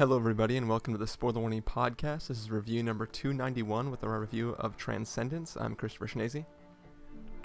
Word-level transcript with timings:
Hello, 0.00 0.16
everybody, 0.16 0.56
and 0.56 0.66
welcome 0.66 0.94
to 0.94 0.98
the 0.98 1.06
Spoiler 1.06 1.40
Warning 1.40 1.60
Podcast. 1.60 2.28
This 2.28 2.38
is 2.38 2.50
review 2.50 2.82
number 2.82 3.04
291 3.04 3.90
with 3.90 4.02
our 4.02 4.18
review 4.18 4.56
of 4.58 4.74
Transcendence. 4.78 5.58
I'm 5.60 5.74
Christopher 5.74 6.06
Schnese. 6.06 6.46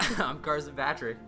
I'm 0.00 0.38
Carson 0.38 0.74
Patrick. 0.74 1.18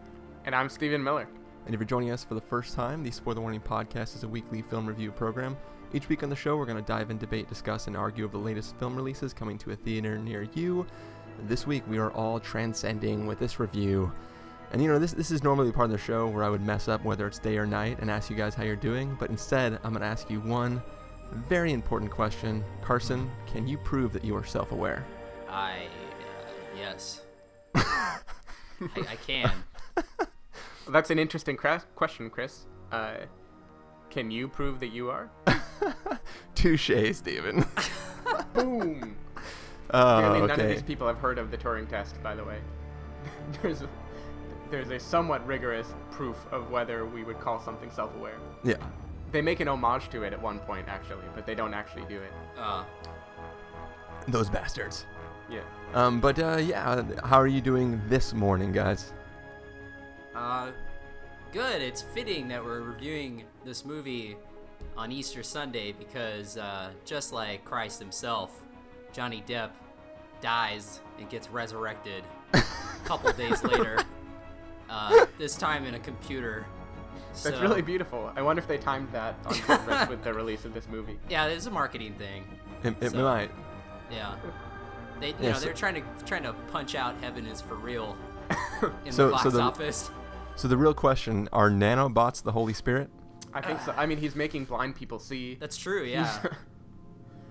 And 0.46 0.54
I'm 0.54 0.70
Stephen 0.70 1.04
Miller. 1.04 1.28
And 1.66 1.74
if 1.74 1.80
you're 1.80 1.86
joining 1.86 2.12
us 2.12 2.24
for 2.24 2.32
the 2.32 2.41
first 2.41 2.74
time, 2.74 3.02
the 3.02 3.10
Spoiler 3.10 3.42
Warning 3.42 3.60
Podcast 3.60 4.16
is 4.16 4.22
a 4.22 4.28
weekly 4.28 4.62
film 4.62 4.87
review 4.87 5.12
program. 5.12 5.54
Each 5.92 6.09
week 6.09 6.23
on 6.23 6.30
the 6.30 6.34
show, 6.34 6.56
we're 6.56 6.64
going 6.64 6.82
to 6.82 6.82
dive 6.82 7.10
in, 7.10 7.18
debate, 7.18 7.46
discuss, 7.46 7.88
and 7.88 7.95
argue 7.95 8.24
over 8.24 8.38
the 8.38 8.42
latest 8.42 8.74
film 8.76 8.96
releases 8.96 9.34
coming 9.34 9.59
to 9.59 9.73
a 9.73 9.76
theater 9.76 10.16
near 10.16 10.48
you. 10.54 10.87
This 11.42 11.66
week, 11.66 11.82
we 11.90 11.98
are 11.98 12.10
all 12.12 12.40
transcending 12.40 13.26
with 13.26 13.38
this 13.38 13.60
review. 13.60 14.10
And 14.73 14.80
you 14.80 14.88
know, 14.88 14.98
this, 14.98 15.12
this 15.12 15.30
is 15.30 15.42
normally 15.42 15.73
part 15.73 15.84
of 15.84 15.92
the 15.92 15.98
show 15.98 16.26
where 16.26 16.45
I 16.45 16.48
would 16.48 16.62
mess 16.62 16.88
up 16.88 17.04
whether 17.04 17.26
it's 17.26 17.38
day 17.38 17.59
or 17.59 17.66
night 17.66 17.98
and 18.01 18.10
ask 18.10 18.30
you 18.30 18.37
guys 18.37 18.54
how 18.54 18.62
you're 18.62 18.76
doing, 18.76 19.15
but 19.20 19.29
instead, 19.29 19.74
I'm 19.84 19.92
going 19.92 20.01
to 20.01 20.06
ask 20.06 20.30
you 20.30 20.40
one 20.40 20.82
very 21.32 21.73
important 21.73 22.10
question. 22.10 22.64
Carson, 22.82 23.30
can 23.46 23.66
you 23.66 23.78
prove 23.78 24.12
that 24.12 24.24
you 24.24 24.37
are 24.37 24.45
self 24.45 24.73
aware? 24.73 25.05
I, 25.48 25.73
uh, 25.73 26.51
yes. 26.77 27.23
I, 27.74 28.20
I 28.96 29.16
can. 29.27 29.51
Well, 29.96 30.92
that's 30.92 31.10
an 31.10 31.18
interesting 31.18 31.56
cra- 31.56 31.84
question, 31.96 32.30
Chris. 32.30 32.66
Uh, 32.91 33.16
can 34.10 34.30
you 34.30 34.48
prove 34.48 34.80
that 34.80 34.88
you 34.88 35.10
are? 35.10 35.30
Touche, 36.54 36.90
Stephen. 37.12 37.65
Boom! 38.54 39.16
Oh, 39.90 40.18
Apparently 40.18 40.46
none 40.49 40.60
of 40.60 40.68
these 40.68 40.82
people 40.82 41.06
have 41.06 41.18
heard 41.18 41.38
of 41.38 41.51
the 41.51 41.59
Turing 41.59 41.88
test, 41.88 42.23
by 42.23 42.34
the 42.34 42.45
way. 42.45 42.59
there's, 43.62 43.82
a, 43.82 43.88
there's 44.71 44.90
a 44.90 44.99
somewhat 44.99 45.46
rigorous 45.46 45.95
proof 46.10 46.37
of 46.51 46.71
whether 46.71 47.04
we 47.04 47.23
would 47.23 47.38
call 47.38 47.60
something 47.60 47.90
self-aware. 47.90 48.38
Yeah. 48.65 48.76
They 49.30 49.43
make 49.43 49.60
an 49.60 49.68
homage 49.68 50.09
to 50.10 50.23
it 50.23 50.32
at 50.32 50.40
one 50.40 50.59
point, 50.60 50.88
actually, 50.88 51.24
but 51.34 51.45
they 51.46 51.54
don't 51.54 51.74
actually 51.74 52.04
do 52.09 52.16
it. 52.21 52.32
Uh, 52.57 52.84
Those 54.26 54.48
bastards. 54.48 55.07
Yeah. 55.51 55.60
Um, 55.95 56.21
but 56.21 56.38
uh, 56.38 56.57
yeah, 56.59 57.02
how 57.24 57.38
are 57.40 57.46
you 57.46 57.60
doing 57.60 58.01
this 58.09 58.32
morning, 58.34 58.73
guys? 58.73 59.12
uh, 60.34 60.71
good. 61.52 61.82
It's 61.82 62.02
fitting 62.02 62.49
that 62.49 62.65
we're 62.65 62.80
reviewing 62.82 63.45
this 63.65 63.84
movie 63.84 64.37
on 64.97 65.10
Easter 65.12 65.43
Sunday 65.43 65.93
because, 65.93 66.56
uh, 66.56 66.91
just 67.04 67.32
like 67.32 67.65
Christ 67.65 67.99
himself, 67.99 68.62
Johnny 69.12 69.43
Depp 69.47 69.71
dies 70.41 71.00
and 71.19 71.28
gets 71.28 71.49
resurrected 71.50 72.22
a 72.53 72.62
couple 73.04 73.32
days 73.32 73.62
later. 73.65 73.99
Uh, 74.88 75.26
this 75.38 75.56
time 75.56 75.84
in 75.84 75.94
a 75.94 75.99
computer. 75.99 76.66
That's 77.42 77.56
So- 77.56 77.62
really 77.62 77.82
beautiful. 77.82 78.31
I 78.36 78.42
wonder 78.42 78.60
if 78.60 78.69
they 78.69 78.78
timed 78.78 79.10
that 79.12 79.34
on 79.47 79.54
purpose 79.58 80.08
with 80.08 80.22
the 80.25 80.32
release 80.34 80.64
of 80.64 80.75
this 80.75 80.88
movie. 80.88 81.19
Yeah, 81.28 81.47
it's 81.47 81.66
a 81.66 81.70
marketing 81.70 82.14
thing. 82.14 82.44
It, 82.82 82.97
it 83.00 83.10
So- 83.12 83.22
might. 83.22 83.50
Yeah. 84.10 84.34
They, 85.20 85.28
you 85.28 85.34
Yeah, 85.41 85.48
know, 85.53 85.59
so- 85.59 85.64
they're 85.66 85.75
trying 85.75 85.94
to 85.97 86.03
trying 86.25 86.44
to 86.44 86.53
punch 86.72 86.94
out 86.94 87.16
"Heaven 87.20 87.47
is 87.47 87.60
for 87.60 87.75
real" 87.75 88.16
in 89.04 89.12
So- 89.12 89.26
the 89.26 89.32
box 89.32 89.42
so 89.44 89.50
the- 89.50 89.60
office. 89.60 90.10
So 90.56 90.66
the 90.69 90.76
real 90.76 90.94
question: 90.94 91.48
Are 91.53 91.70
nanobots 91.70 92.42
the 92.42 92.53
Holy 92.53 92.72
Spirit? 92.72 93.10
I 93.54 93.60
think 93.60 93.81
so. 93.81 93.94
I 93.97 94.06
mean, 94.06 94.19
he's 94.19 94.34
making 94.36 94.64
blind 94.66 94.94
people 94.97 95.19
see. 95.19 95.54
That's 95.54 95.76
true. 95.76 96.04
Yeah, 96.04 96.42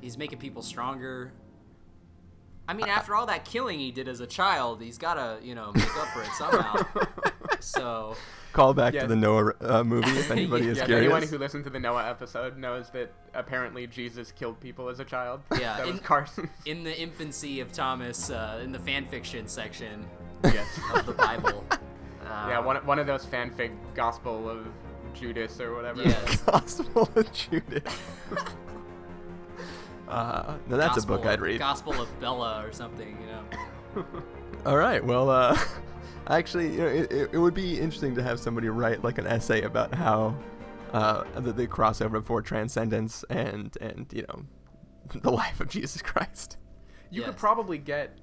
he's 0.02 0.18
making 0.24 0.40
people 0.40 0.62
stronger. 0.62 1.32
I 2.70 2.74
mean, 2.74 2.88
after 2.90 3.16
all 3.16 3.26
that 3.28 3.46
killing 3.46 3.80
he 3.80 3.92
did 3.92 4.08
as 4.10 4.20
a 4.20 4.28
child, 4.28 4.82
he's 4.82 4.98
gotta, 4.98 5.40
you 5.42 5.56
know, 5.56 5.72
make 5.74 5.98
up 5.98 6.08
for 6.10 6.22
it 6.22 6.30
somehow. 6.38 6.84
so, 7.62 8.16
Call 8.58 8.74
back 8.74 8.96
to 8.96 9.06
the 9.06 9.16
Noah 9.16 9.54
uh, 9.62 9.84
movie 9.84 10.10
if 10.18 10.32
anybody 10.38 10.68
is 10.68 10.80
yeah, 10.80 10.86
curious. 10.86 11.04
anyone 11.04 11.22
who 11.22 11.38
listened 11.38 11.64
to 11.66 11.70
the 11.70 11.80
Noah 11.80 12.10
episode 12.10 12.58
knows 12.58 12.90
that 12.90 13.14
apparently 13.36 13.86
Jesus 13.86 14.32
killed 14.32 14.60
people 14.60 14.90
as 14.90 15.00
a 15.00 15.06
child. 15.06 15.42
Yeah, 15.52 15.78
that 15.78 15.86
was 15.86 15.98
in- 15.98 16.02
Carson. 16.02 16.50
in 16.66 16.84
the 16.84 17.00
infancy 17.00 17.60
of 17.60 17.72
Thomas, 17.72 18.32
uh, 18.32 18.60
in 18.64 18.72
the 18.72 18.80
fan 18.80 19.06
fiction 19.06 19.48
section 19.48 20.08
yes. 20.44 20.66
of 20.96 21.06
the 21.06 21.14
Bible. 21.14 21.64
Uh, 21.70 21.76
Yeah, 22.50 22.60
one, 22.60 22.78
one 22.78 22.98
of 22.98 23.06
those 23.06 23.28
fanfic 23.28 23.72
Gospel 23.94 24.50
of 24.50 24.66
Judas 25.14 25.62
or 25.62 25.76
whatever. 25.76 26.02
Yes. 26.02 26.38
Gospel 26.42 27.08
of 27.16 27.32
Judas. 27.32 28.02
uh, 30.08 30.56
now 30.68 30.78
that's 30.78 31.04
a 31.04 31.06
book 31.06 31.28
I'd 31.28 31.42
read. 31.42 31.60
Gospel 31.60 32.02
of 32.02 32.20
Bella 32.20 32.66
or 32.66 32.72
something, 32.72 33.20
you 33.22 33.28
know. 33.28 34.06
All 34.66 34.78
right. 34.78 35.06
Well, 35.06 35.30
uh, 35.30 35.56
actually, 36.30 36.72
you 36.74 36.78
know, 36.78 36.88
it, 36.88 37.12
it, 37.12 37.30
it 37.34 37.38
would 37.38 37.54
be 37.54 37.80
interesting 37.80 38.16
to 38.16 38.24
have 38.24 38.40
somebody 38.40 38.70
write 38.70 39.04
like 39.04 39.18
an 39.18 39.28
essay 39.28 39.62
about 39.62 39.94
how 39.94 40.36
uh, 40.94 41.24
the, 41.40 41.52
the 41.54 41.68
crossover 41.68 42.24
for 42.24 42.42
transcendence 42.42 43.24
and 43.30 43.78
and 43.82 44.08
you 44.14 44.24
know 44.28 44.46
the 45.22 45.32
life 45.32 45.60
of 45.60 45.70
Jesus 45.70 46.02
Christ. 46.02 46.58
You 47.10 47.24
could 47.24 47.38
probably 47.38 47.78
get 47.78 48.18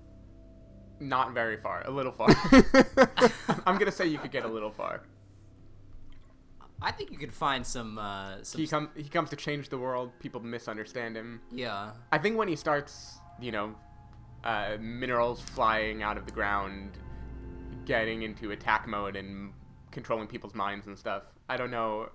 not 1.01 1.33
very 1.33 1.57
far, 1.57 1.83
a 1.87 1.91
little 1.91 2.13
far. 2.13 2.29
I'm 3.67 3.79
gonna 3.79 3.93
say 3.93 4.07
you 4.07 4.19
could 4.19 4.31
get 4.31 4.45
a 4.45 4.49
little 4.49 4.71
far. 4.71 5.03
I 6.83 6.91
think 6.91 7.11
you 7.11 7.17
could 7.19 7.33
find 7.33 7.65
some, 7.67 7.99
uh, 7.99 8.43
some 8.43 8.61
He 8.61 8.67
comes 8.67 8.89
he 8.95 9.09
comes 9.09 9.31
to 9.31 9.37
change 9.37 9.71
the 9.71 9.79
world. 9.79 10.11
People 10.21 10.41
misunderstand 10.43 11.17
him. 11.17 11.41
yeah. 11.51 11.93
I 12.13 12.19
think 12.19 12.37
when 12.37 12.49
he 12.49 12.57
starts, 12.57 13.19
you 13.41 13.53
know, 13.53 13.75
uh, 14.45 14.77
minerals 14.79 15.41
flying 15.41 16.03
out 16.03 16.19
of 16.19 16.27
the 16.27 16.33
ground, 16.33 16.99
getting 17.85 18.23
into 18.23 18.51
attack 18.53 18.87
mode 18.87 19.17
and 19.17 19.53
controlling 19.91 20.27
people's 20.27 20.55
minds 20.55 20.87
and 20.87 20.99
stuff. 20.99 21.23
I 21.49 21.57
don't 21.57 21.71
know. 21.71 22.09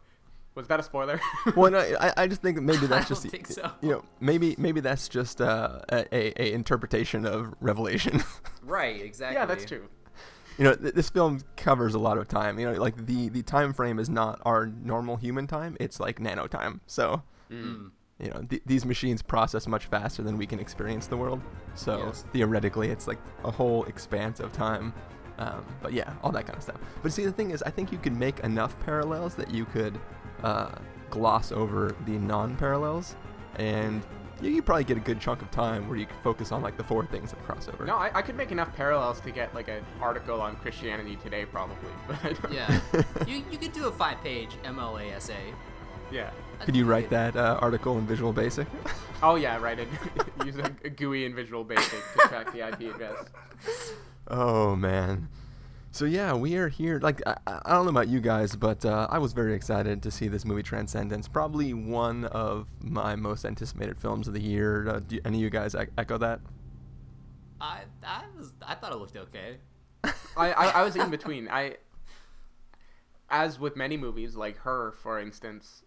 Was 0.56 0.68
that 0.68 0.80
a 0.80 0.84
spoiler? 0.84 1.22
well, 1.56 1.72
no, 1.72 1.80
I, 2.00 2.14
I 2.18 2.28
just 2.28 2.42
think 2.42 2.60
maybe 2.62 2.86
that's 2.88 3.06
I 3.06 3.08
just 3.10 3.24
don't 3.24 3.32
think 3.32 3.48
so. 3.48 3.72
you 3.82 3.90
know 3.90 4.04
maybe 4.20 4.56
maybe 4.58 4.82
that's 4.82 5.08
just 5.08 5.40
uh, 5.42 5.80
a, 5.90 6.14
a 6.14 6.34
a 6.50 6.54
interpretation 6.54 7.26
of 7.26 7.54
Revelation. 7.62 8.24
Right, 8.62 9.02
exactly. 9.02 9.36
yeah, 9.36 9.46
that's 9.48 9.66
true. 9.66 9.88
you 10.60 10.64
know 10.66 10.76
th- 10.76 10.94
this 10.94 11.10
film 11.10 11.42
covers 11.58 11.96
a 11.96 12.00
lot 12.00 12.18
of 12.20 12.28
time. 12.28 12.60
You 12.60 12.72
know, 12.72 12.80
like 12.80 13.06
the 13.08 13.30
the 13.30 13.42
time 13.42 13.74
frame 13.74 13.98
is 13.98 14.10
not 14.10 14.40
our 14.44 14.68
normal 14.68 15.16
human 15.18 15.48
time; 15.48 15.76
it's 15.80 16.00
like 16.00 16.20
nano 16.20 16.46
time. 16.48 16.82
So 16.86 17.24
Mm. 17.52 17.90
you 18.20 18.30
know 18.30 18.42
th- 18.48 18.62
these 18.68 18.86
machines 18.86 19.24
process 19.24 19.66
much 19.68 19.88
faster 19.88 20.22
than 20.22 20.38
we 20.38 20.46
can 20.46 20.60
experience 20.60 21.08
the 21.08 21.18
world 21.18 21.42
so 21.74 21.98
Yes. 22.06 22.26
theoretically 22.32 22.90
it's 22.90 23.08
like 23.08 23.18
a 23.44 23.50
whole 23.50 23.86
expanse 23.86 24.40
of 24.40 24.52
time 24.54 24.94
um, 25.40 25.66
but 25.82 25.92
yeah 25.94 26.14
all 26.24 26.32
that 26.32 26.46
kind 26.46 26.56
of 26.56 26.62
stuff 26.64 26.78
but 27.02 27.12
see 27.12 27.26
the 27.26 27.32
thing 27.32 27.50
is 27.52 27.64
i 27.64 27.70
think 27.72 27.92
you 27.92 27.98
could 27.98 28.16
make 28.16 28.40
enough 28.42 28.80
parallels 28.86 29.34
that 29.36 29.50
you 29.52 29.66
could 29.66 30.00
uh, 30.44 30.72
gloss 31.10 31.52
over 31.52 31.96
the 32.06 32.12
non-parallels 32.20 33.16
and 33.56 34.06
you 34.42 34.56
could 34.56 34.66
probably 34.66 34.86
get 34.86 34.96
a 34.96 35.02
good 35.02 35.20
chunk 35.20 35.42
of 35.42 35.52
time 35.52 35.90
where 35.90 35.98
you 35.98 36.06
could 36.06 36.16
focus 36.24 36.52
on 36.54 36.62
like 36.62 36.78
the 36.78 36.84
four 36.84 37.06
things 37.06 37.32
that 37.32 37.44
cross 37.44 37.68
over 37.68 37.84
No, 37.86 37.96
I, 37.98 38.10
I 38.20 38.22
could 38.22 38.38
make 38.38 38.52
enough 38.54 38.74
parallels 38.74 39.20
to 39.22 39.32
get 39.32 39.54
like 39.54 39.68
an 39.68 39.84
article 40.00 40.40
on 40.40 40.56
Christianity 40.58 41.18
Today, 41.22 41.46
probably. 41.46 41.76
But 42.08 42.38
Yeah. 42.54 42.80
you, 43.28 43.44
you 43.52 43.58
could 43.58 43.74
do 43.74 43.88
a 43.88 43.92
five 43.92 44.22
page 44.24 44.52
MLA 44.64 45.12
essay. 45.14 45.54
yeah. 46.10 46.30
could 46.64 46.74
you 46.76 46.86
write 46.86 47.10
that 47.10 47.36
uh, 47.36 47.58
article 47.62 47.98
in 47.98 48.08
visual 48.08 48.32
basic 48.32 48.68
Oh 49.22 49.36
yeah, 49.36 49.58
write 49.58 49.80
It, 49.80 49.90
use 50.46 50.56
a, 50.56 50.72
a 50.86 50.90
GUI 50.90 51.26
in 51.26 51.36
Visual 51.36 51.66
Basic 51.66 52.00
to 52.14 52.28
track 52.30 52.54
the 52.54 52.66
IP 52.66 52.96
address. 52.96 53.26
Oh 54.30 54.76
man. 54.76 55.30
So 55.92 56.06
yeah, 56.06 56.34
we 56.34 56.56
are 56.56 56.70
here. 56.70 57.00
Like 57.02 57.22
I, 57.26 57.36
I 57.48 57.74
don't 57.74 57.86
know 57.86 57.90
about 57.90 58.08
you 58.08 58.20
guys, 58.20 58.56
but 58.56 58.86
uh, 58.86 59.08
I 59.10 59.18
was 59.18 59.34
very 59.34 59.56
excited 59.56 60.04
to 60.04 60.12
see 60.12 60.28
this 60.28 60.46
movie 60.46 60.62
Transcendence. 60.62 61.28
Probably 61.28 61.74
one 61.74 62.26
of 62.26 62.68
my 62.82 63.16
most 63.16 63.44
anticipated 63.44 63.98
films 63.98 64.28
of 64.28 64.34
the 64.36 64.42
year. 64.42 64.88
Uh, 64.88 65.00
do 65.00 65.20
any 65.26 65.40
of 65.40 65.44
you 65.44 65.50
guys 65.50 65.74
ec- 65.74 65.90
echo 65.98 66.18
that? 66.20 66.42
I, 67.60 67.82
I 68.04 68.24
was 68.38 68.54
I 68.66 68.76
thought 68.76 68.92
it 68.94 68.98
looked 69.00 69.18
okay. 69.18 69.58
I, 70.04 70.52
I, 70.52 70.66
I 70.68 70.84
was 70.84 70.96
in 70.96 71.10
between. 71.10 71.50
I, 71.50 71.78
as 73.30 73.60
with 73.60 73.76
many 73.76 73.98
movies, 73.98 74.36
like 74.36 74.58
Her, 74.58 74.92
for 74.92 75.20
instance, 75.20 75.84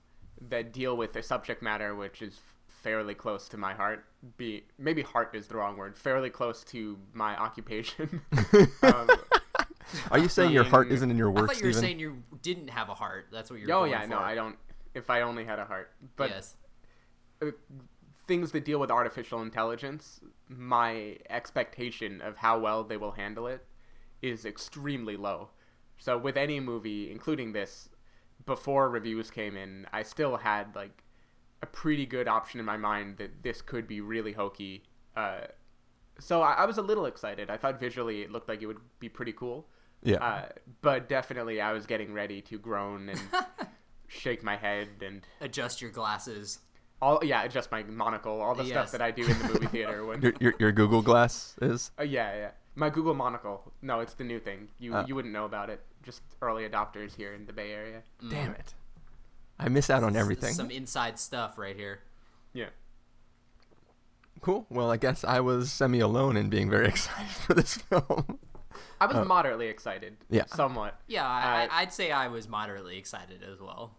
that 0.48 0.72
deal 0.72 0.96
with 0.96 1.14
a 1.16 1.22
subject 1.22 1.62
matter 1.62 1.94
which 1.94 2.20
is 2.20 2.40
fairly 2.82 3.14
close 3.14 3.48
to 3.50 3.56
my 3.56 3.74
heart. 3.74 4.04
Be 4.36 4.64
maybe 4.78 5.02
heart 5.02 5.34
is 5.34 5.46
the 5.46 5.56
wrong 5.56 5.76
word. 5.76 5.96
Fairly 5.96 6.30
close 6.30 6.64
to 6.64 6.98
my 7.12 7.36
occupation. 7.36 8.22
um, 8.82 9.10
Are 10.10 10.18
you 10.18 10.28
saying 10.28 10.52
your 10.52 10.64
heart 10.64 10.90
isn't 10.90 11.10
in 11.10 11.16
your 11.16 11.30
I 11.30 11.40
work, 11.40 11.46
thought 11.48 11.60
you 11.60 11.66
were 11.66 11.72
Stephen? 11.72 11.82
saying 11.82 11.98
you 11.98 12.22
didn't 12.42 12.68
have 12.68 12.88
a 12.88 12.94
heart. 12.94 13.28
That's 13.32 13.50
what 13.50 13.60
you're 13.60 13.70
oh 13.70 13.80
going 13.80 13.92
yeah, 13.92 14.02
for. 14.02 14.08
no, 14.08 14.18
I 14.18 14.34
don't. 14.34 14.56
If 14.94 15.10
I 15.10 15.22
only 15.22 15.44
had 15.44 15.58
a 15.58 15.64
heart, 15.64 15.90
but 16.16 16.30
yes. 16.30 16.56
uh, 17.40 17.46
things 18.26 18.52
that 18.52 18.64
deal 18.64 18.78
with 18.78 18.90
artificial 18.90 19.42
intelligence, 19.42 20.20
my 20.48 21.16
expectation 21.30 22.20
of 22.20 22.36
how 22.36 22.58
well 22.58 22.84
they 22.84 22.96
will 22.96 23.12
handle 23.12 23.46
it 23.46 23.64
is 24.20 24.44
extremely 24.44 25.16
low. 25.16 25.50
So 25.98 26.18
with 26.18 26.36
any 26.36 26.60
movie, 26.60 27.10
including 27.10 27.52
this, 27.52 27.88
before 28.44 28.90
reviews 28.90 29.30
came 29.30 29.56
in, 29.56 29.86
I 29.92 30.02
still 30.02 30.36
had 30.36 30.74
like 30.74 31.02
a 31.62 31.66
pretty 31.66 32.06
good 32.06 32.28
option 32.28 32.58
in 32.60 32.66
my 32.66 32.76
mind 32.76 33.16
that 33.18 33.42
this 33.42 33.62
could 33.62 33.86
be 33.86 34.00
really 34.00 34.32
hokey. 34.32 34.82
Uh, 35.16 35.42
so 36.18 36.42
I, 36.42 36.52
I 36.54 36.64
was 36.66 36.78
a 36.78 36.82
little 36.82 37.06
excited. 37.06 37.50
I 37.50 37.56
thought 37.56 37.78
visually 37.80 38.22
it 38.22 38.30
looked 38.30 38.48
like 38.48 38.62
it 38.62 38.66
would 38.66 38.80
be 38.98 39.08
pretty 39.08 39.32
cool. 39.32 39.66
Yeah. 40.02 40.16
Uh, 40.24 40.48
but 40.80 41.08
definitely, 41.08 41.60
I 41.60 41.72
was 41.72 41.86
getting 41.86 42.12
ready 42.12 42.40
to 42.42 42.58
groan 42.58 43.08
and 43.08 43.20
shake 44.08 44.42
my 44.42 44.56
head 44.56 44.88
and 45.04 45.22
Adjust 45.40 45.80
your 45.80 45.90
glasses. 45.90 46.58
All 47.00 47.20
yeah, 47.24 47.42
adjust 47.42 47.70
my 47.72 47.82
monocle, 47.82 48.40
all 48.40 48.54
the 48.54 48.62
Yes. 48.64 48.72
stuff 48.72 48.92
that 48.92 49.02
I 49.02 49.10
do 49.10 49.22
in 49.26 49.36
the 49.38 49.44
movie 49.48 49.66
theater. 49.66 50.04
When 50.06 50.22
Your, 50.22 50.32
your, 50.40 50.54
your 50.58 50.72
Google 50.72 51.02
Glass 51.02 51.56
is? 51.60 51.90
uh, 51.98 52.04
yeah, 52.04 52.34
yeah, 52.36 52.50
my 52.76 52.90
Google 52.90 53.14
monocle. 53.14 53.72
No, 53.82 53.98
it's 54.00 54.14
the 54.14 54.22
new 54.24 54.38
thing. 54.38 54.68
You 54.78 54.94
Uh. 54.94 55.04
you 55.08 55.14
wouldn't 55.16 55.34
know 55.34 55.44
about 55.44 55.68
it. 55.70 55.80
Just 56.04 56.22
early 56.40 56.68
adopters 56.68 57.16
here 57.16 57.32
in 57.34 57.46
the 57.46 57.52
Bay 57.52 57.72
Area. 57.72 58.02
Damn 58.28 58.52
it. 58.52 58.74
I 59.58 59.68
miss 59.68 59.90
out 59.90 60.02
on 60.02 60.16
everything. 60.16 60.54
Some 60.54 60.70
inside 60.70 61.18
stuff 61.18 61.58
right 61.58 61.76
here. 61.76 62.00
Yeah. 62.52 62.70
Cool. 64.40 64.66
Well, 64.68 64.90
I 64.90 64.96
guess 64.96 65.24
I 65.24 65.40
was 65.40 65.70
semi 65.70 66.00
alone 66.00 66.36
in 66.36 66.48
being 66.48 66.68
very 66.68 66.88
excited 66.88 67.30
for 67.30 67.54
this 67.54 67.76
film. 67.76 68.38
I 69.00 69.06
was 69.06 69.26
moderately 69.26 69.66
excited. 69.66 70.14
Uh. 70.20 70.24
Yeah. 70.30 70.46
Somewhat. 70.46 71.00
Yeah, 71.06 71.26
I, 71.26 71.64
uh, 71.64 71.68
I'd 71.72 71.92
say 71.92 72.12
I 72.12 72.28
was 72.28 72.48
moderately 72.48 72.98
excited 72.98 73.42
as 73.42 73.60
well. 73.60 73.92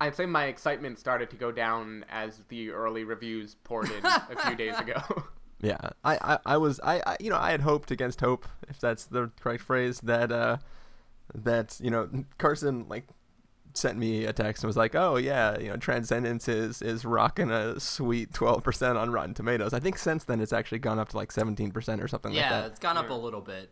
I'd 0.00 0.14
say 0.14 0.26
my 0.26 0.46
excitement 0.46 0.98
started 0.98 1.28
to 1.30 1.36
go 1.36 1.52
down 1.52 2.06
as 2.10 2.42
the 2.48 2.70
early 2.70 3.04
reviews 3.04 3.54
poured 3.64 3.90
in 3.90 4.04
a 4.04 4.36
few 4.46 4.56
days 4.56 4.78
ago. 4.78 5.02
Yeah, 5.62 5.76
I, 6.02 6.16
I, 6.16 6.38
I 6.46 6.56
was 6.56 6.80
I, 6.82 7.02
I 7.06 7.16
you 7.20 7.28
know 7.28 7.36
I 7.36 7.50
had 7.50 7.60
hoped 7.60 7.90
against 7.90 8.22
hope 8.22 8.48
if 8.66 8.80
that's 8.80 9.04
the 9.04 9.30
correct 9.42 9.62
phrase 9.62 10.00
that 10.00 10.32
uh 10.32 10.56
that 11.34 11.78
you 11.82 11.90
know 11.90 12.08
Carson 12.38 12.86
like 12.88 13.06
sent 13.74 13.98
me 13.98 14.24
a 14.24 14.32
text 14.32 14.62
and 14.62 14.68
was 14.68 14.76
like 14.76 14.94
oh 14.94 15.16
yeah 15.16 15.58
you 15.58 15.68
know 15.68 15.76
Transcendence 15.76 16.48
is 16.48 16.82
is 16.82 17.04
rocking 17.04 17.50
a 17.50 17.78
sweet 17.80 18.32
twelve 18.34 18.62
percent 18.64 18.96
on 18.98 19.10
Rotten 19.10 19.34
Tomatoes 19.34 19.72
I 19.74 19.80
think 19.80 19.98
since 19.98 20.24
then 20.24 20.40
it's 20.40 20.52
actually 20.52 20.78
gone 20.80 20.98
up 20.98 21.08
to 21.10 21.16
like 21.16 21.32
seventeen 21.32 21.70
percent 21.70 22.02
or 22.02 22.08
something 22.08 22.32
Yeah, 22.32 22.40
like 22.42 22.50
that 22.50 22.60
Yeah, 22.60 22.66
it's 22.66 22.78
gone 22.80 22.96
up 22.96 23.10
a 23.10 23.14
little 23.14 23.40
bit. 23.40 23.70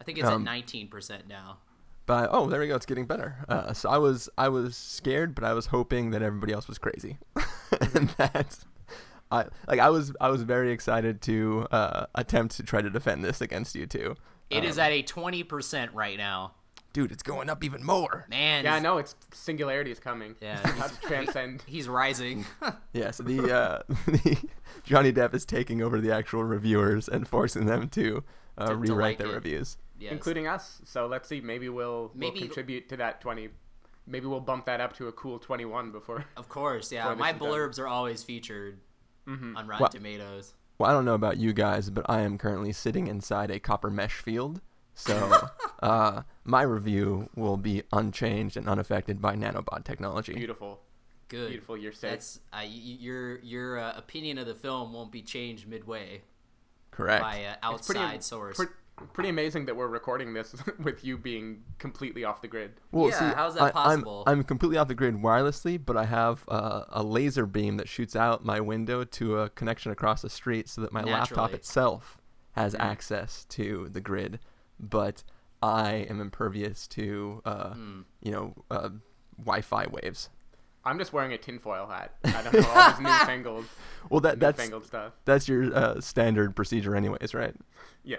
I 0.00 0.04
think 0.04 0.18
it's 0.18 0.26
Um, 0.28 0.46
at 0.46 0.64
19% 0.66 1.26
now. 1.28 1.58
but 2.06 2.28
oh 2.32 2.46
there 2.48 2.60
we 2.60 2.68
go 2.68 2.76
it's 2.76 2.86
getting 2.86 3.04
better 3.06 3.44
uh, 3.48 3.72
so 3.72 3.88
I 3.90 3.98
was 3.98 4.28
I 4.38 4.48
was 4.48 4.76
scared 4.76 5.34
but 5.34 5.44
I 5.44 5.52
was 5.52 5.66
hoping 5.66 6.10
that 6.10 6.22
everybody 6.22 6.52
else 6.52 6.68
was 6.68 6.78
crazy 6.78 7.18
and 7.94 8.08
that. 8.18 8.58
I 9.30 9.44
like 9.66 9.78
I 9.78 9.90
was 9.90 10.12
I 10.20 10.30
was 10.30 10.42
very 10.42 10.72
excited 10.72 11.20
to 11.22 11.66
uh, 11.70 12.06
attempt 12.14 12.56
to 12.56 12.62
try 12.62 12.80
to 12.80 12.88
defend 12.88 13.22
this 13.22 13.42
against 13.42 13.74
you 13.74 13.86
two. 13.86 14.14
It 14.48 14.64
is 14.64 14.78
Um, 14.78 14.84
at 14.84 14.92
a 14.92 15.02
20% 15.02 15.90
right 15.92 16.16
now. 16.16 16.54
Dude, 16.92 17.12
it's 17.12 17.22
going 17.22 17.48
up 17.50 17.62
even 17.64 17.84
more. 17.84 18.26
Man. 18.28 18.64
yeah, 18.64 18.74
I 18.74 18.78
know 18.80 18.98
it's 18.98 19.14
singularity 19.32 19.90
is 19.90 19.98
coming. 20.00 20.34
Yeah. 20.40 20.66
How 20.66 20.86
to 20.88 21.00
transcend. 21.02 21.62
He's 21.66 21.88
rising. 21.88 22.44
Yeah, 22.92 23.10
so 23.12 23.22
the, 23.22 23.54
uh, 23.54 23.82
the 24.06 24.38
Johnny 24.84 25.12
Depp 25.12 25.34
is 25.34 25.44
taking 25.44 25.82
over 25.82 26.00
the 26.00 26.12
actual 26.12 26.42
reviewers 26.42 27.08
and 27.08 27.28
forcing 27.28 27.66
them 27.66 27.88
to, 27.90 28.24
uh, 28.56 28.66
To- 28.66 28.72
to 28.72 28.76
rewrite 28.76 29.00
like 29.00 29.18
their 29.18 29.28
it. 29.28 29.34
reviews. 29.34 29.76
yes. 30.00 30.12
including 30.12 30.46
us. 30.48 30.80
So 30.84 31.06
let's 31.06 31.28
see. 31.28 31.40
Maybe 31.40 31.68
we'll, 31.68 32.10
Maybe- 32.14 32.32
we'll 32.40 32.42
contribute 32.48 32.88
to 32.88 32.96
that 32.96 33.20
twenty. 33.20 33.50
Maybe 34.06 34.26
we'll 34.26 34.40
bump 34.40 34.64
that 34.66 34.80
up 34.80 34.96
to 34.96 35.06
a 35.08 35.12
cool 35.12 35.38
twenty-one 35.38 35.92
before. 35.92 36.24
Of 36.36 36.48
course, 36.48 36.90
yeah. 36.90 37.12
My 37.14 37.30
is 37.32 37.38
done. 37.38 37.48
blurbs 37.48 37.78
are 37.78 37.86
always 37.86 38.22
featured 38.24 38.78
on 39.26 39.54
Rotten 39.54 39.78
Well- 39.80 39.88
Tomatoes. 39.90 40.54
Well, 40.78 40.88
I 40.88 40.92
don't 40.92 41.04
know 41.04 41.14
about 41.14 41.36
you 41.38 41.52
guys, 41.52 41.90
but 41.90 42.06
I 42.08 42.20
am 42.22 42.38
currently 42.38 42.72
sitting 42.72 43.06
inside 43.08 43.50
a 43.50 43.58
copper 43.60 43.90
mesh 43.90 44.14
field. 44.14 44.60
So 44.98 45.48
uh, 45.82 46.22
my 46.44 46.62
review 46.62 47.30
will 47.36 47.56
be 47.56 47.82
unchanged 47.92 48.56
and 48.56 48.68
unaffected 48.68 49.22
by 49.22 49.36
nanobot 49.36 49.84
technology. 49.84 50.34
Beautiful, 50.34 50.80
Good. 51.28 51.50
beautiful. 51.50 51.76
You're 51.76 51.92
safe. 51.92 52.10
That's 52.10 52.40
uh, 52.52 52.58
y- 52.62 52.64
y- 52.66 52.96
your 53.00 53.38
your 53.38 53.78
uh, 53.78 53.92
opinion 53.96 54.38
of 54.38 54.46
the 54.46 54.54
film 54.56 54.92
won't 54.92 55.12
be 55.12 55.22
changed 55.22 55.68
midway 55.68 56.22
Correct. 56.90 57.22
by 57.22 57.36
an 57.36 57.56
It's 57.74 57.86
pretty, 57.86 58.00
outside 58.00 58.24
source. 58.24 58.56
pre- 58.56 58.66
pretty 59.12 59.30
amazing 59.30 59.66
that 59.66 59.76
we're 59.76 59.86
recording 59.86 60.34
this 60.34 60.56
with 60.82 61.04
you 61.04 61.16
being 61.16 61.62
completely 61.78 62.24
off 62.24 62.42
the 62.42 62.48
grid. 62.48 62.72
Well, 62.90 63.10
Yeah, 63.10 63.18
see, 63.30 63.36
how's 63.36 63.54
that 63.54 63.62
I, 63.62 63.70
possible? 63.70 64.24
I'm, 64.26 64.38
I'm 64.38 64.44
completely 64.44 64.78
off 64.78 64.88
the 64.88 64.96
grid 64.96 65.14
wirelessly, 65.14 65.80
but 65.84 65.96
I 65.96 66.06
have 66.06 66.44
uh, 66.48 66.84
a 66.88 67.04
laser 67.04 67.46
beam 67.46 67.76
that 67.76 67.88
shoots 67.88 68.16
out 68.16 68.44
my 68.44 68.58
window 68.58 69.04
to 69.04 69.38
a 69.38 69.50
connection 69.50 69.92
across 69.92 70.22
the 70.22 70.30
street 70.30 70.68
so 70.68 70.80
that 70.80 70.92
my 70.92 71.04
laptop 71.04 71.54
itself 71.54 72.18
has 72.52 72.74
access 72.74 73.44
to 73.50 73.88
the 73.92 74.00
grid. 74.00 74.40
But 74.80 75.22
I 75.62 76.06
am 76.08 76.20
impervious 76.20 76.86
to, 76.88 77.42
uh, 77.44 77.70
Hmm. 77.74 78.00
you 78.22 78.30
know, 78.32 78.54
uh, 78.70 78.90
Wi-Fi 79.36 79.86
waves. 79.90 80.28
I'm 80.84 80.98
just 80.98 81.12
wearing 81.12 81.32
a 81.32 81.38
tinfoil 81.38 81.86
hat. 81.86 82.14
I 82.24 82.42
don't 82.42 82.52
know 82.54 82.68
all 82.68 82.90
this 82.90 83.00
newfangled, 83.00 83.64
Well, 84.10 84.20
that 84.20 84.40
that's 84.40 84.56
newfangled 84.58 84.86
stuff. 84.86 85.12
that's 85.24 85.48
your 85.48 85.74
uh, 85.74 86.00
standard 86.00 86.54
procedure, 86.56 86.94
anyways, 86.96 87.34
right? 87.34 87.54
Yeah. 88.04 88.18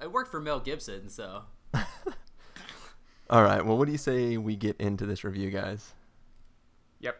I 0.00 0.08
worked 0.08 0.30
for 0.30 0.40
Mel 0.40 0.60
Gibson, 0.60 1.08
so 1.08 1.44
All 3.30 3.42
right. 3.42 3.64
Well, 3.64 3.78
what 3.78 3.86
do 3.86 3.92
you 3.92 3.98
say 3.98 4.36
we 4.36 4.56
get 4.56 4.76
into 4.78 5.06
this 5.06 5.24
review, 5.24 5.50
guys? 5.50 5.94
Yep. 7.00 7.16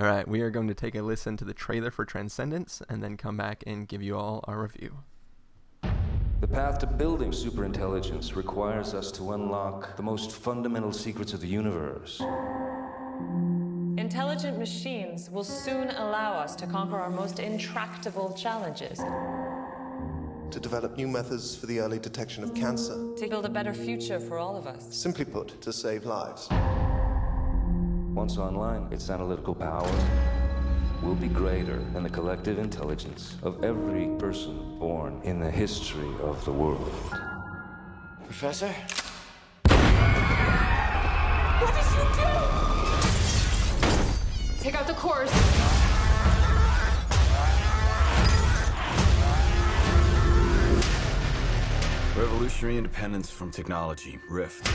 All 0.00 0.06
right, 0.06 0.26
we 0.28 0.40
are 0.42 0.50
going 0.50 0.68
to 0.68 0.74
take 0.74 0.94
a 0.94 1.02
listen 1.02 1.36
to 1.38 1.44
the 1.44 1.54
trailer 1.54 1.90
for 1.90 2.04
Transcendence 2.04 2.82
and 2.88 3.02
then 3.02 3.16
come 3.16 3.36
back 3.36 3.62
and 3.66 3.88
give 3.88 4.02
you 4.02 4.16
all 4.16 4.44
our 4.46 4.60
review. 4.62 4.98
The 6.42 6.48
path 6.48 6.80
to 6.80 6.88
building 6.88 7.30
superintelligence 7.30 8.34
requires 8.34 8.94
us 8.94 9.12
to 9.12 9.30
unlock 9.30 9.96
the 9.96 10.02
most 10.02 10.32
fundamental 10.32 10.92
secrets 10.92 11.32
of 11.32 11.40
the 11.40 11.46
universe. 11.46 12.20
Intelligent 13.96 14.58
machines 14.58 15.30
will 15.30 15.44
soon 15.44 15.90
allow 15.90 16.32
us 16.32 16.56
to 16.56 16.66
conquer 16.66 16.98
our 16.98 17.10
most 17.10 17.38
intractable 17.38 18.32
challenges, 18.32 18.98
to 20.50 20.58
develop 20.58 20.96
new 20.96 21.06
methods 21.06 21.54
for 21.54 21.66
the 21.66 21.78
early 21.78 22.00
detection 22.00 22.42
of 22.42 22.52
cancer. 22.56 23.14
to 23.16 23.28
build 23.28 23.46
a 23.46 23.48
better 23.48 23.72
future 23.72 24.18
for 24.18 24.36
all 24.36 24.56
of 24.56 24.66
us. 24.66 24.84
Simply 24.90 25.24
put, 25.24 25.60
to 25.60 25.72
save 25.72 26.04
lives. 26.04 26.48
Once 28.14 28.36
online, 28.36 28.92
its 28.92 29.10
analytical 29.10 29.54
power 29.54 30.41
will 31.02 31.14
be 31.16 31.26
greater 31.26 31.78
than 31.92 32.04
the 32.04 32.08
collective 32.08 32.58
intelligence 32.58 33.36
of 33.42 33.64
every 33.64 34.06
person 34.18 34.78
born 34.78 35.20
in 35.24 35.40
the 35.40 35.50
history 35.50 36.08
of 36.20 36.44
the 36.44 36.52
world. 36.52 36.92
Professor? 38.24 38.72
What 41.58 41.74
did 41.74 41.84
you 41.92 42.04
do? 42.14 42.28
Take 44.60 44.76
out 44.76 44.86
the 44.86 44.94
cores. 44.94 45.30
Revolutionary 52.16 52.76
independence 52.76 53.28
from 53.28 53.50
technology, 53.50 54.20
RIFT. 54.30 54.70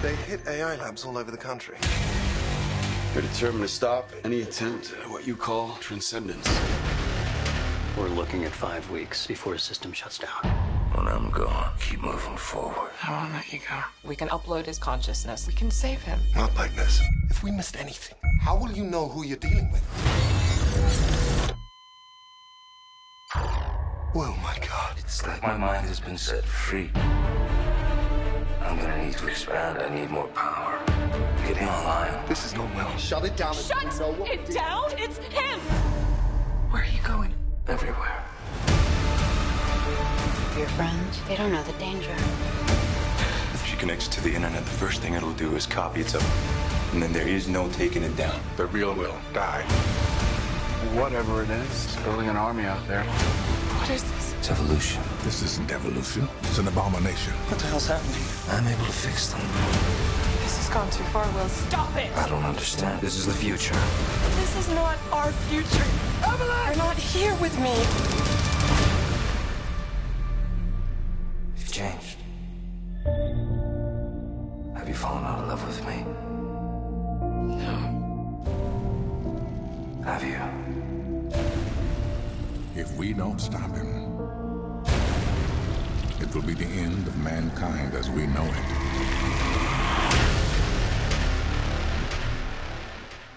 They 0.00 0.14
hit 0.14 0.46
AI 0.46 0.76
labs 0.76 1.04
all 1.04 1.18
over 1.18 1.32
the 1.32 1.36
country. 1.36 1.76
We're 3.14 3.20
determined 3.20 3.60
to 3.64 3.68
stop 3.68 4.08
any 4.24 4.40
attempt 4.40 4.94
at 4.98 5.10
what 5.10 5.26
you 5.26 5.36
call 5.36 5.76
transcendence. 5.80 6.48
We're 7.94 8.08
looking 8.08 8.44
at 8.44 8.52
five 8.52 8.90
weeks 8.90 9.26
before 9.26 9.52
his 9.52 9.62
system 9.62 9.92
shuts 9.92 10.16
down. 10.16 10.42
When 10.94 11.06
I'm 11.06 11.28
gone, 11.28 11.74
keep 11.78 12.00
moving 12.00 12.38
forward. 12.38 12.90
I 13.02 13.10
won't 13.10 13.34
let 13.34 13.52
you 13.52 13.58
go. 13.68 13.80
We 14.02 14.16
can 14.16 14.28
upload 14.28 14.64
his 14.64 14.78
consciousness. 14.78 15.46
We 15.46 15.52
can 15.52 15.70
save 15.70 16.00
him. 16.00 16.20
Not 16.34 16.56
like 16.56 16.74
this. 16.74 17.02
If 17.28 17.42
we 17.42 17.50
missed 17.50 17.76
anything, 17.76 18.16
how 18.40 18.56
will 18.56 18.72
you 18.72 18.84
know 18.84 19.08
who 19.08 19.26
you're 19.26 19.36
dealing 19.36 19.70
with? 19.70 19.84
Oh 23.34 24.38
my 24.42 24.56
god. 24.66 24.96
It's 24.96 25.26
like 25.26 25.42
my 25.42 25.58
mind 25.58 25.86
has 25.86 26.00
been 26.00 26.16
set 26.16 26.46
free. 26.46 26.90
I'm 28.64 28.78
gonna 28.78 29.04
need 29.04 29.16
to 29.18 29.28
expand. 29.28 29.78
I 29.78 29.94
need 29.94 30.10
more 30.10 30.28
power. 30.28 30.78
Get 31.46 31.60
me 31.60 31.66
online. 31.66 32.26
This 32.28 32.44
is 32.44 32.54
no 32.54 32.64
well. 32.74 32.96
Shut 32.96 33.24
it 33.24 33.36
down. 33.36 33.54
Shut 33.54 33.84
it 33.84 34.50
down! 34.50 34.90
It's 34.96 35.18
him! 35.18 35.60
Where 36.70 36.82
are 36.82 36.86
you 36.86 37.02
going? 37.02 37.34
Everywhere. 37.68 38.24
Your 40.56 40.68
friends, 40.68 41.20
they 41.26 41.36
don't 41.36 41.52
know 41.52 41.62
the 41.64 41.72
danger. 41.72 42.14
If 43.54 43.66
she 43.66 43.76
connects 43.76 44.06
to 44.08 44.20
the 44.20 44.34
internet, 44.34 44.64
the 44.64 44.70
first 44.70 45.00
thing 45.02 45.14
it'll 45.14 45.32
do 45.32 45.56
is 45.56 45.66
copy 45.66 46.00
itself. 46.00 46.24
And 46.92 47.02
then 47.02 47.12
there 47.12 47.26
is 47.26 47.48
no 47.48 47.68
taking 47.70 48.02
it 48.02 48.16
down. 48.16 48.38
The 48.56 48.66
real 48.66 48.94
will 48.94 49.16
die. 49.32 49.62
Whatever 50.94 51.42
it 51.42 51.50
is, 51.50 51.70
it's 51.70 51.96
building 52.04 52.28
an 52.28 52.36
army 52.36 52.64
out 52.64 52.86
there. 52.86 53.04
What 53.04 53.90
is 53.90 54.02
this? 54.02 54.21
It's 54.42 54.50
evolution. 54.50 55.00
This 55.22 55.40
isn't 55.44 55.70
evolution. 55.70 56.28
It's 56.42 56.58
an 56.58 56.66
abomination. 56.66 57.32
What 57.46 57.60
the 57.60 57.68
hell's 57.68 57.86
happening? 57.86 58.24
I'm 58.50 58.66
able 58.66 58.86
to 58.86 58.90
fix 58.90 59.28
them. 59.28 59.40
This 60.42 60.56
has 60.56 60.68
gone 60.68 60.90
too 60.90 61.04
far, 61.14 61.24
Will. 61.30 61.48
Stop 61.48 61.96
it! 61.96 62.10
I 62.16 62.28
don't 62.28 62.42
understand. 62.42 63.00
This 63.00 63.14
is 63.16 63.24
the 63.26 63.32
future. 63.32 63.76
This 64.40 64.56
is 64.56 64.68
not 64.74 64.98
our 65.12 65.30
future. 65.46 65.86
Evelyn! 66.26 66.66
You're 66.66 66.76
not 66.76 66.96
here 66.96 67.32
with 67.36 67.56
me. 67.60 67.70
You've 71.56 71.70
changed. 71.70 72.18
Have 74.74 74.88
you 74.88 74.94
fallen 74.94 75.22
out 75.22 75.38
of 75.38 75.46
love 75.46 75.64
with 75.64 75.86
me? 75.86 76.04
No. 77.62 77.78
Have 80.04 80.24
you? 80.24 80.40
If 82.74 82.96
we 82.96 83.12
don't 83.12 83.38
stop 83.38 83.70
him, 83.76 83.86
it 83.86 84.01
will 86.34 86.42
be 86.42 86.54
the 86.54 86.64
end 86.64 87.06
of 87.06 87.16
mankind 87.18 87.94
as 87.94 88.08
we 88.10 88.26
know 88.26 88.44
it. 88.44 88.82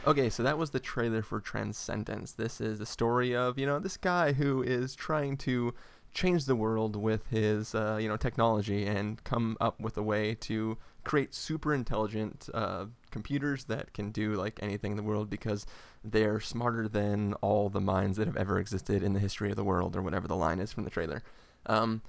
Okay, 0.08 0.30
so 0.30 0.44
that 0.44 0.58
was 0.58 0.70
the 0.70 0.80
trailer 0.80 1.24
for 1.24 1.40
Transcendence. 1.40 2.32
This 2.32 2.62
is 2.62 2.78
the 2.78 2.86
story 2.86 3.36
of, 3.36 3.58
you 3.58 3.66
know, 3.66 3.80
this 3.80 3.98
guy 3.98 4.34
who 4.34 4.62
is 4.62 4.96
trying 4.96 5.36
to 5.38 5.74
change 6.14 6.46
the 6.46 6.56
world 6.56 6.96
with 6.96 7.28
his, 7.28 7.74
uh, 7.74 7.98
you 8.00 8.08
know, 8.08 8.16
technology 8.16 8.86
and 8.86 9.24
come 9.24 9.58
up 9.60 9.80
with 9.80 9.98
a 9.98 10.04
way 10.04 10.36
to 10.36 10.78
create 11.04 11.34
super 11.34 11.74
intelligent 11.74 12.50
uh, 12.54 12.86
computers 13.12 13.66
that 13.66 13.94
can 13.94 14.12
do 14.12 14.34
like 14.36 14.60
anything 14.62 14.92
in 14.92 14.98
the 14.98 15.04
world 15.04 15.30
because 15.30 15.66
they're 16.04 16.40
smarter 16.40 16.88
than 16.88 17.34
all 17.36 17.70
the 17.70 17.82
minds 17.82 18.18
that 18.18 18.28
have 18.28 18.38
ever 18.38 18.60
existed 18.60 19.02
in 19.02 19.14
the 19.14 19.20
history 19.20 19.50
of 19.50 19.56
the 19.56 19.64
world, 19.64 19.96
or 19.96 20.02
whatever 20.02 20.28
the 20.28 20.36
line 20.36 20.60
is 20.60 20.72
from 20.72 20.84
the 20.84 20.90
trailer. 20.90 21.24
Um, 21.66 22.02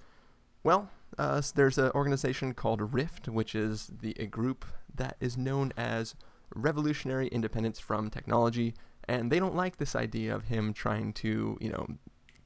well, 0.67 0.91
uh, 1.17 1.41
there's 1.55 1.79
an 1.79 1.93
organization 1.95 2.53
called 2.53 2.93
RIFT, 2.93 3.29
which 3.29 3.55
is 3.55 3.89
the 4.01 4.17
a 4.19 4.27
group 4.27 4.65
that 4.93 5.17
is 5.21 5.39
known 5.39 5.73
as 5.77 6.17
revolutionary 6.57 7.29
independence 7.29 7.79
from 7.79 8.11
technology, 8.11 8.75
and 9.05 9.31
they 9.31 9.39
don't 9.39 9.55
like 9.55 9.77
this 9.77 9.95
idea 9.95 10.35
of 10.35 10.47
him 10.47 10.75
trying 10.75 11.13
to, 11.13 11.57
you 11.61 11.71
know, 11.71 11.87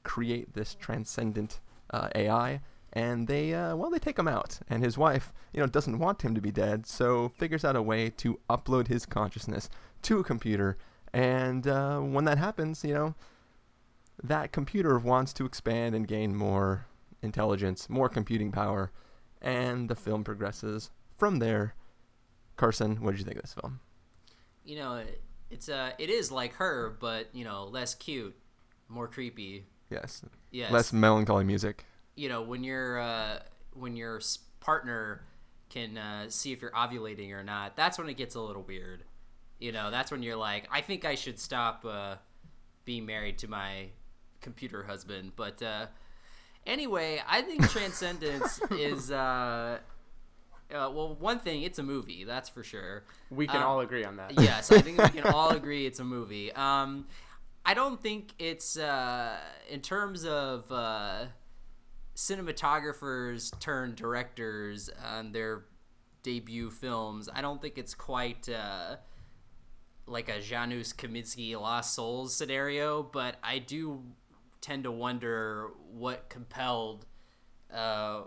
create 0.03 0.53
this 0.53 0.75
transcendent 0.75 1.59
uh, 1.89 2.09
AI. 2.13 2.61
And 2.93 3.27
they, 3.27 3.55
uh, 3.55 3.75
well, 3.75 3.89
they 3.89 3.97
take 3.97 4.19
him 4.19 4.27
out. 4.27 4.59
And 4.69 4.83
his 4.83 4.99
wife, 4.99 5.33
you 5.51 5.59
know, 5.59 5.65
doesn't 5.65 5.97
want 5.97 6.21
him 6.21 6.35
to 6.35 6.41
be 6.41 6.51
dead, 6.51 6.85
so 6.85 7.29
figures 7.29 7.65
out 7.65 7.75
a 7.75 7.81
way 7.81 8.11
to 8.17 8.39
upload 8.47 8.87
his 8.87 9.07
consciousness 9.07 9.67
to 10.03 10.19
a 10.19 10.23
computer. 10.23 10.77
And 11.11 11.65
uh, 11.65 11.99
when 11.99 12.25
that 12.25 12.37
happens, 12.37 12.83
you 12.83 12.93
know, 12.93 13.15
that 14.21 14.51
computer 14.51 14.99
wants 14.99 15.33
to 15.33 15.45
expand 15.45 15.95
and 15.95 16.07
gain 16.07 16.35
more 16.35 16.85
intelligence, 17.21 17.89
more 17.89 18.09
computing 18.09 18.51
power, 18.51 18.91
and 19.41 19.89
the 19.89 19.95
film 19.95 20.23
progresses 20.23 20.91
from 21.17 21.39
there. 21.39 21.75
Carson, 22.57 22.97
what 23.01 23.11
did 23.11 23.19
you 23.19 23.25
think 23.25 23.37
of 23.37 23.43
this 23.43 23.53
film? 23.53 23.79
You 24.63 24.77
know, 24.77 25.03
it's 25.49 25.69
uh, 25.69 25.91
it 25.97 26.09
is 26.09 26.31
like 26.31 26.53
her, 26.55 26.95
but 26.99 27.27
you 27.33 27.43
know, 27.43 27.65
less 27.65 27.95
cute, 27.95 28.35
more 28.87 29.07
creepy. 29.07 29.65
Yes. 29.89 30.23
Yes. 30.51 30.71
Less 30.71 30.93
melancholy 30.93 31.43
music. 31.43 31.85
You 32.15 32.29
know, 32.29 32.41
when 32.41 32.63
your 32.63 32.99
uh, 32.99 33.39
when 33.73 33.95
your 33.95 34.21
partner 34.59 35.23
can 35.69 35.97
uh, 35.97 36.29
see 36.29 36.51
if 36.51 36.61
you're 36.61 36.71
ovulating 36.71 37.31
or 37.31 37.43
not, 37.43 37.75
that's 37.75 37.97
when 37.97 38.09
it 38.09 38.17
gets 38.17 38.35
a 38.35 38.41
little 38.41 38.63
weird. 38.63 39.03
You 39.59 39.71
know, 39.71 39.91
that's 39.91 40.11
when 40.11 40.23
you're 40.23 40.37
like, 40.37 40.67
I 40.71 40.81
think 40.81 41.05
I 41.05 41.15
should 41.15 41.39
stop 41.39 41.85
uh, 41.85 42.15
being 42.83 43.05
married 43.05 43.37
to 43.39 43.47
my 43.47 43.89
computer 44.41 44.83
husband. 44.83 45.33
But 45.35 45.61
uh, 45.61 45.87
anyway, 46.65 47.21
I 47.27 47.41
think 47.41 47.69
Transcendence 47.69 48.59
is. 48.71 49.11
Uh, 49.11 49.79
uh, 50.73 50.89
well, 50.93 51.15
one 51.19 51.37
thing, 51.39 51.63
it's 51.63 51.79
a 51.79 51.83
movie, 51.83 52.23
that's 52.23 52.47
for 52.47 52.63
sure. 52.63 53.03
We 53.29 53.45
can 53.45 53.57
Um, 53.57 53.63
all 53.63 53.79
agree 53.81 54.05
on 54.05 54.15
that. 54.15 54.39
yes, 54.39 54.71
I 54.71 54.79
think 54.79 54.99
we 55.01 55.09
can 55.09 55.23
all 55.33 55.49
agree 55.49 55.85
it's 55.85 55.99
a 55.99 56.03
movie. 56.05 56.49
Um, 56.53 57.07
I 57.65 57.73
don't 57.73 58.01
think 58.01 58.33
it's 58.39 58.77
uh, 58.77 59.35
in 59.69 59.81
terms 59.81 60.23
of 60.25 60.71
uh, 60.71 61.25
cinematographers 62.15 63.57
turned 63.59 63.95
directors 63.95 64.89
on 65.03 65.31
their 65.31 65.65
debut 66.23 66.69
films. 66.71 67.29
I 67.33 67.41
don't 67.41 67.61
think 67.61 67.77
it's 67.77 67.93
quite 67.93 68.47
uh, 68.49 68.97
like 70.07 70.29
a 70.29 70.39
Janusz 70.39 70.93
Kaminski 70.93 71.59
Lost 71.59 71.93
Souls 71.95 72.35
scenario, 72.35 73.03
but 73.03 73.35
I 73.43 73.59
do 73.59 74.03
tend 74.61 74.83
to 74.83 74.91
wonder 74.91 75.69
what 75.91 76.29
compelled 76.29 77.05
uh, 77.73 78.21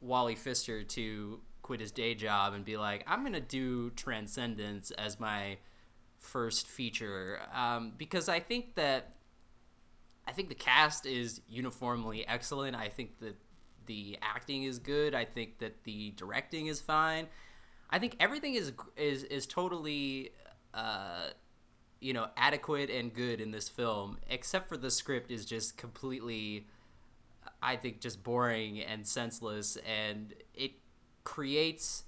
Wally 0.00 0.34
Pfister 0.34 0.82
to 0.82 1.40
quit 1.62 1.80
his 1.80 1.92
day 1.92 2.14
job 2.14 2.54
and 2.54 2.64
be 2.64 2.76
like, 2.76 3.04
I'm 3.06 3.22
gonna 3.22 3.40
do 3.40 3.90
Transcendence 3.90 4.90
as 4.92 5.20
my 5.20 5.58
first 6.18 6.66
feature 6.66 7.40
um, 7.54 7.92
because 7.96 8.28
I 8.28 8.40
think 8.40 8.74
that 8.76 9.14
I 10.26 10.32
think 10.32 10.48
the 10.48 10.54
cast 10.54 11.04
is 11.04 11.40
uniformly 11.48 12.26
excellent. 12.26 12.76
I 12.76 12.88
think 12.88 13.18
that 13.20 13.36
the 13.86 14.18
acting 14.22 14.64
is 14.64 14.78
good. 14.78 15.14
I 15.14 15.24
think 15.24 15.58
that 15.58 15.84
the 15.84 16.12
directing 16.16 16.66
is 16.68 16.80
fine. 16.80 17.26
I 17.90 17.98
think 17.98 18.16
everything 18.20 18.54
is 18.54 18.72
is 18.96 19.24
is 19.24 19.46
totally 19.46 20.30
uh, 20.72 21.28
you 22.04 22.12
know 22.12 22.28
adequate 22.36 22.90
and 22.90 23.12
good 23.14 23.40
in 23.40 23.50
this 23.50 23.68
film, 23.68 24.18
except 24.28 24.68
for 24.68 24.76
the 24.76 24.90
script 24.90 25.30
is 25.30 25.46
just 25.46 25.78
completely, 25.78 26.66
I 27.62 27.76
think, 27.76 28.00
just 28.00 28.22
boring 28.22 28.80
and 28.80 29.06
senseless, 29.06 29.78
and 29.86 30.34
it 30.54 30.72
creates 31.24 32.04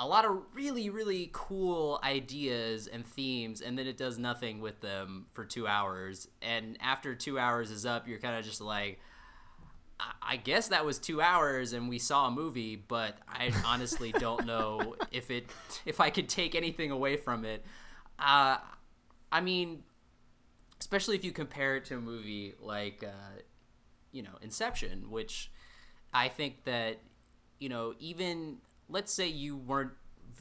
a 0.00 0.06
lot 0.08 0.24
of 0.24 0.42
really 0.52 0.90
really 0.90 1.30
cool 1.32 2.00
ideas 2.02 2.88
and 2.88 3.06
themes 3.06 3.60
and 3.60 3.78
then 3.78 3.86
it 3.86 3.96
does 3.96 4.18
nothing 4.18 4.60
with 4.60 4.80
them 4.80 5.26
for 5.32 5.44
two 5.44 5.68
hours. 5.68 6.26
And 6.42 6.76
after 6.80 7.14
two 7.14 7.38
hours 7.38 7.70
is 7.70 7.86
up 7.86 8.08
you're 8.08 8.18
kind 8.18 8.36
of 8.36 8.44
just 8.44 8.60
like 8.60 8.98
I- 10.00 10.12
i 10.32 10.36
guess 10.36 10.68
that 10.68 10.84
was 10.84 10.98
two 10.98 11.20
hours 11.22 11.72
and 11.72 11.88
we 11.88 12.00
saw 12.00 12.26
a 12.26 12.30
movie 12.32 12.74
but 12.74 13.16
i 13.28 13.52
honestly 13.64 14.10
don't 14.10 14.44
know 14.46 14.96
if 15.12 15.30
it 15.30 15.46
if 15.86 16.00
i 16.00 16.10
could 16.10 16.28
take 16.28 16.56
anything 16.56 16.90
away 16.90 17.16
from 17.16 17.44
it. 17.44 17.64
Uh, 18.18 18.58
i 19.34 19.40
mean 19.40 19.82
especially 20.80 21.14
if 21.14 21.24
you 21.24 21.32
compare 21.32 21.76
it 21.76 21.84
to 21.84 21.96
a 21.96 22.00
movie 22.00 22.54
like 22.60 23.04
uh, 23.06 23.40
you 24.12 24.22
know 24.22 24.38
inception 24.40 25.10
which 25.10 25.50
i 26.14 26.26
think 26.28 26.64
that 26.64 26.98
you 27.58 27.68
know 27.68 27.94
even 27.98 28.56
let's 28.88 29.12
say 29.12 29.28
you 29.28 29.56
weren't 29.56 29.92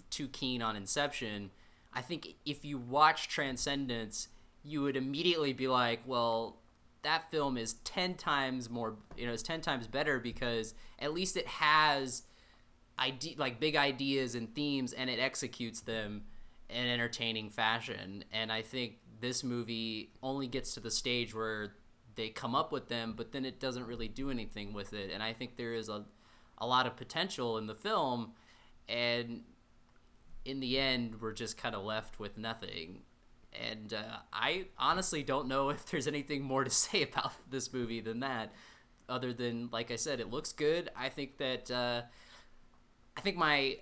too 0.10 0.28
keen 0.28 0.62
on 0.62 0.76
Inception, 0.76 1.50
I 1.94 2.02
think 2.02 2.36
if 2.46 2.64
you 2.64 2.78
watch 2.78 3.28
Transcendence, 3.28 4.30
you 4.64 4.82
would 4.82 4.96
immediately 4.96 5.54
be 5.54 5.68
like, 5.68 6.02
well, 6.06 6.58
that 7.02 7.30
film 7.32 7.58
is 7.58 7.74
10 7.84 8.16
times 8.16 8.70
more, 8.70 8.96
you 9.18 9.26
know, 9.26 9.34
it's 9.34 9.44
10 9.44 9.62
times 9.62 9.88
better 9.88 10.20
because 10.20 10.74
at 11.00 11.14
least 11.14 11.36
it 11.36 11.48
has 11.48 12.24
ide- 12.98 13.36
like 13.38 13.60
big 13.60 13.76
ideas 13.76 14.36
and 14.36 14.54
themes 14.56 14.94
and 14.94 15.10
it 15.10 15.20
executes 15.20 15.82
them 15.82 16.24
an 16.74 16.88
entertaining 16.88 17.50
fashion. 17.50 18.24
And 18.32 18.52
I 18.52 18.62
think 18.62 18.98
this 19.22 19.44
movie 19.44 20.12
only 20.22 20.48
gets 20.48 20.74
to 20.74 20.80
the 20.80 20.92
stage 20.92 21.34
where 21.34 21.76
they 22.16 22.30
come 22.30 22.56
up 22.56 22.72
with 22.72 22.90
them, 22.90 23.14
but 23.16 23.32
then 23.32 23.46
it 23.46 23.60
doesn't 23.60 23.88
really 23.88 24.08
do 24.08 24.30
anything 24.30 24.74
with 24.74 24.94
it. 24.94 25.12
And 25.14 25.24
I 25.24 25.34
think 25.34 25.56
there 25.56 25.74
is 25.74 25.90
a 25.90 26.06
a 26.58 26.68
lot 26.68 26.88
of 26.88 26.96
potential 26.96 27.58
in 27.58 27.68
the 27.68 27.76
film 27.76 28.32
and 28.88 29.42
in 30.46 30.60
the 30.60 30.80
end 30.80 31.20
we're 31.22 31.34
just 31.34 31.58
kind 31.58 31.76
of 31.76 31.84
left 31.84 32.20
with 32.20 32.38
nothing 32.38 33.02
and 33.70 33.94
uh, 33.94 34.18
i 34.32 34.66
honestly 34.78 35.24
don't 35.24 35.48
know 35.48 35.70
if 35.72 35.86
there's 35.88 36.08
anything 36.08 36.42
more 36.42 36.64
to 36.64 36.70
say 36.86 37.04
about 37.04 37.34
this 37.50 37.74
movie 37.74 38.02
than 38.02 38.20
that 38.20 38.52
other 39.10 39.34
than 39.34 39.70
like 39.72 39.92
i 39.92 39.96
said 39.96 40.20
it 40.20 40.30
looks 40.30 40.52
good 40.54 40.90
i 40.96 41.10
think 41.10 41.38
that 41.38 41.70
uh, 41.72 42.02
i 43.18 43.22
think 43.22 43.36
my 43.36 43.78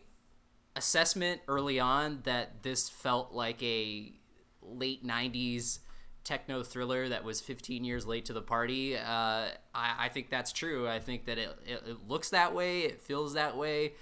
assessment 0.76 1.42
early 1.48 1.80
on 1.80 2.22
that 2.24 2.64
this 2.64 2.90
felt 2.90 3.34
like 3.34 3.62
a 3.62 4.14
late 4.62 5.06
90s 5.06 5.80
techno 6.24 6.64
thriller 6.64 7.10
that 7.10 7.24
was 7.24 7.42
15 7.42 7.84
years 7.84 8.06
late 8.06 8.26
to 8.26 8.34
the 8.34 8.42
party. 8.42 8.96
Uh, 8.96 9.02
I, 9.02 9.50
I, 9.74 10.10
think 10.10 10.30
that's 10.30 10.52
true. 10.52 10.88
I 10.88 11.00
think 11.00 11.26
that 11.26 11.38
it, 11.38 11.50
it, 11.66 11.84
it 11.88 11.98
looks 12.08 12.30
that 12.30 12.54
way, 12.54 12.82
it 12.82 13.02
feels 13.02 13.34
that 13.34 13.58
way, 13.58 13.94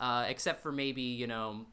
uh, 0.00 0.26
except 0.28 0.62
for 0.62 0.72
maybe 0.72 1.02
you 1.02 1.26
know, 1.26 1.66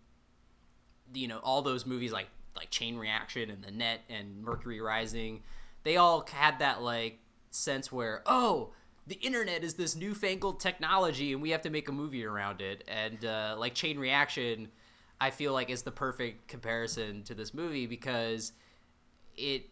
you 1.14 1.28
know 1.28 1.40
all 1.40 1.62
those 1.62 1.86
movies 1.86 2.12
like 2.12 2.28
like 2.56 2.70
Chain 2.70 2.98
Reaction 2.98 3.50
and 3.50 3.64
The 3.64 3.72
Net 3.72 4.02
and 4.10 4.44
Mercury 4.44 4.80
Rising. 4.80 5.44
They 5.84 5.98
all 5.98 6.26
had 6.32 6.60
that 6.60 6.82
like 6.82 7.20
sense 7.52 7.92
where 7.92 8.22
oh 8.26 8.74
the 9.08 9.16
internet 9.16 9.64
is 9.64 9.76
this 9.76 9.96
newfangled 9.96 10.60
technology 10.60 11.34
and 11.34 11.42
we 11.42 11.52
have 11.52 11.62
to 11.62 11.70
make 11.70 11.90
a 11.90 11.92
movie 11.92 12.26
around 12.26 12.62
it 12.62 12.84
and 12.88 13.24
uh, 13.26 13.56
like 13.58 13.74
chain 13.74 14.00
reaction 14.00 14.68
i 15.22 15.30
feel 15.30 15.54
like 15.54 15.70
is 15.70 15.84
the 15.84 15.92
perfect 15.92 16.48
comparison 16.48 17.24
to 17.24 17.34
this 17.34 17.54
movie 17.54 17.86
because 17.86 18.52
it 19.36 19.70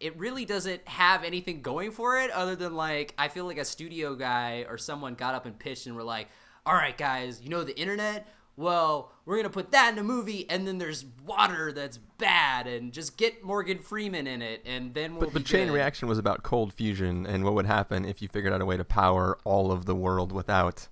it 0.00 0.18
really 0.18 0.46
doesn't 0.46 0.86
have 0.88 1.22
anything 1.22 1.60
going 1.60 1.90
for 1.90 2.18
it 2.18 2.30
other 2.30 2.56
than 2.56 2.74
like 2.74 3.14
I 3.18 3.28
feel 3.28 3.44
like 3.44 3.58
a 3.58 3.64
studio 3.64 4.14
guy 4.14 4.64
or 4.68 4.78
someone 4.78 5.14
got 5.14 5.34
up 5.34 5.44
and 5.46 5.56
pitched 5.58 5.86
and 5.86 5.94
were 5.94 6.02
like, 6.02 6.28
"All 6.64 6.74
right, 6.74 6.96
guys, 6.96 7.42
you 7.42 7.50
know 7.50 7.62
the 7.62 7.78
internet? 7.78 8.26
Well, 8.60 9.10
we're 9.24 9.36
gonna 9.36 9.48
put 9.48 9.70
that 9.72 9.94
in 9.94 9.98
a 9.98 10.02
movie, 10.04 10.48
and 10.50 10.66
then 10.68 10.76
there's 10.76 11.06
water 11.24 11.72
that's 11.72 11.96
bad, 11.96 12.66
and 12.66 12.92
just 12.92 13.16
get 13.16 13.42
Morgan 13.42 13.78
Freeman 13.78 14.26
in 14.26 14.42
it, 14.42 14.62
and 14.66 14.92
then 14.92 15.16
we'll 15.16 15.30
But, 15.30 15.38
be 15.38 15.42
Chain 15.44 15.68
good." 15.68 15.72
Reaction 15.74 16.08
was 16.08 16.18
about 16.18 16.42
cold 16.42 16.74
fusion 16.74 17.24
and 17.26 17.42
what 17.44 17.54
would 17.54 17.64
happen 17.64 18.04
if 18.04 18.20
you 18.20 18.28
figured 18.28 18.52
out 18.52 18.60
a 18.60 18.66
way 18.66 18.76
to 18.76 18.84
power 18.84 19.38
all 19.44 19.72
of 19.72 19.86
the 19.86 19.94
world 19.94 20.30
without, 20.30 20.88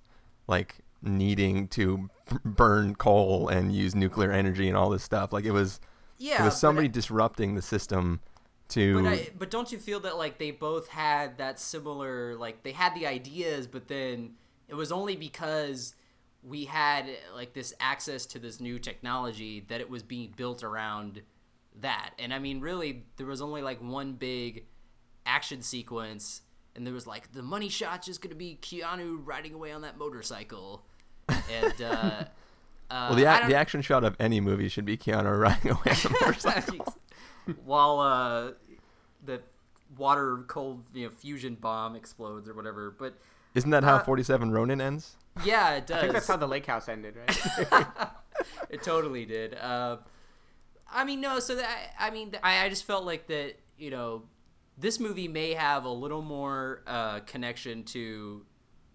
like, 0.47 0.77
needing 1.03 1.67
to 1.69 2.09
burn 2.43 2.95
coal 2.95 3.47
and 3.47 3.71
use 3.73 3.93
nuclear 3.93 4.31
energy 4.31 4.67
and 4.67 4.75
all 4.75 4.89
this 4.89 5.03
stuff. 5.03 5.31
Like, 5.31 5.45
it 5.45 5.51
was, 5.51 5.79
Yeah, 6.17 6.41
it 6.41 6.45
was 6.45 6.59
somebody 6.59 6.87
I- 6.87 6.91
disrupting 6.91 7.53
the 7.53 7.61
system 7.61 8.19
to. 8.69 9.03
But, 9.03 9.09
I, 9.13 9.29
but 9.37 9.51
don't 9.51 9.71
you 9.71 9.77
feel 9.77 9.99
that 10.01 10.17
like 10.17 10.39
they 10.39 10.49
both 10.51 10.87
had 10.89 11.37
that 11.37 11.59
similar 11.59 12.35
like 12.35 12.63
they 12.63 12.71
had 12.71 12.95
the 12.95 13.05
ideas, 13.05 13.67
but 13.67 13.87
then 13.87 14.31
it 14.67 14.73
was 14.75 14.91
only 14.91 15.15
because 15.15 15.93
we 16.43 16.65
had 16.65 17.05
like 17.35 17.53
this 17.53 17.73
access 17.79 18.25
to 18.27 18.39
this 18.39 18.59
new 18.59 18.79
technology 18.79 19.65
that 19.67 19.81
it 19.81 19.89
was 19.89 20.03
being 20.03 20.33
built 20.35 20.63
around 20.63 21.21
that. 21.81 22.11
And 22.17 22.33
I 22.33 22.39
mean, 22.39 22.61
really, 22.61 23.03
there 23.17 23.27
was 23.27 23.41
only 23.41 23.61
like 23.61 23.81
one 23.81 24.13
big 24.13 24.65
action 25.25 25.61
sequence, 25.61 26.41
and 26.75 26.85
there 26.85 26.93
was 26.93 27.05
like 27.05 27.33
the 27.33 27.43
money 27.43 27.69
shot's 27.69 28.07
just 28.07 28.21
gonna 28.21 28.35
be 28.35 28.57
Keanu 28.61 29.19
riding 29.23 29.53
away 29.53 29.71
on 29.71 29.81
that 29.81 29.97
motorcycle, 29.97 30.83
and. 31.27 31.81
uh 31.81 32.23
well, 32.91 33.15
the, 33.15 33.31
ac- 33.31 33.47
the 33.47 33.55
action 33.55 33.81
shot 33.81 34.03
of 34.03 34.15
any 34.19 34.41
movie 34.41 34.67
should 34.67 34.85
be 34.85 34.97
Keanu 34.97 35.39
riding 35.39 35.71
away 35.71 35.91
on 35.91 36.11
a 36.11 36.25
motorcycle. 36.25 36.95
While 37.65 37.99
uh, 37.99 38.51
the 39.23 39.41
water 39.97 40.43
cold 40.47 40.83
you 40.93 41.05
know 41.05 41.11
fusion 41.11 41.55
bomb 41.55 41.95
explodes 41.95 42.47
or 42.49 42.53
whatever. 42.53 42.91
But 42.91 43.15
isn't 43.53 43.69
that 43.71 43.83
how 43.83 43.97
uh, 43.97 44.03
47 44.03 44.51
Ronin 44.51 44.81
ends? 44.81 45.15
Yeah, 45.43 45.75
it 45.75 45.87
does. 45.87 45.97
I 45.97 46.01
think 46.01 46.13
that's 46.13 46.27
how 46.27 46.37
the 46.37 46.47
Lake 46.47 46.65
House 46.65 46.89
ended, 46.89 47.15
right? 47.15 47.85
it 48.69 48.83
totally 48.83 49.25
did. 49.25 49.55
Uh, 49.55 49.97
I 50.91 51.05
mean, 51.05 51.21
no. 51.21 51.39
So 51.39 51.55
that 51.55 51.93
I 51.99 52.09
mean, 52.09 52.31
I, 52.43 52.65
I 52.65 52.69
just 52.69 52.85
felt 52.85 53.05
like 53.05 53.27
that. 53.27 53.55
You 53.77 53.91
know, 53.91 54.23
this 54.77 54.99
movie 54.99 55.27
may 55.27 55.53
have 55.53 55.85
a 55.85 55.91
little 55.91 56.21
more 56.21 56.83
uh, 56.85 57.19
connection 57.21 57.83
to, 57.85 58.45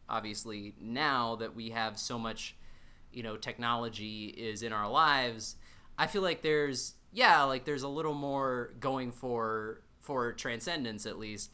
obviously, 0.08 0.74
now 0.78 1.36
that 1.36 1.54
we 1.54 1.70
have 1.70 1.98
so 1.98 2.18
much, 2.18 2.56
you 3.12 3.22
know, 3.22 3.36
technology 3.36 4.26
is 4.26 4.62
in 4.62 4.72
our 4.72 4.90
lives. 4.90 5.56
I 5.96 6.06
feel 6.06 6.22
like 6.22 6.42
there's 6.42 6.94
yeah, 7.12 7.44
like 7.44 7.64
there's 7.64 7.84
a 7.84 7.88
little 7.88 8.14
more 8.14 8.74
going 8.80 9.12
for 9.12 9.80
for 10.00 10.32
transcendence 10.32 11.06
at 11.06 11.18
least. 11.18 11.50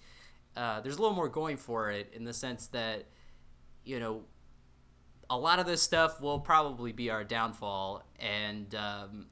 Uh, 0.56 0.80
there's 0.80 0.96
a 0.96 1.00
little 1.00 1.14
more 1.14 1.28
going 1.28 1.56
for 1.56 1.90
it 1.90 2.10
in 2.12 2.25
the 2.25 2.32
sense 2.32 2.66
that, 2.68 3.06
you 3.84 4.00
know, 4.00 4.22
a 5.30 5.38
lot 5.38 5.60
of 5.60 5.66
this 5.66 5.80
stuff 5.80 6.20
will 6.20 6.40
probably 6.40 6.92
be 6.92 7.08
our 7.08 7.22
downfall, 7.22 8.02
and 8.18 8.75
um, 8.75 9.26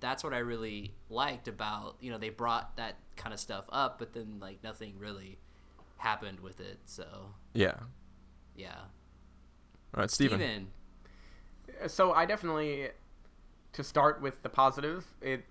that's 0.00 0.24
what 0.24 0.32
I 0.32 0.38
really 0.38 0.94
liked 1.10 1.46
about 1.46 1.96
you 2.00 2.10
know 2.10 2.18
they 2.18 2.30
brought 2.30 2.76
that 2.76 2.96
kind 3.16 3.34
of 3.34 3.38
stuff 3.38 3.66
up, 3.70 3.98
but 3.98 4.14
then 4.14 4.38
like 4.40 4.64
nothing 4.64 4.94
really 4.98 5.38
happened 5.98 6.40
with 6.40 6.58
it. 6.60 6.78
So 6.86 7.06
yeah, 7.52 7.74
yeah. 8.56 8.80
All 9.94 10.00
right, 10.00 10.10
Stephen. 10.10 10.40
Stephen. 10.40 10.68
So 11.86 12.12
I 12.12 12.26
definitely, 12.26 12.88
to 13.74 13.84
start 13.84 14.22
with 14.22 14.42
the 14.42 14.48
positive, 14.48 15.06
it 15.20 15.44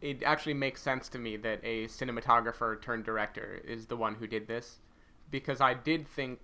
it 0.00 0.22
actually 0.22 0.54
makes 0.54 0.80
sense 0.82 1.08
to 1.10 1.18
me 1.18 1.36
that 1.38 1.60
a 1.62 1.86
cinematographer 1.86 2.80
turned 2.80 3.04
director 3.04 3.60
is 3.66 3.86
the 3.86 3.96
one 3.96 4.14
who 4.14 4.26
did 4.26 4.46
this, 4.48 4.78
because 5.30 5.60
I 5.60 5.74
did 5.74 6.08
think 6.08 6.40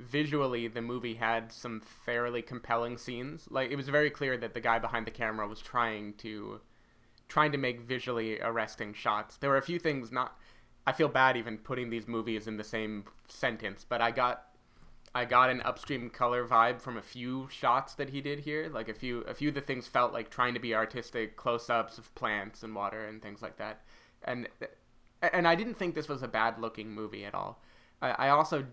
visually 0.00 0.68
the 0.68 0.82
movie 0.82 1.14
had 1.14 1.52
some 1.52 1.80
fairly 1.80 2.42
compelling 2.42 2.98
scenes. 2.98 3.46
Like 3.50 3.70
it 3.70 3.76
was 3.76 3.88
very 3.88 4.10
clear 4.10 4.36
that 4.38 4.54
the 4.54 4.60
guy 4.60 4.78
behind 4.78 5.06
the 5.06 5.10
camera 5.10 5.46
was 5.46 5.60
trying 5.60 6.14
to 6.14 6.60
trying 7.28 7.52
to 7.52 7.58
make 7.58 7.80
visually 7.80 8.40
arresting 8.40 8.92
shots. 8.92 9.36
There 9.36 9.50
were 9.50 9.56
a 9.56 9.62
few 9.62 9.78
things 9.78 10.10
not 10.10 10.36
I 10.86 10.92
feel 10.92 11.08
bad 11.08 11.36
even 11.36 11.58
putting 11.58 11.90
these 11.90 12.08
movies 12.08 12.46
in 12.46 12.56
the 12.56 12.64
same 12.64 13.04
sentence, 13.28 13.84
but 13.88 14.00
I 14.00 14.10
got 14.10 14.46
I 15.14 15.24
got 15.24 15.50
an 15.50 15.60
upstream 15.62 16.08
color 16.08 16.46
vibe 16.46 16.80
from 16.80 16.96
a 16.96 17.02
few 17.02 17.48
shots 17.50 17.94
that 17.94 18.10
he 18.10 18.20
did 18.20 18.40
here. 18.40 18.68
Like 18.72 18.88
a 18.88 18.94
few 18.94 19.20
a 19.22 19.34
few 19.34 19.48
of 19.48 19.54
the 19.54 19.60
things 19.60 19.86
felt 19.86 20.12
like 20.12 20.30
trying 20.30 20.54
to 20.54 20.60
be 20.60 20.74
artistic 20.74 21.36
close-ups 21.36 21.98
of 21.98 22.14
plants 22.14 22.62
and 22.62 22.74
water 22.74 23.06
and 23.06 23.20
things 23.20 23.42
like 23.42 23.56
that. 23.58 23.82
And 24.24 24.48
and 25.20 25.46
I 25.46 25.54
didn't 25.54 25.74
think 25.74 25.94
this 25.94 26.08
was 26.08 26.22
a 26.22 26.28
bad 26.28 26.58
looking 26.58 26.90
movie 26.90 27.24
at 27.24 27.34
all. 27.34 27.62
I, 28.00 28.10
I 28.10 28.28
also 28.30 28.66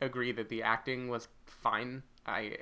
agree 0.00 0.32
that 0.32 0.48
the 0.48 0.62
acting 0.62 1.08
was 1.08 1.28
fine. 1.46 2.02
I 2.26 2.58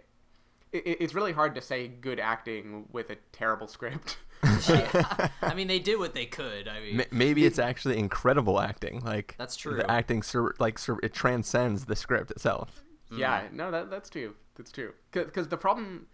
it, 0.72 0.96
it's 1.00 1.14
really 1.14 1.32
hard 1.32 1.54
to 1.54 1.60
say 1.60 1.88
good 1.88 2.20
acting 2.20 2.86
with 2.92 3.10
a 3.10 3.16
terrible 3.32 3.66
script. 3.66 4.18
yeah. 4.68 5.28
I 5.42 5.54
mean, 5.54 5.68
they 5.68 5.78
did 5.78 5.98
what 5.98 6.14
they 6.14 6.26
could. 6.26 6.68
I 6.68 6.80
mean, 6.80 7.04
maybe 7.10 7.44
it's 7.44 7.58
actually 7.58 7.98
incredible 7.98 8.60
acting. 8.60 9.00
Like 9.00 9.34
that's 9.38 9.56
true. 9.56 9.76
The 9.76 9.90
acting, 9.90 10.22
sur- 10.22 10.54
like 10.58 10.78
sur- 10.78 11.00
it 11.02 11.14
transcends 11.14 11.86
the 11.86 11.96
script 11.96 12.30
itself. 12.30 12.82
Mm. 13.10 13.18
Yeah, 13.18 13.42
no, 13.52 13.70
that 13.70 13.90
that's 13.90 14.10
true. 14.10 14.34
That's 14.56 14.72
true. 14.72 14.92
Because 15.12 15.48
the 15.48 15.56
problem. 15.56 16.06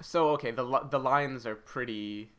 So 0.00 0.30
okay, 0.30 0.50
the 0.50 0.86
the 0.90 0.98
lines 0.98 1.46
are 1.46 1.54
pretty, 1.54 2.32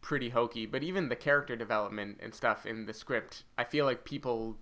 pretty 0.00 0.30
hokey, 0.30 0.66
but 0.66 0.82
even 0.82 1.08
the 1.08 1.16
character 1.16 1.56
development 1.56 2.18
and 2.22 2.34
stuff 2.34 2.66
in 2.66 2.86
the 2.86 2.94
script, 2.94 3.44
I 3.58 3.64
feel 3.64 3.84
like 3.84 4.04
people, 4.04 4.56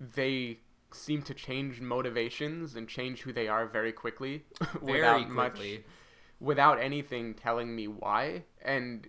they 0.00 0.60
seem 0.92 1.22
to 1.22 1.34
change 1.34 1.80
motivations 1.80 2.76
and 2.76 2.88
change 2.88 3.22
who 3.22 3.32
they 3.32 3.48
are 3.48 3.66
very 3.66 3.92
quickly 3.92 4.44
without 4.80 5.28
quickly. 5.28 5.72
much 5.74 5.84
without 6.38 6.80
anything 6.80 7.34
telling 7.34 7.74
me 7.74 7.88
why 7.88 8.42
and 8.62 9.08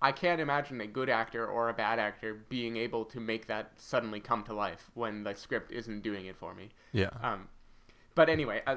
I 0.00 0.12
can't 0.12 0.40
imagine 0.40 0.80
a 0.80 0.86
good 0.86 1.10
actor 1.10 1.46
or 1.46 1.68
a 1.68 1.74
bad 1.74 1.98
actor 1.98 2.44
being 2.48 2.76
able 2.76 3.04
to 3.06 3.18
make 3.18 3.48
that 3.48 3.72
suddenly 3.76 4.20
come 4.20 4.44
to 4.44 4.52
life 4.52 4.90
when 4.94 5.24
the 5.24 5.34
script 5.34 5.72
isn't 5.72 6.02
doing 6.02 6.26
it 6.26 6.36
for 6.36 6.54
me. 6.54 6.68
Yeah. 6.92 7.10
Um, 7.20 7.48
but 8.14 8.28
anyway, 8.28 8.62
uh, 8.66 8.76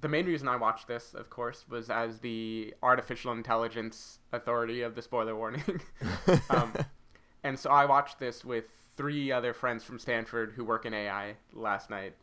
the 0.00 0.08
main 0.08 0.26
reason 0.26 0.46
I 0.46 0.56
watched 0.56 0.86
this, 0.86 1.14
of 1.14 1.30
course, 1.30 1.64
was 1.68 1.90
as 1.90 2.20
the 2.20 2.74
artificial 2.82 3.32
intelligence 3.32 4.20
authority 4.32 4.82
of 4.82 4.94
the 4.94 5.02
spoiler 5.02 5.34
warning. 5.34 5.80
um, 6.50 6.72
and 7.42 7.58
so 7.58 7.70
I 7.70 7.84
watched 7.84 8.20
this 8.20 8.44
with 8.44 8.66
three 8.96 9.32
other 9.32 9.52
friends 9.52 9.84
from 9.84 9.98
Stanford 9.98 10.52
who 10.56 10.64
work 10.64 10.84
in 10.84 10.94
AI 10.94 11.36
last 11.52 11.90
night 11.90 12.14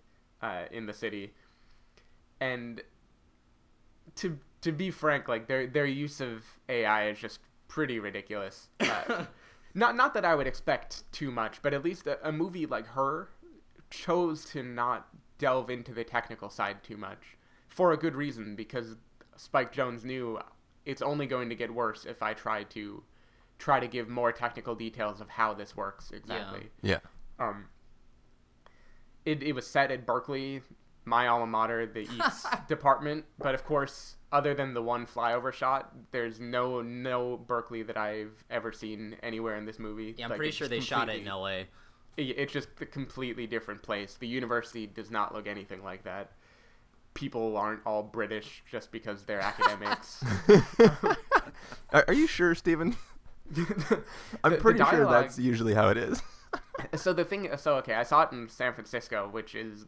uh, 0.41 0.63
in 0.71 0.85
the 0.85 0.93
city, 0.93 1.33
and 2.39 2.81
to 4.15 4.39
to 4.61 4.71
be 4.71 4.91
frank, 4.91 5.27
like 5.27 5.47
their 5.47 5.67
their 5.67 5.85
use 5.85 6.21
of 6.21 6.43
AI 6.67 7.09
is 7.09 7.19
just 7.19 7.39
pretty 7.67 7.99
ridiculous. 7.99 8.69
Uh, 8.79 9.25
not 9.73 9.95
not 9.95 10.13
that 10.13 10.25
I 10.25 10.35
would 10.35 10.47
expect 10.47 11.11
too 11.11 11.31
much, 11.31 11.61
but 11.61 11.73
at 11.73 11.83
least 11.83 12.07
a, 12.07 12.27
a 12.27 12.31
movie 12.31 12.65
like 12.65 12.87
her 12.87 13.29
chose 13.89 14.45
to 14.45 14.61
not 14.63 15.07
delve 15.37 15.69
into 15.69 15.93
the 15.93 16.03
technical 16.03 16.49
side 16.49 16.83
too 16.83 16.97
much 16.97 17.37
for 17.67 17.91
a 17.91 17.97
good 17.97 18.15
reason 18.15 18.55
because 18.55 18.97
Spike 19.35 19.73
Jonze 19.73 20.03
knew 20.03 20.37
it's 20.85 21.01
only 21.01 21.25
going 21.25 21.49
to 21.49 21.55
get 21.55 21.73
worse 21.73 22.05
if 22.05 22.21
I 22.21 22.33
try 22.33 22.63
to 22.63 23.03
try 23.59 23.79
to 23.79 23.87
give 23.87 24.09
more 24.09 24.31
technical 24.31 24.73
details 24.73 25.21
of 25.21 25.29
how 25.29 25.53
this 25.53 25.75
works 25.77 26.11
exactly. 26.11 26.69
Yeah. 26.81 26.99
yeah. 27.39 27.47
Um. 27.47 27.65
It 29.25 29.43
it 29.43 29.53
was 29.53 29.67
set 29.67 29.91
at 29.91 30.05
Berkeley, 30.05 30.61
my 31.05 31.27
alma 31.27 31.45
mater, 31.45 31.85
the 31.85 32.05
EECS 32.07 32.67
department, 32.67 33.25
but 33.37 33.53
of 33.53 33.65
course, 33.65 34.15
other 34.31 34.53
than 34.53 34.73
the 34.73 34.81
one 34.81 35.05
flyover 35.05 35.51
shot, 35.51 35.93
there's 36.11 36.39
no 36.39 36.81
no 36.81 37.37
Berkeley 37.37 37.83
that 37.83 37.97
I've 37.97 38.43
ever 38.49 38.71
seen 38.71 39.17
anywhere 39.21 39.55
in 39.55 39.65
this 39.65 39.79
movie. 39.79 40.15
Yeah, 40.17 40.25
I'm 40.25 40.31
like, 40.31 40.37
pretty 40.37 40.51
sure 40.51 40.67
they 40.67 40.79
shot 40.79 41.09
it 41.09 41.21
in 41.21 41.27
L.A. 41.27 41.67
It's 42.17 42.51
just 42.51 42.69
a 42.81 42.85
completely 42.85 43.47
different 43.47 43.81
place. 43.81 44.15
The 44.19 44.27
university 44.27 44.87
does 44.87 45.09
not 45.09 45.33
look 45.33 45.47
anything 45.47 45.83
like 45.83 46.03
that. 46.03 46.31
People 47.13 47.55
aren't 47.55 47.79
all 47.85 48.03
British 48.03 48.61
just 48.69 48.91
because 48.91 49.23
they're 49.23 49.39
academics. 49.41 50.23
are, 51.91 52.13
you 52.13 52.27
sure, 52.27 52.55
Stephen? 52.55 52.95
I'm 54.43 54.57
pretty 54.57 54.79
dialogue, 54.79 54.95
sure 54.95 55.05
that's 55.05 55.39
usually 55.39 55.73
how 55.73 55.89
it 55.89 55.97
is. 55.97 56.21
so 56.95 57.13
the 57.13 57.25
thing, 57.25 57.49
so 57.57 57.75
okay, 57.75 57.93
I 57.93 58.03
saw 58.03 58.23
it 58.23 58.31
in 58.31 58.49
San 58.49 58.73
Francisco, 58.73 59.27
which 59.29 59.55
is 59.55 59.85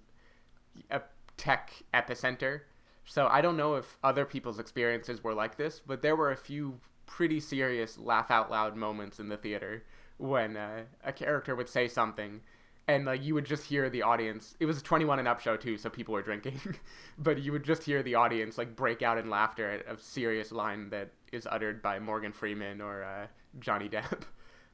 a 0.89 1.01
tech 1.37 1.71
epicenter. 1.93 2.61
So 3.05 3.27
I 3.27 3.41
don't 3.41 3.57
know 3.57 3.75
if 3.75 3.97
other 4.03 4.25
people's 4.25 4.59
experiences 4.59 5.23
were 5.23 5.33
like 5.33 5.57
this, 5.57 5.81
but 5.85 6.01
there 6.01 6.15
were 6.15 6.31
a 6.31 6.37
few 6.37 6.79
pretty 7.05 7.39
serious 7.39 7.97
laugh 7.97 8.31
out 8.31 8.49
loud 8.49 8.75
moments 8.75 9.19
in 9.19 9.27
the 9.27 9.37
theater 9.37 9.83
when 10.17 10.55
uh, 10.55 10.83
a 11.03 11.11
character 11.11 11.55
would 11.55 11.67
say 11.67 11.87
something 11.87 12.41
and 12.87 13.05
like 13.05 13.23
you 13.23 13.33
would 13.33 13.45
just 13.45 13.65
hear 13.65 13.89
the 13.89 14.01
audience 14.01 14.55
it 14.59 14.65
was 14.65 14.79
a 14.79 14.83
21 14.83 15.19
and 15.19 15.27
up 15.27 15.39
show 15.39 15.57
too 15.57 15.77
so 15.77 15.89
people 15.89 16.13
were 16.13 16.21
drinking 16.21 16.59
but 17.17 17.41
you 17.41 17.51
would 17.51 17.63
just 17.63 17.83
hear 17.83 18.01
the 18.01 18.15
audience 18.15 18.57
like 18.57 18.75
break 18.75 19.01
out 19.01 19.17
in 19.17 19.29
laughter 19.29 19.69
at 19.69 19.93
a 19.93 20.01
serious 20.01 20.51
line 20.51 20.89
that 20.89 21.11
is 21.31 21.47
uttered 21.51 21.81
by 21.81 21.99
morgan 21.99 22.31
freeman 22.31 22.81
or 22.81 23.03
uh, 23.03 23.27
johnny 23.59 23.89
depp. 23.89 24.21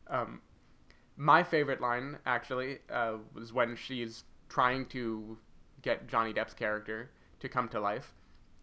Um, 0.10 0.40
my 1.18 1.44
favorite 1.44 1.82
line 1.82 2.18
actually 2.26 2.78
uh, 2.90 3.16
was 3.34 3.52
when 3.52 3.76
she's 3.76 4.24
trying 4.48 4.86
to 4.86 5.38
get 5.82 6.08
johnny 6.08 6.32
depp's 6.32 6.54
character 6.54 7.12
to 7.42 7.50
come 7.50 7.68
to 7.68 7.82
life 7.82 8.14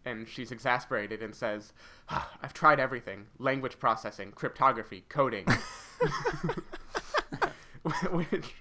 and 0.06 0.26
she's 0.26 0.50
exasperated 0.50 1.22
and 1.22 1.34
says 1.34 1.74
ah, 2.08 2.30
i've 2.42 2.54
tried 2.54 2.80
everything. 2.80 3.26
Language 3.38 3.78
processing 3.78 4.32
cryptography 4.32 5.04
coding. 5.10 5.44
Which 8.10 8.54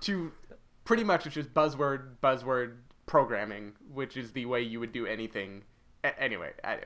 to 0.00 0.32
pretty 0.84 1.04
much 1.04 1.26
it's 1.26 1.34
just 1.34 1.52
buzzword 1.54 2.16
buzzword 2.22 2.76
programming, 3.06 3.72
which 3.92 4.16
is 4.16 4.32
the 4.32 4.46
way 4.46 4.60
you 4.62 4.80
would 4.80 4.92
do 4.92 5.06
anything. 5.06 5.64
A- 6.04 6.20
anyway, 6.22 6.52
I, 6.62 6.80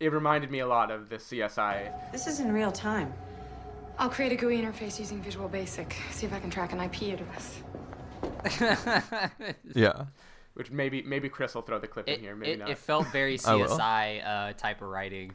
it 0.00 0.12
reminded 0.12 0.50
me 0.50 0.60
a 0.60 0.66
lot 0.66 0.90
of 0.90 1.08
the 1.08 1.16
CSI. 1.16 2.12
This 2.12 2.26
is 2.26 2.40
in 2.40 2.52
real 2.52 2.72
time. 2.72 3.12
I'll 3.98 4.08
create 4.08 4.32
a 4.32 4.36
GUI 4.36 4.60
interface 4.62 4.98
using 4.98 5.20
Visual 5.20 5.48
Basic. 5.48 5.96
See 6.12 6.26
if 6.26 6.32
I 6.32 6.38
can 6.38 6.50
track 6.50 6.72
an 6.72 6.80
IP 6.80 7.14
address. 7.14 7.62
yeah. 9.74 10.04
Which 10.54 10.70
maybe 10.70 11.02
maybe 11.02 11.28
Chris 11.28 11.54
will 11.54 11.62
throw 11.62 11.78
the 11.78 11.88
clip 11.88 12.08
it, 12.08 12.18
in 12.18 12.20
here. 12.20 12.36
Maybe 12.36 12.52
it, 12.52 12.58
not. 12.60 12.70
It 12.70 12.78
felt 12.78 13.08
very 13.08 13.38
CSI 13.38 14.26
uh, 14.26 14.52
type 14.54 14.82
of 14.82 14.88
writing. 14.88 15.32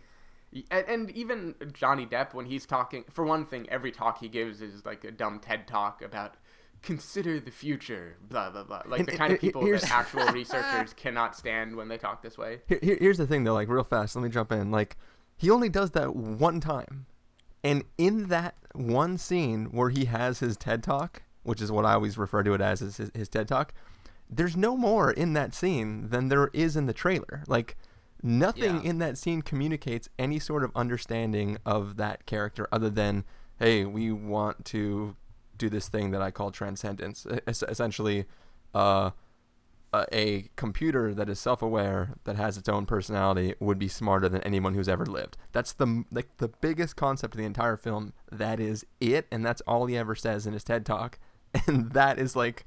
And, 0.72 0.86
and 0.88 1.12
even 1.12 1.56
Johnny 1.74 2.06
Depp, 2.06 2.34
when 2.34 2.46
he's 2.46 2.66
talking, 2.66 3.04
for 3.10 3.26
one 3.26 3.46
thing, 3.46 3.68
every 3.70 3.92
talk 3.92 4.20
he 4.20 4.28
gives 4.30 4.62
is 4.62 4.86
like 4.86 5.04
a 5.04 5.12
dumb 5.12 5.40
TED 5.40 5.68
talk 5.68 6.02
about 6.02 6.36
consider 6.82 7.40
the 7.40 7.52
future, 7.52 8.18
blah 8.30 8.50
blah 8.50 8.64
blah. 8.64 8.84
Like 8.86 9.00
And- 9.02 9.08
the 9.08 9.18
kind 9.18 9.34
of 9.34 9.40
people 9.40 9.66
that 9.66 9.84
actual 9.92 10.26
researchers 10.28 10.94
cannot 10.94 11.36
stand 11.36 11.76
when 11.76 11.88
they 11.88 11.98
talk 11.98 12.22
this 12.22 12.38
way. 12.38 12.60
Here, 12.68 12.80
here- 12.82 12.98
here's 13.00 13.18
the 13.18 13.28
thing 13.28 13.44
though, 13.46 13.54
like 13.54 13.70
real 13.70 13.84
fast. 13.84 14.16
Let 14.16 14.24
me 14.24 14.30
jump 14.30 14.52
in. 14.52 14.70
Like 14.72 14.98
he 15.38 15.50
only 15.50 15.70
does 15.70 15.92
that 15.92 16.16
one 16.16 16.60
time, 16.60 17.06
and 17.64 17.84
in 17.98 18.28
that 18.28 18.56
one 18.74 19.18
scene 19.18 19.66
where 19.66 19.90
he 19.90 20.06
has 20.06 20.40
his 20.40 20.58
TED 20.58 20.84
talk, 20.84 21.24
which 21.44 21.62
is 21.62 21.72
what 21.72 21.86
I 21.86 21.94
always 21.94 22.18
refer 22.18 22.44
to 22.44 22.54
it 22.54 22.62
as, 22.62 22.82
is 22.82 22.98
his, 22.98 23.12
his 23.16 23.30
TED 23.30 23.48
talk. 23.48 23.74
There's 24.30 24.58
no 24.58 24.76
more 24.76 25.12
in 25.12 25.34
that 25.34 25.54
scene 25.54 26.10
than 26.10 26.28
there 26.30 26.50
is 26.54 26.76
in 26.76 26.86
the 26.86 26.94
trailer. 26.94 27.44
Like 27.48 27.78
nothing 28.24 28.78
Yeah. 28.78 28.90
in 28.90 28.98
that 29.00 29.18
scene 29.18 29.42
communicates 29.42 30.10
any 30.18 30.40
sort 30.40 30.64
of 30.64 30.72
understanding 30.76 31.58
of 31.66 31.98
that 31.98 32.26
character 32.26 32.68
other 32.72 32.90
than, 32.90 33.26
hey, 33.60 33.86
we 33.86 34.12
want 34.12 34.66
to 34.66 35.16
do 35.58 35.70
this 35.70 35.88
thing 35.90 36.12
that 36.12 36.22
I 36.22 36.32
call 36.32 36.50
transcendence. 36.52 37.28
Es- 37.46 37.62
essentially, 37.64 38.26
uh, 38.74 39.12
a, 39.94 40.06
a 40.12 40.50
computer 40.56 41.14
that 41.14 41.30
is 41.30 41.40
self-aware 41.40 42.16
that 42.24 42.36
has 42.38 42.58
its 42.58 42.68
own 42.68 42.86
personality 42.88 43.54
would 43.60 43.78
be 43.78 43.88
smarter 43.88 44.28
than 44.28 44.42
anyone 44.42 44.74
who's 44.74 44.90
ever 44.90 45.06
lived 45.06 45.38
that's 45.52 45.72
the 45.74 46.04
like 46.12 46.36
the 46.38 46.48
biggest 46.48 46.96
concept 46.96 47.36
of 47.36 47.38
the 47.38 47.46
entire 47.46 47.78
film 47.78 48.12
that 48.32 48.60
is 48.60 48.84
it 49.00 49.28
and 49.32 49.46
that's 49.46 49.62
all 49.68 49.86
he 49.86 49.96
ever 49.96 50.16
says 50.16 50.48
in 50.48 50.54
his 50.54 50.64
ted 50.64 50.84
talk 50.84 51.20
and 51.68 51.92
that 51.92 52.18
is 52.18 52.36
like 52.36 52.66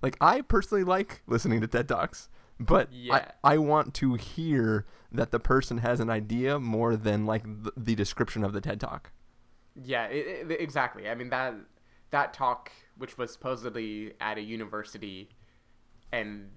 like 0.00 0.16
i 0.20 0.40
personally 0.40 0.84
like 0.84 1.22
listening 1.26 1.60
to 1.60 1.66
ted 1.66 1.88
talks 1.88 2.28
but 2.60 2.92
Yeah. 2.92 3.30
I, 3.42 3.54
I 3.54 3.58
want 3.58 3.94
to 3.94 4.14
hear 4.14 4.86
that 5.10 5.32
the 5.32 5.40
person 5.40 5.78
has 5.78 5.98
an 5.98 6.10
idea 6.10 6.60
more 6.60 6.94
than 6.94 7.26
like 7.26 7.42
the, 7.42 7.72
the 7.76 7.94
description 7.96 8.44
of 8.44 8.52
the 8.52 8.60
ted 8.60 8.78
talk 8.78 9.10
Yeah, 9.74 10.04
it, 10.06 10.50
it- 10.50 10.60
exactly. 10.60 11.08
I 11.08 11.14
mean 11.16 11.30
that 11.30 11.54
that 12.10 12.34
talk, 12.34 12.70
which 12.98 13.16
was 13.18 13.32
supposedly 13.32 14.12
at 14.20 14.36
a 14.36 14.40
university, 14.40 15.28
and 16.12 16.50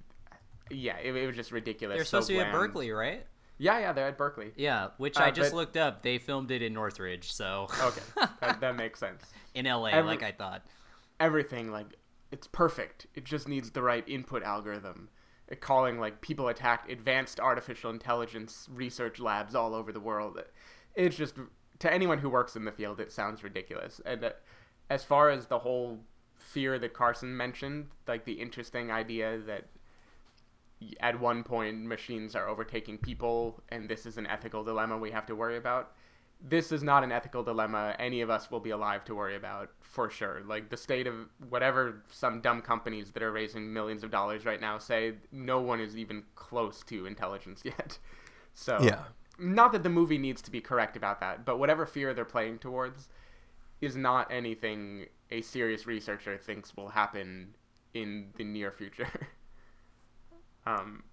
yeah, 0.71 0.97
it, 0.97 1.15
it 1.15 1.27
was 1.27 1.35
just 1.35 1.51
ridiculous. 1.51 1.95
They're 1.97 2.05
so 2.05 2.21
supposed 2.21 2.27
to 2.29 2.33
be 2.35 2.39
at. 2.39 2.51
Berkeley, 2.51 2.91
right? 2.91 3.25
Yeah, 3.59 3.77
yeah, 3.79 3.93
they're 3.93 4.07
at 4.07 4.17
Berkeley. 4.17 4.51
Yeah, 4.55 4.87
which 4.97 5.17
Uh, 5.17 5.23
I 5.25 5.31
just 5.31 5.51
but- 5.51 5.57
looked 5.57 5.77
up. 5.77 6.01
They 6.01 6.17
filmed 6.17 6.49
it 6.51 6.61
in 6.63 6.73
Northridge, 6.73 7.31
so 7.31 7.67
Okay, 7.81 8.01
that, 8.41 8.59
that 8.61 8.75
makes 8.75 8.99
sense. 8.99 9.23
in 9.53 9.65
LA, 9.65 9.87
Every- 9.89 10.09
like 10.09 10.23
I 10.23 10.31
thought. 10.31 10.65
everything 11.19 11.71
like 11.71 11.87
it's 12.31 12.47
perfect. 12.47 13.05
It 13.13 13.23
just 13.25 13.47
needs 13.47 13.69
the 13.71 13.83
right 13.83 14.03
input 14.09 14.41
algorithm. 14.43 15.09
Calling 15.59 15.99
like 15.99 16.21
people 16.21 16.47
attacked 16.47 16.89
advanced 16.89 17.39
artificial 17.39 17.91
intelligence 17.91 18.67
research 18.71 19.19
labs 19.19 19.55
all 19.55 19.73
over 19.73 19.91
the 19.91 19.99
world. 19.99 20.41
It's 20.95 21.15
just 21.15 21.35
to 21.79 21.93
anyone 21.93 22.19
who 22.19 22.29
works 22.29 22.55
in 22.55 22.65
the 22.65 22.71
field, 22.71 22.99
it 22.99 23.11
sounds 23.11 23.43
ridiculous. 23.43 23.99
And 24.05 24.23
uh, 24.23 24.29
as 24.89 25.03
far 25.03 25.29
as 25.29 25.47
the 25.47 25.59
whole 25.59 25.99
fear 26.37 26.77
that 26.79 26.93
Carson 26.93 27.35
mentioned, 27.35 27.87
like 28.07 28.25
the 28.25 28.33
interesting 28.33 28.91
idea 28.91 29.39
that 29.39 29.65
at 30.99 31.19
one 31.19 31.43
point 31.43 31.83
machines 31.83 32.35
are 32.35 32.47
overtaking 32.47 32.97
people 32.97 33.61
and 33.69 33.87
this 33.87 34.05
is 34.05 34.17
an 34.17 34.27
ethical 34.27 34.63
dilemma 34.63 34.97
we 34.97 35.11
have 35.11 35.25
to 35.25 35.35
worry 35.35 35.55
about 35.55 35.93
this 36.45 36.71
is 36.73 36.83
not 36.83 37.03
an 37.05 37.11
ethical 37.11 37.41
dilemma 37.41 37.95
any 37.99 38.19
of 38.21 38.29
us 38.29 38.51
will 38.51 38.59
be 38.59 38.69
alive 38.71 39.05
to 39.05 39.15
worry 39.15 39.35
about 39.35 39.69
for 39.79 40.09
sure 40.09 40.41
like 40.45 40.69
the 40.69 40.75
state 40.77 41.07
of 41.07 41.15
whatever 41.49 42.03
some 42.11 42.41
dumb 42.41 42.61
companies 42.61 43.11
that 43.11 43.23
are 43.23 43.31
raising 43.31 43.71
millions 43.71 44.03
of 44.03 44.11
dollars 44.11 44.45
right 44.45 44.59
now 44.59 44.77
say 44.77 45.13
no 45.31 45.61
one 45.61 45.79
is 45.79 45.95
even 45.97 46.23
close 46.35 46.83
to 46.83 47.05
intelligence 47.05 47.61
yet 47.65 47.97
so 48.53 48.77
Yeah. 48.83 49.03
not 49.39 49.71
that 49.71 49.83
the 49.83 49.89
movie 49.89 50.17
needs 50.17 50.41
to 50.41 50.51
be 50.51 50.59
correct 50.59 50.97
about 50.97 51.21
that 51.21 51.45
but 51.45 51.57
whatever 51.59 51.85
fear 51.85 52.13
they're 52.13 52.25
playing 52.25 52.59
towards 52.59 53.07
is 53.79 53.95
not 53.95 54.31
anything 54.31 55.05
a 55.31 55.41
serious 55.41 55.87
researcher 55.87 56.37
thinks 56.37 56.75
will 56.75 56.89
happen 56.89 57.55
in 57.93 58.27
the 58.35 58.43
near 58.43 58.71
future 58.71 59.07
um 60.65 61.03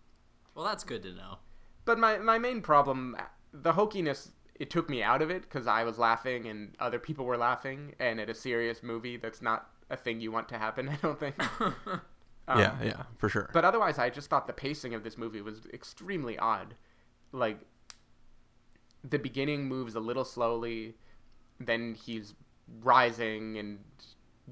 Well, 0.55 0.65
that's 0.65 0.85
good 0.85 1.03
to 1.05 1.13
know. 1.13 1.39
but 1.85 1.99
my, 1.99 2.19
my 2.19 2.39
main 2.39 2.61
problem, 2.63 3.17
the 3.53 3.73
hokiness, 3.73 4.31
it 4.61 4.69
took 4.69 4.91
me 4.91 5.03
out 5.03 5.23
of 5.23 5.31
it 5.31 5.43
because 5.43 5.67
I 5.67 5.85
was 5.85 5.99
laughing 5.99 6.47
and 6.47 6.77
other 6.79 6.99
people 6.99 7.25
were 7.25 7.39
laughing, 7.39 7.95
and 7.99 8.21
at 8.21 8.29
a 8.29 8.35
serious 8.35 8.83
movie, 8.83 9.17
that's 9.17 9.41
not 9.41 9.71
a 9.89 9.97
thing 9.97 10.21
you 10.21 10.31
want 10.31 10.49
to 10.51 10.59
happen. 10.59 10.89
I 10.91 10.97
don't 10.97 11.19
think. 11.19 11.35
Um, 12.49 12.59
yeah 12.59 12.77
yeah 12.83 13.03
for 13.19 13.29
sure 13.29 13.49
But 13.53 13.65
otherwise, 13.65 13.99
I 13.99 14.11
just 14.11 14.29
thought 14.29 14.49
the 14.49 14.53
pacing 14.53 14.93
of 14.93 15.05
this 15.05 15.17
movie 15.17 15.41
was 15.41 15.61
extremely 15.73 16.37
odd. 16.37 16.75
Like, 17.31 17.61
the 19.05 19.21
beginning 19.21 19.69
moves 19.69 19.95
a 19.95 20.01
little 20.01 20.25
slowly, 20.25 20.97
then 21.61 21.95
he's 21.95 22.35
rising, 22.83 23.57
and 23.57 23.79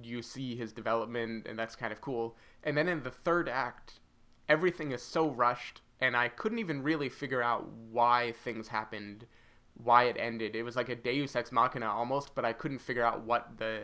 you 0.00 0.22
see 0.22 0.54
his 0.54 0.72
development, 0.72 1.46
and 1.48 1.58
that's 1.58 1.74
kind 1.74 1.92
of 1.92 2.00
cool. 2.00 2.36
And 2.62 2.76
then 2.76 2.88
in 2.88 3.02
the 3.02 3.10
third 3.10 3.48
act, 3.48 3.94
everything 4.48 4.92
is 4.92 5.02
so 5.02 5.28
rushed, 5.28 5.80
and 6.00 6.16
I 6.16 6.28
couldn't 6.28 6.60
even 6.60 6.82
really 6.84 7.08
figure 7.08 7.42
out 7.42 7.68
why 7.90 8.32
things 8.44 8.68
happened, 8.68 9.26
why 9.82 10.04
it 10.04 10.16
ended. 10.18 10.54
It 10.56 10.62
was 10.62 10.76
like 10.76 10.88
a 10.88 10.96
Deus 10.96 11.34
ex 11.36 11.50
machina 11.52 11.86
almost, 11.86 12.34
but 12.34 12.44
I 12.44 12.52
couldn't 12.52 12.78
figure 12.80 13.04
out 13.04 13.22
what 13.24 13.58
the 13.58 13.80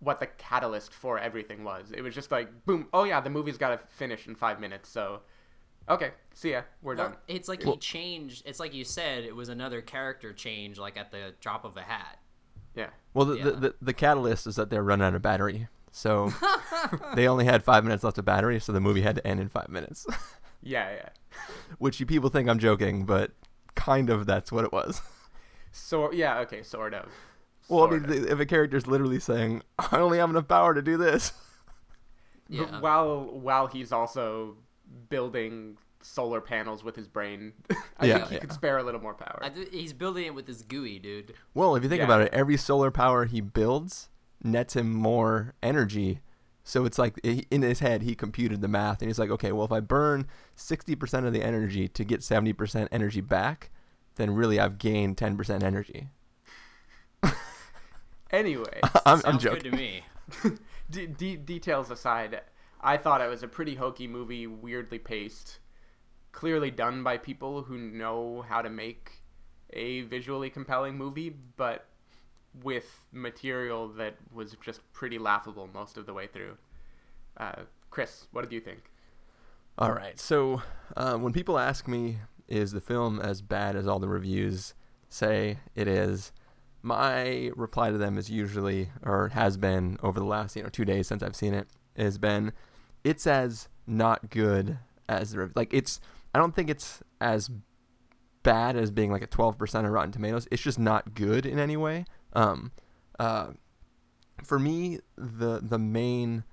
what 0.00 0.20
the 0.20 0.26
catalyst 0.26 0.92
for 0.94 1.18
everything 1.18 1.64
was. 1.64 1.90
It 1.90 2.02
was 2.02 2.14
just 2.14 2.30
like 2.30 2.64
boom, 2.64 2.86
oh 2.92 3.04
yeah, 3.04 3.20
the 3.20 3.30
movie's 3.30 3.58
got 3.58 3.70
to 3.70 3.86
finish 3.88 4.26
in 4.28 4.34
5 4.36 4.60
minutes. 4.60 4.88
So 4.88 5.20
okay, 5.88 6.12
see 6.34 6.52
ya. 6.52 6.62
We're 6.82 6.94
Well, 6.94 7.08
done. 7.08 7.16
it's 7.26 7.48
like 7.48 7.62
he 7.62 7.76
changed. 7.78 8.44
It's 8.46 8.60
like 8.60 8.74
you 8.74 8.84
said. 8.84 9.24
It 9.24 9.34
was 9.34 9.48
another 9.48 9.80
character 9.82 10.32
change, 10.32 10.78
like 10.78 10.96
at 10.96 11.10
the 11.10 11.34
drop 11.40 11.64
of 11.64 11.76
a 11.76 11.82
hat. 11.82 12.18
Yeah. 12.74 12.90
Well, 13.12 13.24
the, 13.26 13.36
the, 13.36 13.50
the, 13.52 13.74
the 13.82 13.92
catalyst 13.92 14.46
is 14.46 14.54
that 14.56 14.70
they're 14.70 14.84
running 14.84 15.04
out 15.06 15.14
of 15.14 15.22
battery. 15.22 15.66
So 15.90 16.32
they 17.16 17.26
only 17.26 17.44
had 17.44 17.64
five 17.64 17.82
minutes 17.82 18.04
left 18.04 18.18
of 18.18 18.24
battery, 18.24 18.60
so 18.60 18.70
the 18.72 18.80
movie 18.80 19.00
had 19.00 19.16
to 19.16 19.26
end 19.26 19.40
in 19.40 19.48
five 19.48 19.68
minutes. 19.68 20.06
Yeah, 20.62 20.90
yeah. 20.92 21.08
Which 21.78 21.98
you 21.98 22.06
people 22.06 22.30
think 22.30 22.48
I'm 22.48 22.58
joking, 22.60 23.04
but 23.04 23.32
kind 23.78 24.10
of 24.10 24.26
that's 24.26 24.50
what 24.52 24.64
it 24.64 24.72
was. 24.72 25.00
So 25.70 26.10
yeah, 26.12 26.38
okay, 26.40 26.62
sort 26.62 26.94
of. 26.94 27.08
Well, 27.68 27.86
I 27.86 27.90
mean, 27.98 28.04
th- 28.04 28.26
if 28.32 28.40
a 28.40 28.46
character's 28.46 28.86
literally 28.86 29.20
saying, 29.20 29.62
"I 29.78 29.98
only 29.98 30.16
have 30.18 30.30
enough 30.30 30.48
power 30.48 30.72
to 30.74 30.80
do 30.82 30.96
this," 30.96 31.32
But 32.50 32.80
while 32.80 33.24
while 33.38 33.66
he's 33.66 33.92
also 33.92 34.56
building 35.10 35.76
solar 36.00 36.40
panels 36.40 36.82
with 36.82 36.96
his 36.96 37.06
brain, 37.06 37.52
I 37.98 38.06
Yeah, 38.06 38.14
think 38.18 38.28
he 38.28 38.34
yeah. 38.36 38.40
could 38.40 38.52
spare 38.52 38.78
a 38.78 38.82
little 38.82 39.00
more 39.00 39.14
power. 39.14 39.38
I 39.42 39.50
th- 39.50 39.68
he's 39.70 39.92
building 39.92 40.24
it 40.24 40.34
with 40.34 40.46
his 40.46 40.62
GUI, 40.62 40.98
dude. 40.98 41.34
well, 41.54 41.76
if 41.76 41.82
you 41.82 41.88
think 41.90 41.98
Yeah. 42.00 42.06
about 42.06 42.22
it, 42.22 42.32
every 42.32 42.56
solar 42.56 42.90
power 42.90 43.26
he 43.26 43.40
builds 43.42 44.08
nets 44.42 44.74
him 44.74 44.92
more 44.94 45.54
energy. 45.62 46.20
So 46.68 46.84
it's 46.84 46.98
like 46.98 47.16
in 47.24 47.62
his 47.62 47.80
head, 47.80 48.02
he 48.02 48.14
computed 48.14 48.60
the 48.60 48.68
math, 48.68 49.00
and 49.00 49.08
he's 49.08 49.18
like, 49.18 49.30
"Okay, 49.30 49.52
well, 49.52 49.64
if 49.64 49.72
I 49.72 49.80
burn 49.80 50.26
sixty 50.54 50.94
percent 50.94 51.24
of 51.24 51.32
the 51.32 51.42
energy 51.42 51.88
to 51.88 52.04
get 52.04 52.22
seventy 52.22 52.52
percent 52.52 52.90
energy 52.92 53.22
back, 53.22 53.70
then 54.16 54.34
really 54.34 54.60
I've 54.60 54.76
gained 54.76 55.16
ten 55.16 55.34
percent 55.34 55.62
energy." 55.62 56.08
Anyway, 58.30 58.80
I'm, 58.82 58.92
I'm 59.06 59.20
Sounds 59.20 59.42
joking. 59.42 59.62
good 59.62 59.70
to 59.70 59.76
me. 59.78 60.02
de- 60.90 61.06
de- 61.06 61.36
details 61.38 61.90
aside, 61.90 62.42
I 62.78 62.98
thought 62.98 63.22
it 63.22 63.30
was 63.30 63.42
a 63.42 63.48
pretty 63.48 63.74
hokey 63.74 64.06
movie, 64.06 64.46
weirdly 64.46 64.98
paced, 64.98 65.60
clearly 66.32 66.70
done 66.70 67.02
by 67.02 67.16
people 67.16 67.62
who 67.62 67.78
know 67.78 68.44
how 68.46 68.60
to 68.60 68.68
make 68.68 69.22
a 69.72 70.02
visually 70.02 70.50
compelling 70.50 70.98
movie, 70.98 71.30
but 71.56 71.86
with 72.62 73.06
material 73.12 73.88
that 73.88 74.16
was 74.32 74.56
just 74.64 74.80
pretty 74.92 75.18
laughable 75.18 75.68
most 75.72 75.96
of 75.96 76.06
the 76.06 76.12
way 76.12 76.26
through. 76.26 76.56
Uh, 77.36 77.62
Chris, 77.90 78.26
what 78.32 78.42
did 78.42 78.52
you 78.52 78.60
think? 78.60 78.90
All 79.78 79.92
right. 79.92 80.18
So 80.18 80.62
uh, 80.96 81.16
when 81.16 81.32
people 81.32 81.58
ask 81.58 81.86
me, 81.86 82.18
is 82.48 82.72
the 82.72 82.80
film 82.80 83.20
as 83.20 83.42
bad 83.42 83.76
as 83.76 83.86
all 83.86 83.98
the 83.98 84.08
reviews 84.08 84.74
say 85.08 85.58
it 85.74 85.86
is? 85.86 86.32
My 86.82 87.50
reply 87.54 87.90
to 87.90 87.98
them 87.98 88.18
is 88.18 88.30
usually, 88.30 88.90
or 89.02 89.28
has 89.28 89.56
been 89.56 89.98
over 90.02 90.18
the 90.18 90.26
last 90.26 90.56
you 90.56 90.62
know 90.62 90.68
two 90.68 90.84
days 90.84 91.06
since 91.06 91.22
I've 91.22 91.36
seen 91.36 91.54
it, 91.54 91.68
has 91.96 92.18
been, 92.18 92.52
it's 93.04 93.26
as 93.26 93.68
not 93.86 94.30
good 94.30 94.78
as 95.08 95.32
the 95.32 95.50
like 95.54 95.72
it's. 95.72 96.00
I 96.34 96.38
don't 96.38 96.54
think 96.54 96.70
it's 96.70 97.02
as 97.20 97.50
bad 98.42 98.76
as 98.76 98.90
being 98.90 99.10
like 99.10 99.22
a 99.22 99.26
12% 99.26 99.84
of 99.84 99.90
Rotten 99.90 100.12
Tomatoes. 100.12 100.46
It's 100.50 100.62
just 100.62 100.78
not 100.78 101.14
good 101.14 101.46
in 101.46 101.58
any 101.58 101.76
way. 101.76 102.04
Um, 102.32 102.72
uh, 103.18 103.48
for 104.42 104.58
me, 104.58 105.00
the 105.16 105.60
the 105.62 105.78
main 105.78 106.44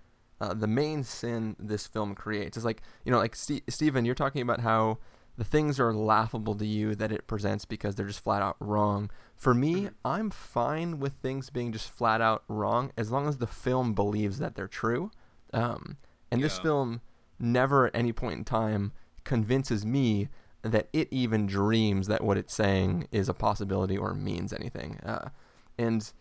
uh, 0.42 0.54
the 0.54 0.68
main 0.68 1.04
sin 1.04 1.56
this 1.60 1.88
film 1.88 2.16
creates 2.16 2.58
is 2.58 2.66
like 2.66 2.82
you 3.04 3.12
know 3.12 3.20
like 3.20 3.36
Ste 3.36 3.62
Stephen, 3.68 4.06
you're 4.06 4.16
talking 4.16 4.42
about 4.42 4.62
how 4.62 4.98
the 5.38 5.44
things 5.44 5.80
are 5.80 5.94
laughable 5.94 6.56
to 6.56 6.66
you 6.66 6.96
that 6.96 7.12
it 7.12 7.28
presents 7.28 7.66
because 7.66 7.96
they're 7.96 8.08
just 8.08 8.24
flat 8.24 8.42
out 8.42 8.56
wrong. 8.60 9.10
For 9.36 9.54
me, 9.54 9.90
I'm 10.06 10.30
fine 10.30 11.00
with 11.00 11.14
things 11.14 11.50
being 11.50 11.74
just 11.74 11.90
flat 11.90 12.22
out 12.22 12.44
wrong 12.48 12.92
as 12.98 13.12
long 13.12 13.28
as 13.28 13.38
the 13.38 13.48
film 13.48 13.94
believes 13.94 14.40
that 14.40 14.56
they're 14.56 14.68
true. 14.68 15.12
Um, 15.54 15.98
and 16.32 16.42
this 16.42 16.58
film 16.60 17.02
never 17.38 17.88
at 17.88 17.96
any 17.96 18.14
point 18.14 18.38
in 18.40 18.44
time 18.46 18.94
convinces 19.26 19.86
me 19.86 20.30
that 20.62 20.88
it 20.94 21.08
even 21.12 21.46
dreams 21.46 22.08
that 22.08 22.24
what 22.24 22.38
it's 22.38 22.54
saying 22.54 23.08
is 23.12 23.30
a 23.30 23.34
possibility 23.34 23.98
or 23.98 24.14
means 24.14 24.52
anything. 24.54 25.00
Uh, 25.06 25.30
and 25.78 26.12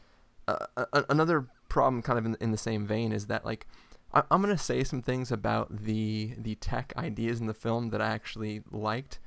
uh, 0.48 0.66
another 1.08 1.46
problem, 1.68 2.02
kind 2.02 2.18
of 2.18 2.26
in, 2.26 2.36
in 2.40 2.50
the 2.50 2.58
same 2.58 2.86
vein, 2.86 3.12
is 3.12 3.26
that 3.26 3.44
like 3.44 3.66
I- 4.12 4.24
I'm 4.30 4.40
gonna 4.42 4.58
say 4.58 4.84
some 4.84 5.02
things 5.02 5.32
about 5.32 5.84
the 5.84 6.34
the 6.38 6.54
tech 6.56 6.92
ideas 6.96 7.40
in 7.40 7.46
the 7.46 7.54
film 7.54 7.90
that 7.90 8.00
I 8.00 8.08
actually 8.08 8.62
liked, 8.70 9.18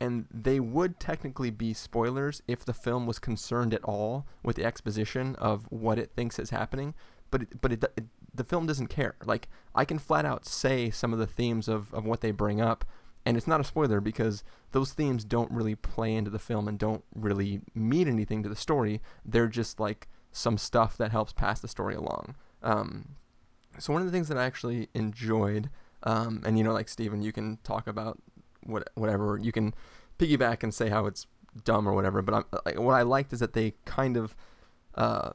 and 0.00 0.26
they 0.30 0.58
would 0.60 0.98
technically 0.98 1.50
be 1.50 1.72
spoilers 1.74 2.42
if 2.48 2.64
the 2.64 2.74
film 2.74 3.06
was 3.06 3.18
concerned 3.18 3.74
at 3.74 3.84
all 3.84 4.26
with 4.42 4.56
the 4.56 4.64
exposition 4.64 5.36
of 5.36 5.66
what 5.70 5.98
it 5.98 6.12
thinks 6.16 6.38
is 6.38 6.50
happening. 6.50 6.94
But 7.30 7.42
it, 7.42 7.60
but 7.60 7.72
it, 7.72 7.84
it 7.96 8.04
the 8.34 8.44
film 8.44 8.66
doesn't 8.66 8.88
care. 8.88 9.14
Like 9.24 9.48
I 9.74 9.84
can 9.84 9.98
flat 9.98 10.24
out 10.24 10.44
say 10.44 10.90
some 10.90 11.12
of 11.12 11.18
the 11.18 11.26
themes 11.26 11.68
of, 11.68 11.92
of 11.94 12.04
what 12.04 12.20
they 12.20 12.32
bring 12.32 12.60
up, 12.60 12.84
and 13.26 13.36
it's 13.36 13.46
not 13.46 13.60
a 13.60 13.64
spoiler 13.64 14.00
because 14.00 14.44
those 14.72 14.92
themes 14.92 15.24
don't 15.24 15.50
really 15.50 15.74
play 15.74 16.14
into 16.14 16.30
the 16.30 16.38
film 16.38 16.68
and 16.68 16.78
don't 16.78 17.04
really 17.14 17.60
mean 17.74 18.08
anything 18.08 18.42
to 18.42 18.48
the 18.48 18.56
story. 18.56 19.00
They're 19.24 19.48
just 19.48 19.80
like 19.80 20.08
some 20.32 20.58
stuff 20.58 20.96
that 20.98 21.10
helps 21.10 21.32
pass 21.32 21.60
the 21.60 21.68
story 21.68 21.94
along. 21.94 22.34
Um, 22.62 23.16
so 23.78 23.92
one 23.92 24.02
of 24.02 24.06
the 24.06 24.12
things 24.12 24.28
that 24.28 24.38
I 24.38 24.44
actually 24.44 24.88
enjoyed, 24.94 25.70
um, 26.02 26.42
and 26.44 26.58
you 26.58 26.64
know, 26.64 26.72
like 26.72 26.88
Stephen, 26.88 27.22
you 27.22 27.32
can 27.32 27.58
talk 27.64 27.86
about 27.86 28.18
what 28.62 28.90
whatever 28.94 29.38
you 29.40 29.52
can 29.52 29.74
piggyback 30.18 30.62
and 30.62 30.72
say 30.72 30.88
how 30.88 31.06
it's 31.06 31.26
dumb 31.64 31.88
or 31.88 31.92
whatever. 31.92 32.22
But 32.22 32.34
I'm, 32.34 32.44
like, 32.64 32.78
what 32.78 32.94
I 32.94 33.02
liked 33.02 33.32
is 33.32 33.40
that 33.40 33.52
they 33.52 33.74
kind 33.84 34.16
of 34.16 34.36
uh, 34.94 35.30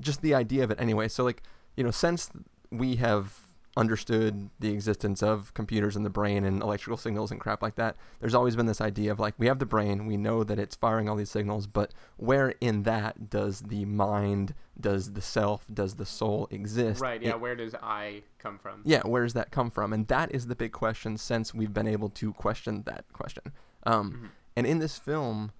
just 0.00 0.22
the 0.22 0.34
idea 0.34 0.64
of 0.64 0.70
it 0.70 0.80
anyway. 0.80 1.08
So 1.08 1.24
like 1.24 1.42
you 1.76 1.84
know, 1.84 1.90
since 1.90 2.30
we 2.70 2.96
have 2.96 3.41
understood 3.76 4.50
the 4.60 4.70
existence 4.70 5.22
of 5.22 5.54
computers 5.54 5.96
in 5.96 6.02
the 6.02 6.10
brain 6.10 6.44
and 6.44 6.62
electrical 6.62 6.96
signals 6.98 7.30
and 7.30 7.40
crap 7.40 7.62
like 7.62 7.74
that, 7.76 7.96
there's 8.20 8.34
always 8.34 8.54
been 8.54 8.66
this 8.66 8.80
idea 8.82 9.10
of 9.10 9.18
like 9.18 9.34
we 9.38 9.46
have 9.46 9.58
the 9.58 9.66
brain, 9.66 10.04
we 10.06 10.16
know 10.16 10.44
that 10.44 10.58
it's 10.58 10.76
firing 10.76 11.08
all 11.08 11.16
these 11.16 11.30
signals, 11.30 11.66
but 11.66 11.92
where 12.18 12.54
in 12.60 12.82
that 12.82 13.30
does 13.30 13.60
the 13.62 13.84
mind, 13.86 14.54
does 14.78 15.12
the 15.14 15.22
self, 15.22 15.64
does 15.72 15.94
the 15.94 16.04
soul 16.04 16.48
exist? 16.50 17.00
Right, 17.00 17.22
yeah, 17.22 17.30
It- 17.30 17.40
where 17.40 17.54
does 17.56 17.74
I 17.82 18.22
come 18.38 18.58
from? 18.58 18.82
yeah, 18.84 19.00
where 19.06 19.22
does 19.22 19.32
that 19.32 19.50
come 19.50 19.70
from? 19.70 19.92
And 19.94 20.06
that 20.08 20.30
is 20.34 20.48
the 20.48 20.54
big 20.56 20.72
question 20.72 21.16
since 21.16 21.54
we've 21.54 21.72
been 21.72 21.88
able 21.88 22.10
to 22.10 22.32
question 22.34 22.82
that 22.82 23.04
question. 23.14 23.52
Um, 23.84 24.12
Mhm. 24.12 24.28
And 24.54 24.66
in 24.66 24.78
this 24.80 24.98
film, 24.98 25.50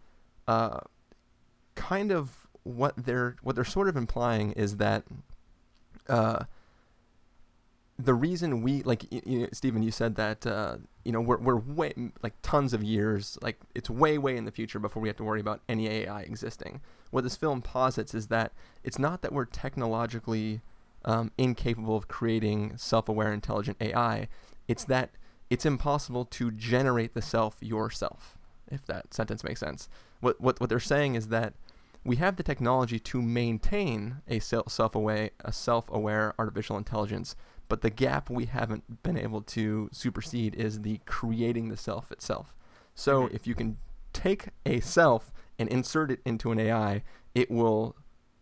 uh, 0.46 0.80
kind 1.74 2.12
of 2.12 2.46
what 2.64 2.94
they're 3.06 3.36
what 3.42 3.54
they're 3.56 3.64
sort 3.64 3.88
of 3.88 3.96
implying 3.96 4.52
is 4.52 4.76
that 4.76 5.04
uh, 6.08 6.44
the 8.04 8.14
reason 8.14 8.62
we 8.62 8.82
like 8.82 9.04
you 9.10 9.48
Stephen, 9.52 9.82
you 9.82 9.90
said 9.90 10.16
that 10.16 10.46
uh, 10.46 10.76
you 11.04 11.12
know 11.12 11.20
we're 11.20 11.38
we're 11.38 11.56
way 11.56 11.92
like 12.22 12.34
tons 12.42 12.72
of 12.72 12.82
years 12.82 13.38
like 13.42 13.58
it's 13.74 13.88
way 13.88 14.18
way 14.18 14.36
in 14.36 14.44
the 14.44 14.50
future 14.50 14.78
before 14.78 15.00
we 15.02 15.08
have 15.08 15.16
to 15.16 15.24
worry 15.24 15.40
about 15.40 15.60
any 15.68 15.88
AI 15.88 16.22
existing. 16.22 16.80
What 17.10 17.24
this 17.24 17.36
film 17.36 17.62
posits 17.62 18.14
is 18.14 18.26
that 18.28 18.52
it's 18.82 18.98
not 18.98 19.22
that 19.22 19.32
we're 19.32 19.44
technologically 19.44 20.62
um, 21.04 21.30
incapable 21.36 21.96
of 21.96 22.08
creating 22.08 22.76
self-aware, 22.76 23.32
intelligent 23.32 23.76
AI. 23.80 24.28
It's 24.66 24.84
that 24.84 25.10
it's 25.50 25.66
impossible 25.66 26.24
to 26.24 26.50
generate 26.50 27.14
the 27.14 27.22
self 27.22 27.56
yourself. 27.60 28.36
If 28.70 28.84
that 28.86 29.12
sentence 29.12 29.44
makes 29.44 29.60
sense. 29.60 29.88
What 30.20 30.40
what 30.40 30.60
what 30.60 30.70
they're 30.70 30.80
saying 30.80 31.14
is 31.14 31.28
that 31.28 31.54
we 32.04 32.16
have 32.16 32.36
the 32.36 32.42
technology 32.42 32.98
to 32.98 33.22
maintain 33.22 34.22
a 34.26 34.40
self 34.40 34.72
self-aware 34.72 35.30
a 35.44 35.52
self-aware 35.52 36.34
artificial 36.38 36.76
intelligence, 36.76 37.36
but 37.72 37.80
the 37.80 37.88
gap 37.88 38.28
we 38.28 38.44
haven't 38.44 39.02
been 39.02 39.16
able 39.16 39.40
to 39.40 39.88
supersede 39.92 40.54
is 40.54 40.82
the 40.82 41.00
creating 41.06 41.70
the 41.70 41.76
self 41.78 42.12
itself. 42.12 42.54
So 42.94 43.30
if 43.32 43.46
you 43.46 43.54
can 43.54 43.78
take 44.12 44.48
a 44.66 44.80
self 44.80 45.32
and 45.58 45.70
insert 45.70 46.10
it 46.10 46.20
into 46.26 46.52
an 46.52 46.60
AI, 46.60 47.02
it 47.34 47.50
will 47.50 47.96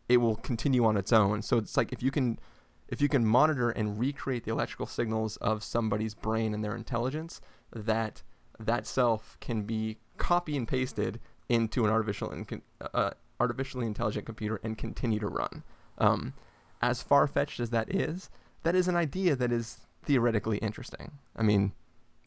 it 0.09 0.17
will 0.17 0.35
continue 0.35 0.85
on 0.85 0.97
its 0.97 1.13
own. 1.13 1.43
So 1.43 1.59
it's 1.59 1.77
like 1.77 1.93
if 1.93 2.03
you 2.03 2.11
can 2.11 2.41
if 2.89 3.01
you 3.01 3.09
can 3.09 3.25
monitor 3.25 3.71
and 3.71 4.01
recreate 4.01 4.43
the 4.43 4.51
electrical 4.51 4.87
signals 4.87 5.37
of 5.37 5.63
somebody's 5.63 6.15
brain 6.15 6.53
and 6.53 6.65
their 6.65 6.75
intelligence, 6.75 7.41
that 7.73 8.25
that 8.59 8.85
self 8.85 9.37
can 9.39 9.63
be 9.63 9.99
copy 10.17 10.57
and 10.57 10.67
pasted 10.67 11.21
into 11.49 11.85
an 11.85 11.91
artificial 11.93 12.33
and 12.33 12.63
uh, 12.93 13.11
artificially 13.39 13.87
intelligent 13.87 14.27
computer 14.27 14.59
and 14.65 14.77
continue 14.77 15.21
to 15.21 15.29
run. 15.29 15.63
Um, 15.99 16.35
as 16.83 17.01
far 17.01 17.29
fetched 17.29 17.61
as 17.61 17.71
that 17.71 17.95
is, 17.95 18.29
that 18.63 18.75
is 18.75 18.89
an 18.89 18.97
idea 18.97 19.37
that 19.37 19.53
is 19.53 19.87
theoretically 20.05 20.59
interesting. 20.59 21.13
I 21.37 21.43
mean, 21.43 21.73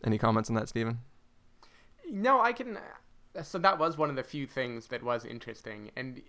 any 0.04 0.18
comments 0.18 0.50
on 0.50 0.56
that, 0.56 0.70
Stephen? 0.70 1.00
No, 2.10 2.42
I 2.42 2.54
can. 2.54 2.78
Uh, 2.78 3.42
so 3.44 3.58
that 3.60 3.80
was 3.80 3.98
one 3.98 4.10
of 4.10 4.16
the 4.16 4.24
few 4.24 4.46
things 4.46 4.88
that 4.88 5.04
was 5.04 5.26
interesting, 5.26 5.92
and 5.96 6.22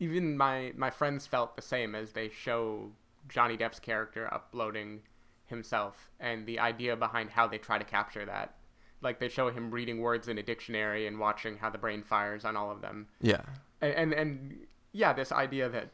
even 0.00 0.36
my 0.36 0.72
my 0.76 0.90
friends 0.90 1.26
felt 1.26 1.56
the 1.56 1.62
same 1.62 1.94
as 1.94 2.12
they 2.12 2.28
show 2.28 2.90
Johnny 3.28 3.56
Depp's 3.56 3.78
character 3.78 4.32
uploading 4.32 5.02
himself, 5.46 6.10
and 6.18 6.46
the 6.46 6.58
idea 6.58 6.96
behind 6.96 7.30
how 7.30 7.46
they 7.46 7.58
try 7.58 7.78
to 7.78 7.84
capture 7.84 8.24
that. 8.24 8.54
Like 9.00 9.18
they 9.18 9.28
show 9.28 9.50
him 9.50 9.72
reading 9.72 10.00
words 10.00 10.28
in 10.28 10.38
a 10.38 10.42
dictionary 10.42 11.08
and 11.08 11.18
watching 11.18 11.56
how 11.58 11.70
the 11.70 11.78
brain 11.78 12.02
fires 12.02 12.44
on 12.44 12.56
all 12.56 12.70
of 12.70 12.80
them. 12.80 13.08
Yeah. 13.20 13.42
And 13.80 13.94
and, 13.94 14.12
and 14.12 14.56
yeah, 14.92 15.12
this 15.12 15.32
idea 15.32 15.68
that 15.68 15.90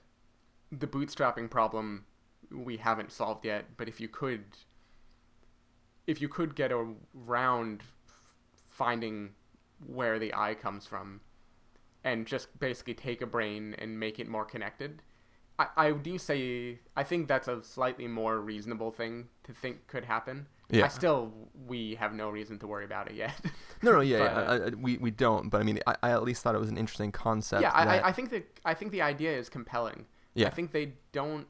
the 0.71 0.87
bootstrapping 0.87 1.49
problem 1.51 2.05
we 2.53 2.77
haven't 2.79 3.13
solved 3.13 3.45
yet, 3.45 3.77
but 3.77 3.89
if 3.89 4.01
you 4.01 4.09
could 4.09 4.45
if 6.07 6.21
you 6.23 6.29
could 6.29 6.55
get 6.55 6.73
around 6.73 7.83
finding 8.67 9.31
where 9.87 10.19
the 10.19 10.33
eye 10.35 10.55
comes 10.55 10.87
from 10.87 11.21
and 12.05 12.27
just 12.27 12.59
basically 12.59 12.95
take 12.95 13.21
a 13.21 13.27
brain 13.27 13.75
and 13.79 13.99
make 14.01 14.19
it 14.19 14.27
more 14.29 14.45
connected. 14.45 15.03
I, 15.59 15.67
I 15.77 15.93
do 15.93 16.17
say 16.19 16.79
I 16.97 17.03
think 17.03 17.29
that's 17.29 17.49
a 17.49 17.63
slightly 17.63 18.07
more 18.07 18.41
reasonable 18.41 18.91
thing 18.91 19.29
to 19.45 19.53
think 19.53 19.87
could 19.87 20.05
happen. 20.05 20.47
Yeah. 20.71 20.85
I 20.85 20.89
still 20.89 21.33
we 21.67 21.95
have 21.97 22.15
no 22.15 22.31
reason 22.31 22.59
to 22.61 22.67
worry 22.67 22.85
about 22.85 23.11
it 23.11 23.15
yet. 23.17 23.35
No, 23.81 23.93
no, 23.93 24.01
yeah, 24.01 24.19
But, 24.19 24.61
yeah 24.61 24.67
I, 24.67 24.71
we 24.71 24.97
we 24.97 25.11
don't. 25.13 25.51
But 25.51 25.61
I 25.61 25.65
mean, 25.65 25.79
I, 25.87 25.95
I 26.03 26.11
at 26.11 26.25
least 26.25 26.43
thought 26.43 26.57
it 26.57 26.59
was 26.59 26.69
an 26.69 26.77
interesting 26.77 27.13
concept. 27.13 27.63
yeah, 27.63 27.71
I, 27.73 27.85
that- 27.85 28.05
I, 28.05 28.09
I 28.09 28.13
think 28.13 28.31
that 28.31 28.59
I 28.65 28.75
think 28.75 28.91
the 28.91 29.03
idea 29.03 29.37
is 29.39 29.49
compelling. 29.49 30.07
Yeah. 30.35 30.49
I 30.49 30.51
think 30.51 30.73
they 30.73 30.95
don't. 31.13 31.47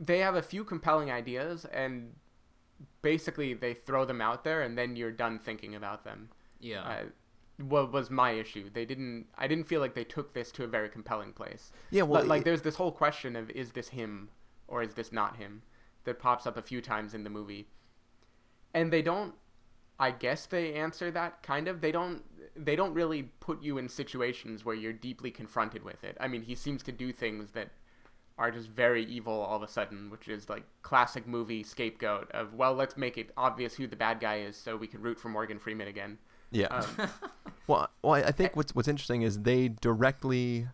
They 0.00 0.18
have 0.18 0.34
a 0.36 0.42
few 0.42 0.64
compelling 0.64 1.10
ideas, 1.10 1.64
and 1.66 2.14
basically 3.02 3.54
they 3.54 3.74
throw 3.74 4.04
them 4.04 4.20
out 4.20 4.44
there, 4.44 4.62
and 4.62 4.76
then 4.78 4.96
you're 4.96 5.10
done 5.12 5.38
thinking 5.38 5.74
about 5.74 6.04
them. 6.04 6.28
Yeah. 6.60 6.82
Uh, 6.82 7.04
what 7.64 7.92
was 7.92 8.08
my 8.10 8.32
issue? 8.32 8.70
They 8.72 8.84
didn't. 8.84 9.26
I 9.36 9.48
didn't 9.48 9.64
feel 9.66 9.80
like 9.80 9.94
they 9.94 10.04
took 10.04 10.32
this 10.34 10.52
to 10.52 10.64
a 10.64 10.68
very 10.68 10.88
compelling 10.88 11.32
place. 11.32 11.72
Yeah, 11.90 12.02
well, 12.02 12.22
Li- 12.22 12.28
like 12.28 12.40
it- 12.42 12.44
there's 12.44 12.62
this 12.62 12.76
whole 12.76 12.92
question 12.92 13.34
of 13.34 13.50
is 13.50 13.72
this 13.72 13.88
him 13.88 14.30
or 14.68 14.82
is 14.82 14.94
this 14.94 15.10
not 15.12 15.36
him 15.36 15.62
that 16.04 16.20
pops 16.20 16.46
up 16.46 16.56
a 16.56 16.62
few 16.62 16.80
times 16.80 17.14
in 17.14 17.24
the 17.24 17.30
movie, 17.30 17.68
and 18.74 18.92
they 18.92 19.02
don't. 19.02 19.34
I 20.00 20.12
guess 20.12 20.46
they 20.46 20.74
answer 20.74 21.10
that 21.10 21.42
kind 21.42 21.66
of. 21.66 21.80
They 21.80 21.90
don't. 21.90 22.22
They 22.54 22.76
don't 22.76 22.94
really 22.94 23.24
put 23.40 23.60
you 23.62 23.78
in 23.78 23.88
situations 23.88 24.64
where 24.64 24.76
you're 24.76 24.92
deeply 24.92 25.32
confronted 25.32 25.82
with 25.82 26.04
it. 26.04 26.16
I 26.20 26.28
mean, 26.28 26.42
he 26.42 26.54
seems 26.54 26.84
to 26.84 26.92
do 26.92 27.12
things 27.12 27.50
that 27.52 27.70
are 28.38 28.50
just 28.50 28.68
very 28.68 29.04
evil 29.04 29.32
all 29.32 29.56
of 29.56 29.62
a 29.62 29.68
sudden, 29.68 30.10
which 30.10 30.28
is 30.28 30.48
like 30.48 30.64
classic 30.82 31.26
movie 31.26 31.62
scapegoat 31.62 32.30
of 32.32 32.54
well, 32.54 32.74
let's 32.74 32.96
make 32.96 33.18
it 33.18 33.30
obvious 33.36 33.74
who 33.74 33.86
the 33.86 33.96
bad 33.96 34.20
guy 34.20 34.38
is 34.38 34.56
so 34.56 34.76
we 34.76 34.86
can 34.86 35.02
root 35.02 35.18
for 35.18 35.28
Morgan 35.28 35.58
Freeman 35.58 35.88
again. 35.88 36.18
Yeah. 36.50 36.66
Um, 36.66 36.86
well, 37.66 37.90
well, 38.02 38.14
I 38.14 38.32
think 38.32 38.56
what's 38.56 38.74
what's 38.74 38.88
interesting 38.88 39.22
is 39.22 39.40
they 39.42 39.68
directly 39.68 40.68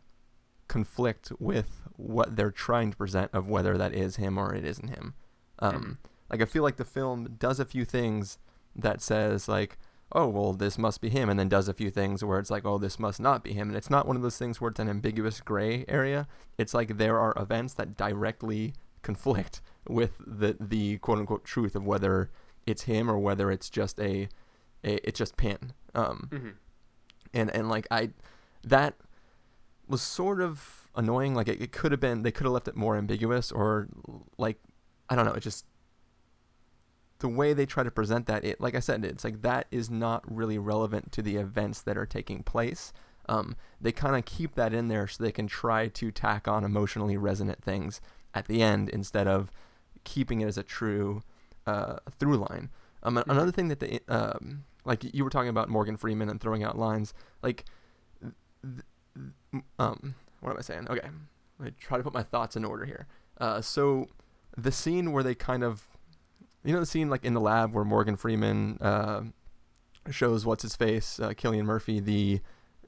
conflict 0.68 1.32
with 1.38 1.82
what 1.96 2.36
they're 2.36 2.50
trying 2.50 2.90
to 2.90 2.96
present 2.96 3.30
of 3.32 3.48
whether 3.48 3.76
that 3.78 3.94
is 3.94 4.16
him 4.16 4.38
or 4.38 4.54
it 4.54 4.64
isn't 4.64 4.88
him. 4.88 5.14
Um, 5.58 5.98
Like 6.30 6.42
I 6.42 6.46
feel 6.46 6.62
like 6.62 6.76
the 6.76 6.84
film 6.84 7.36
does 7.38 7.60
a 7.60 7.64
few 7.64 7.84
things 7.84 8.38
that 8.74 9.00
says 9.00 9.46
like, 9.48 9.78
oh 10.12 10.28
well, 10.28 10.52
this 10.52 10.78
must 10.78 11.00
be 11.00 11.08
him, 11.08 11.28
and 11.28 11.38
then 11.38 11.48
does 11.48 11.68
a 11.68 11.74
few 11.74 11.90
things 11.90 12.22
where 12.24 12.38
it's 12.38 12.50
like, 12.50 12.64
oh, 12.64 12.78
this 12.78 12.98
must 12.98 13.20
not 13.20 13.42
be 13.42 13.52
him, 13.52 13.68
and 13.68 13.76
it's 13.76 13.90
not 13.90 14.06
one 14.06 14.16
of 14.16 14.22
those 14.22 14.38
things 14.38 14.60
where 14.60 14.70
it's 14.70 14.80
an 14.80 14.88
ambiguous 14.88 15.40
gray 15.40 15.84
area. 15.88 16.26
It's 16.58 16.74
like 16.74 16.98
there 16.98 17.18
are 17.18 17.32
events 17.36 17.74
that 17.74 17.96
directly 17.96 18.74
conflict 19.02 19.60
with 19.88 20.12
the 20.26 20.56
the 20.60 20.98
quote 20.98 21.18
unquote 21.18 21.44
truth 21.44 21.74
of 21.74 21.84
whether 21.86 22.30
it's 22.66 22.82
him 22.82 23.10
or 23.10 23.18
whether 23.18 23.50
it's 23.50 23.68
just 23.68 23.98
a, 24.00 24.28
a 24.84 25.06
it's 25.08 25.18
just 25.18 25.36
PINN. 25.36 25.72
Um, 25.94 26.28
Mhm. 26.32 26.52
and 27.34 27.50
and 27.50 27.68
like 27.68 27.86
I, 27.90 28.10
that 28.62 28.94
was 29.86 30.00
sort 30.00 30.40
of 30.40 30.88
annoying. 30.96 31.34
Like 31.34 31.48
it, 31.48 31.60
it 31.60 31.72
could 31.72 31.92
have 31.92 32.00
been 32.00 32.22
they 32.22 32.30
could 32.32 32.44
have 32.44 32.52
left 32.52 32.68
it 32.68 32.76
more 32.76 32.96
ambiguous 32.96 33.52
or 33.52 33.88
like 34.38 34.58
I 35.10 35.16
don't 35.16 35.24
know. 35.26 35.32
It 35.32 35.40
just 35.40 35.66
the 37.24 37.28
way 37.30 37.54
they 37.54 37.64
try 37.64 37.82
to 37.82 37.90
present 37.90 38.26
that. 38.26 38.44
It 38.44 38.60
like 38.60 38.74
I 38.74 38.80
said, 38.80 39.02
it's 39.02 39.24
like 39.24 39.40
that 39.40 39.66
is 39.70 39.88
not 39.88 40.22
really 40.30 40.58
relevant 40.58 41.10
to 41.12 41.22
the 41.22 41.36
events 41.36 41.80
that 41.80 41.96
are 41.96 42.04
taking 42.04 42.42
place. 42.42 42.92
Um, 43.30 43.56
they 43.80 43.92
kind 43.92 44.14
of 44.14 44.26
keep 44.26 44.56
that 44.56 44.74
in 44.74 44.88
there 44.88 45.08
so 45.08 45.24
they 45.24 45.32
can 45.32 45.46
try 45.46 45.88
to 45.88 46.10
tack 46.10 46.46
on 46.46 46.64
emotionally 46.64 47.16
resonant 47.16 47.64
things 47.64 48.02
at 48.34 48.46
the 48.46 48.60
end 48.62 48.90
instead 48.90 49.26
of 49.26 49.50
keeping 50.04 50.42
it 50.42 50.46
as 50.48 50.58
a 50.58 50.62
true 50.62 51.22
uh, 51.66 51.96
through 52.18 52.36
line. 52.36 52.68
Um, 53.02 53.16
another 53.16 53.50
thing 53.50 53.68
that 53.68 53.80
they 53.80 54.00
um, 54.06 54.64
like 54.84 55.02
you 55.14 55.24
were 55.24 55.30
talking 55.30 55.48
about 55.48 55.70
Morgan 55.70 55.96
Freeman 55.96 56.28
and 56.28 56.38
throwing 56.38 56.62
out 56.62 56.76
lines. 56.78 57.14
Like, 57.42 57.64
th- 58.20 58.34
th- 59.14 59.64
um, 59.78 60.14
what 60.40 60.50
am 60.50 60.58
I 60.58 60.60
saying? 60.60 60.88
Okay, 60.90 61.08
I 61.58 61.70
try 61.80 61.96
to 61.96 62.04
put 62.04 62.12
my 62.12 62.22
thoughts 62.22 62.54
in 62.54 62.66
order 62.66 62.84
here. 62.84 63.06
Uh, 63.38 63.62
so 63.62 64.08
the 64.58 64.70
scene 64.70 65.10
where 65.10 65.22
they 65.22 65.34
kind 65.34 65.64
of, 65.64 65.93
you 66.64 66.72
know, 66.72 66.80
the 66.80 66.86
scene 66.86 67.10
like 67.10 67.24
in 67.24 67.34
the 67.34 67.40
lab 67.40 67.74
where 67.74 67.84
Morgan 67.84 68.16
Freeman 68.16 68.78
uh, 68.80 69.22
shows 70.10 70.46
what's 70.46 70.62
his 70.62 70.76
face, 70.76 71.20
uh, 71.20 71.30
Cillian 71.30 71.64
Murphy, 71.64 72.00
the 72.00 72.40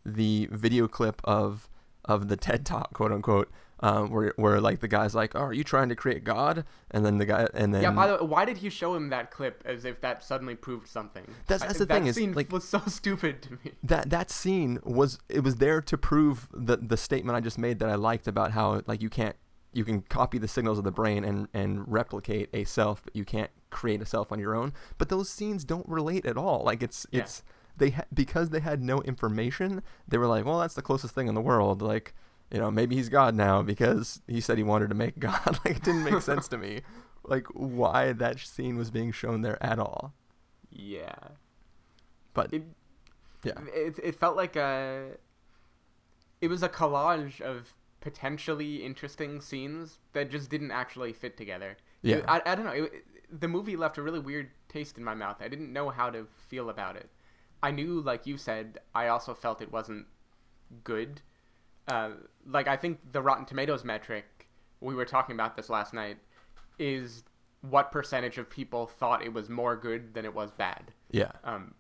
the 0.05 0.49
video 0.51 0.89
clip 0.89 1.21
of 1.25 1.69
of 2.05 2.29
the 2.29 2.37
TED 2.37 2.65
Talk, 2.65 2.95
quote 2.95 3.13
unquote, 3.13 3.51
um, 3.81 4.11
where 4.11 4.33
where 4.37 4.61
like 4.61 4.81
the 4.81 4.89
guy's 4.89 5.15
like, 5.15 5.35
"Oh, 5.35 5.41
are 5.41 5.53
you 5.53 5.65
trying 5.65 5.91
to 5.91 5.95
create 5.97 6.25
God?" 6.25 6.65
And 6.91 7.05
then 7.05 7.19
the 7.19 7.27
guy, 7.27 7.47
and 7.53 7.75
then 7.75 7.83
yeah. 7.83 7.91
By 7.91 8.07
the 8.07 8.15
way, 8.15 8.27
why 8.27 8.45
did 8.45 8.59
he 8.59 8.71
show 8.71 8.95
him 8.95 9.11
that 9.11 9.31
clip 9.31 9.63
as 9.67 9.85
if 9.85 10.01
that 10.01 10.25
suddenly 10.25 10.55
proved 10.55 10.89
something? 10.89 11.25
That's, 11.47 11.63
that's 11.63 11.75
I, 11.75 11.79
the 11.79 11.87
that 11.87 12.03
thing 12.03 12.13
scene 12.13 12.31
is 12.31 12.37
like 12.37 12.51
was 12.51 12.67
so 12.67 12.81
stupid 12.87 13.43
to 13.43 13.53
me. 13.53 13.73
That 13.83 14.09
that 14.11 14.31
scene 14.31 14.81
was 14.85 15.19
it 15.29 15.41
was 15.41 15.57
there 15.57 15.83
to 15.83 15.99
prove 15.99 16.49
the 16.53 16.79
the 16.79 16.97
statement 16.97 17.37
I 17.37 17.41
just 17.41 17.59
made 17.59 17.79
that 17.81 17.91
I 17.91 17.97
liked 17.97 18.27
about 18.27 18.53
how 18.53 18.81
like 18.87 19.03
you 19.03 19.11
can't 19.11 19.37
you 19.77 19.85
can 19.85 20.01
copy 20.01 20.39
the 20.39 20.49
signals 20.49 20.79
of 20.79 20.85
the 20.85 20.91
brain 20.91 21.23
and 21.23 21.49
and 21.53 21.85
replicate 21.87 22.49
a 22.55 22.65
self, 22.65 23.05
but 23.05 23.15
you 23.15 23.25
can't 23.25 23.51
create 23.69 24.01
a 24.01 24.07
self 24.07 24.33
on 24.33 24.39
your 24.39 24.55
own. 24.55 24.73
But 24.97 25.11
those 25.11 25.29
scenes 25.29 25.65
don't 25.65 25.87
relate 25.87 26.25
at 26.25 26.39
all. 26.39 26.65
Like 26.65 26.83
it's 26.83 27.07
yeah. 27.11 27.21
it's 27.21 27.43
they 27.77 27.91
ha- 27.91 28.05
because 28.13 28.51
they 28.51 28.61
had 28.61 28.83
no 28.83 29.03
information. 29.03 29.83
They 30.09 30.17
were 30.17 30.27
like, 30.27 30.47
well, 30.47 30.59
that's 30.59 30.75
the 30.75 30.83
closest 30.83 31.15
thing 31.15 31.29
in 31.29 31.35
the 31.35 31.43
world. 31.43 31.83
Like 31.83 32.15
you 32.51 32.59
know, 32.59 32.71
maybe 32.71 32.97
he's 32.97 33.11
God 33.11 33.35
now 33.35 33.61
because 33.61 34.23
he 34.27 34.41
said 34.41 34.57
he 34.57 34.65
wanted 34.65 34.89
to 34.89 34.95
make 34.95 35.19
God. 35.19 35.59
like 35.65 35.77
it 35.77 35.83
didn't 35.83 36.05
make 36.05 36.23
sense 36.23 36.49
to 36.49 36.59
me, 36.59 36.81
like 37.25 37.47
why 37.53 38.13
that 38.13 38.41
scene 38.41 38.79
was 38.79 38.91
being 38.91 39.13
shown 39.13 39.43
there 39.43 39.63
at 39.63 39.79
all. 39.79 40.15
Yeah, 40.71 41.17
but 42.33 42.53
it, 42.53 42.63
yeah, 43.45 43.61
it 43.75 43.99
it 44.03 44.15
felt 44.15 44.37
like 44.37 44.57
a. 44.57 45.19
It 46.39 46.49
was 46.49 46.63
a 46.63 46.69
collage 46.69 47.41
of 47.41 47.75
potentially 48.07 48.85
interesting 48.85 49.41
scenes 49.41 49.99
that 50.13 50.31
just 50.31 50.49
didn't 50.51 50.71
actually 50.71 51.13
fit 51.13 51.37
together. 51.37 51.77
Yeah, 52.03 52.23
I, 52.29 52.41
I 52.47 52.55
don't 52.55 52.67
know. 52.67 52.73
It, 52.73 53.05
the 53.31 53.49
movie 53.49 53.77
left 53.77 53.99
a 53.99 54.03
really 54.03 54.21
weird 54.21 54.51
taste 54.69 54.97
in 54.99 55.05
my 55.05 55.15
mouth. 55.15 55.39
I 55.41 55.49
didn't 55.49 55.73
know 55.73 55.91
how 55.91 56.11
to 56.11 56.27
feel 56.37 56.71
about 56.71 56.97
it. 56.97 57.11
I 57.63 57.71
knew, 57.73 58.01
like 58.01 58.27
you 58.27 58.37
said, 58.37 58.79
I 58.95 59.09
also 59.09 59.35
felt 59.35 59.61
it 59.61 59.73
wasn't 59.73 60.07
good 60.85 61.23
uh, 61.89 62.11
like 62.47 62.69
I 62.69 62.77
think 62.77 63.13
the 63.13 63.23
Rotten 63.23 63.45
Tomatoes 63.45 63.85
metric 63.85 64.49
we 64.81 64.95
were 64.95 65.05
talking 65.05 65.35
about 65.35 65.57
this 65.57 65.71
last 65.71 65.95
night 65.95 66.19
is 66.79 67.25
what 67.63 67.91
percentage 67.91 68.39
of 68.39 68.51
people 68.51 68.87
thought 68.87 69.25
it 69.25 69.33
was 69.33 69.49
more 69.49 69.77
good 69.77 70.15
than 70.15 70.25
it 70.25 70.35
was 70.35 70.51
bad. 70.51 70.93
Yeah. 71.11 71.33
Um, 71.45 71.75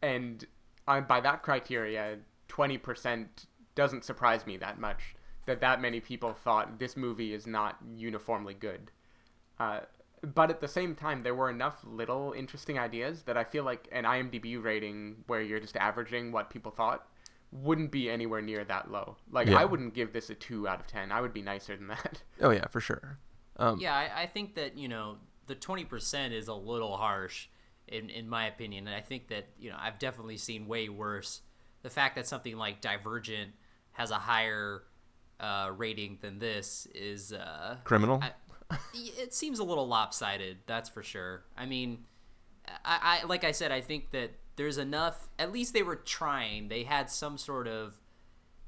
and 0.00 0.44
uh, 0.88 1.00
by 1.00 1.20
that 1.20 1.42
criteria, 1.42 2.18
twenty 2.48 2.78
percent 2.78 3.46
doesn't 3.74 4.04
surprise 4.04 4.46
me 4.46 4.56
that 4.58 4.78
much. 4.78 5.14
That 5.46 5.60
that 5.60 5.80
many 5.80 6.00
people 6.00 6.32
thought 6.32 6.78
this 6.78 6.96
movie 6.96 7.34
is 7.34 7.46
not 7.46 7.78
uniformly 7.96 8.54
good. 8.54 8.92
Uh, 9.58 9.80
but 10.22 10.50
at 10.50 10.60
the 10.60 10.68
same 10.68 10.94
time, 10.94 11.22
there 11.24 11.34
were 11.34 11.50
enough 11.50 11.84
little 11.84 12.32
interesting 12.32 12.78
ideas 12.78 13.22
that 13.24 13.36
I 13.36 13.42
feel 13.42 13.64
like 13.64 13.88
an 13.90 14.04
IMDb 14.04 14.62
rating 14.62 15.24
where 15.26 15.40
you're 15.40 15.58
just 15.58 15.76
averaging 15.76 16.30
what 16.30 16.48
people 16.48 16.70
thought 16.70 17.08
wouldn't 17.50 17.90
be 17.90 18.08
anywhere 18.08 18.40
near 18.40 18.64
that 18.64 18.90
low. 18.90 19.16
Like 19.30 19.48
yeah. 19.48 19.58
I 19.60 19.64
wouldn't 19.64 19.94
give 19.94 20.12
this 20.12 20.30
a 20.30 20.34
two 20.34 20.66
out 20.66 20.80
of 20.80 20.86
ten. 20.86 21.12
I 21.12 21.20
would 21.20 21.34
be 21.34 21.42
nicer 21.42 21.76
than 21.76 21.88
that. 21.88 22.22
Oh 22.40 22.50
yeah, 22.50 22.66
for 22.68 22.80
sure. 22.80 23.18
Um, 23.56 23.78
yeah, 23.78 23.94
I, 23.94 24.22
I, 24.22 24.26
think 24.26 24.54
that 24.56 24.76
you 24.76 24.88
know 24.88 25.18
the 25.46 25.54
twenty 25.54 25.84
percent 25.84 26.32
is 26.32 26.48
a 26.48 26.54
little 26.54 26.96
harsh, 26.96 27.48
in 27.86 28.10
in 28.10 28.28
my 28.28 28.46
opinion. 28.46 28.86
And 28.86 28.96
I 28.96 29.00
think 29.00 29.28
that 29.28 29.48
you 29.60 29.70
know 29.70 29.76
I've 29.78 29.98
definitely 29.98 30.38
seen 30.38 30.66
way 30.66 30.88
worse. 30.88 31.42
The 31.82 31.90
fact 31.90 32.16
that 32.16 32.26
something 32.26 32.56
like 32.56 32.80
Divergent 32.80 33.52
has 33.92 34.10
a 34.10 34.16
higher 34.16 34.82
uh, 35.42 35.70
rating 35.76 36.18
than 36.22 36.38
this 36.38 36.86
is 36.94 37.32
uh, 37.32 37.76
criminal. 37.84 38.22
I, 38.22 38.78
it 38.94 39.34
seems 39.34 39.58
a 39.58 39.64
little 39.64 39.86
lopsided. 39.86 40.58
That's 40.66 40.88
for 40.88 41.02
sure. 41.02 41.44
I 41.58 41.66
mean, 41.66 42.04
I, 42.84 43.20
I 43.22 43.26
like 43.26 43.44
I 43.44 43.52
said, 43.52 43.72
I 43.72 43.80
think 43.82 44.12
that 44.12 44.30
there's 44.56 44.78
enough 44.78 45.28
at 45.38 45.52
least 45.52 45.72
they 45.72 45.82
were 45.82 45.96
trying 45.96 46.68
they 46.68 46.84
had 46.84 47.10
some 47.10 47.38
sort 47.38 47.66
of 47.66 47.94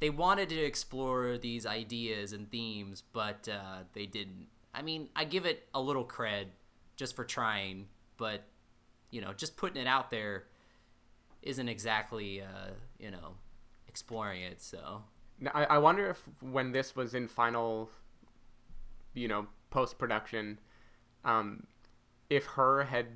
they 0.01 0.11
wanted 0.11 0.49
to 0.49 0.61
explore 0.61 1.39
these 1.39 1.67
ideas 1.67 2.33
and 2.33 2.51
themes 2.51 3.03
but 3.13 3.49
uh, 3.49 3.79
they 3.93 4.07
didn't 4.07 4.47
i 4.75 4.83
mean 4.83 5.09
i 5.15 5.25
give 5.25 5.47
it 5.47 5.69
a 5.75 5.81
little 5.81 6.05
cred 6.05 6.47
just 6.97 7.15
for 7.15 7.25
trying 7.25 7.87
but 8.17 8.45
you 9.11 9.21
know 9.21 9.33
just 9.33 9.57
putting 9.57 9.81
it 9.81 9.87
out 9.87 10.11
there 10.11 10.45
isn't 11.43 11.69
exactly 11.69 12.41
uh, 12.41 12.71
you 12.99 13.11
know 13.11 13.35
exploring 13.87 14.43
it 14.43 14.61
so 14.61 15.03
I, 15.53 15.64
I 15.64 15.79
wonder 15.79 16.09
if 16.11 16.23
when 16.40 16.73
this 16.73 16.94
was 16.97 17.14
in 17.14 17.29
final 17.29 17.90
you 19.14 19.29
know 19.29 19.47
post-production 19.70 20.59
um, 21.25 21.66
if 22.31 22.44
her 22.47 22.85
had 22.85 23.07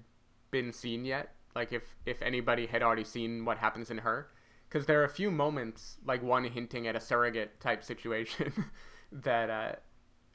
been 0.51 0.73
seen 0.73 1.05
yet 1.05 1.35
like 1.55 1.73
if 1.73 1.97
if 2.07 2.21
anybody 2.23 2.67
had 2.67 2.83
already 2.83 3.05
seen 3.05 3.45
what 3.45 3.59
happens 3.59 3.91
in 3.91 3.99
her 3.99 4.29
because 4.69 4.87
there 4.87 5.01
are 5.01 5.05
a 5.05 5.09
few 5.09 5.31
moments 5.31 5.97
like 6.05 6.23
one 6.23 6.45
hinting 6.45 6.87
at 6.87 6.97
a 6.97 7.01
surrogate 7.01 7.59
type 7.61 7.83
situation 7.83 8.53
that 9.13 9.51
uh, 9.51 9.73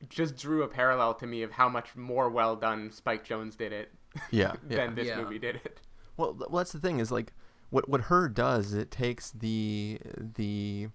just 0.10 0.36
drew 0.38 0.64
a 0.64 0.68
parallel 0.68 1.14
to 1.14 1.28
me 1.28 1.44
of 1.44 1.52
how 1.52 1.70
much 1.70 1.96
more 1.96 2.30
well 2.30 2.56
done 2.56 2.92
Spike 2.92 3.26
Jonze 3.26 3.56
did 3.56 3.72
it 3.72 3.92
yeah, 4.32 4.54
than 4.64 4.90
yeah. 4.90 4.96
this 4.96 5.08
yeah. 5.08 5.22
movie 5.22 5.40
did 5.40 5.56
it. 5.64 5.80
Well, 6.18 6.36
well, 6.38 6.60
that's 6.60 6.72
the 6.72 6.80
thing 6.80 7.00
is 7.00 7.12
like 7.12 7.34
what 7.70 7.88
what 7.90 8.02
her 8.02 8.28
does 8.28 8.74
it 8.74 8.92
takes 8.92 9.32
the 9.32 10.00
the 10.36 10.90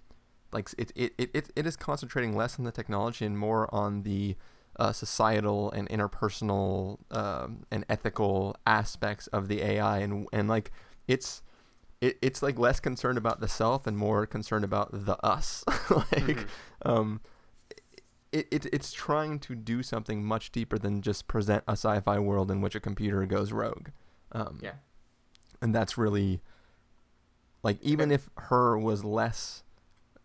like 0.53 0.69
it 0.79 0.93
it, 0.95 1.13
it, 1.19 1.51
it 1.55 1.67
is 1.67 1.77
concentrating 1.77 2.37
less 2.37 2.59
on 2.59 2.65
the 2.65 2.73
technology 2.73 3.25
and 3.25 3.39
more 3.39 3.73
on 3.75 4.03
the 4.03 4.37
uh, 4.79 4.93
societal 4.93 5.71
and 5.73 5.89
interpersonal 5.89 6.99
um, 7.11 7.65
and 7.71 7.85
ethical 7.89 8.57
aspects 8.67 9.27
of 9.29 9.49
the 9.49 9.63
AI, 9.63 9.99
and 9.99 10.27
and 10.33 10.49
like 10.49 10.71
it's 11.07 11.43
it, 12.01 12.17
it's 12.23 12.43
like 12.43 12.59
less 12.59 12.79
concerned 12.81 13.19
about 13.19 13.41
the 13.41 13.49
self 13.49 13.87
and 13.87 13.97
more 13.97 14.27
concerned 14.27 14.65
about 14.65 14.91
the 14.93 15.17
us. 15.25 15.65
like, 15.91 16.09
mm-hmm. 16.13 16.89
um, 16.89 17.21
it, 18.31 18.47
it 18.51 18.67
it's 18.73 18.93
trying 18.93 19.41
to 19.41 19.55
do 19.55 19.83
something 19.83 20.25
much 20.25 20.53
deeper 20.53 20.79
than 20.79 21.03
just 21.03 21.27
present 21.27 21.65
a 21.67 21.73
sci-fi 21.73 22.19
world 22.19 22.51
in 22.51 22.61
which 22.61 22.75
a 22.75 22.81
computer 22.81 23.27
goes 23.27 23.53
rogue. 23.53 23.89
Um, 24.31 24.61
yeah, 24.63 24.75
and 25.61 25.75
that's 25.75 25.99
really 25.99 26.41
like 27.65 27.83
even 27.83 28.13
if 28.13 28.31
her 28.37 28.79
was 28.79 29.05
less 29.05 29.65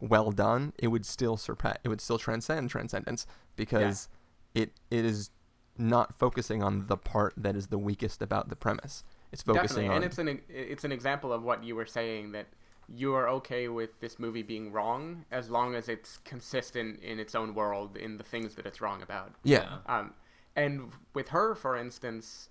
well 0.04 0.32
done, 0.32 0.74
it 0.78 0.90
would 0.90 1.06
still 1.06 1.38
surpass. 1.38 1.78
It 1.84 1.90
would 1.90 2.02
still 2.02 2.18
transcend 2.18 2.70
transcendence 2.70 3.26
because. 3.56 4.10
Yeah 4.12 4.20
it 4.54 4.72
it 4.92 5.06
is 5.06 5.30
not 5.78 6.18
focusing 6.18 6.62
on 6.62 6.86
the 6.88 6.98
part 6.98 7.34
that 7.36 7.56
is 7.56 7.68
the 7.68 7.80
weakest 7.80 8.22
about 8.22 8.50
the 8.50 8.56
premise. 8.56 9.04
It's 9.32 9.42
focusing 9.42 9.88
Definitely. 9.88 9.90
on 9.90 9.96
and 9.96 10.06
it's 10.06 10.18
an 10.18 10.42
it's 10.50 10.84
an 10.84 10.92
example 10.92 11.34
of 11.34 11.44
what 11.44 11.64
you 11.64 11.76
were 11.76 11.86
saying 11.86 12.32
that 12.34 12.48
you 12.88 13.14
are 13.16 13.28
okay 13.30 13.68
with 13.70 14.00
this 14.02 14.20
movie 14.20 14.44
being 14.44 14.72
wrong 14.72 15.26
as 15.32 15.50
long 15.50 15.74
as 15.74 15.90
it's 15.90 16.18
consistent 16.18 17.02
in 17.02 17.18
its 17.18 17.34
own 17.34 17.56
world 17.56 17.98
in 17.98 18.18
the 18.18 18.24
things 18.24 18.56
that 18.56 18.66
it's 18.66 18.82
wrong 18.82 19.02
about. 19.02 19.34
Yeah. 19.44 19.78
Um, 19.88 20.14
and 20.56 20.92
with 21.16 21.30
her, 21.30 21.56
for 21.56 21.78
instance, 21.78 22.50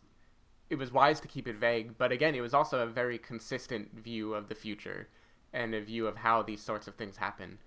it 0.71 0.77
was 0.77 0.91
wise 0.91 1.21
to 1.21 1.29
keep 1.29 1.47
it 1.47 1.57
vague, 1.57 1.98
but 1.98 2.11
again, 2.11 2.35
it 2.35 2.40
was 2.40 2.55
also 2.55 2.81
a 2.81 2.87
very 2.87 3.19
consistent 3.19 3.94
view 3.94 4.33
of 4.35 4.48
the 4.48 4.55
future 4.55 5.09
and 5.53 5.75
a 5.75 5.81
view 5.81 6.07
of 6.07 6.17
how 6.17 6.42
these 6.42 6.63
sorts 6.63 6.87
of 6.87 6.94
things 6.94 7.17
happen. 7.17 7.59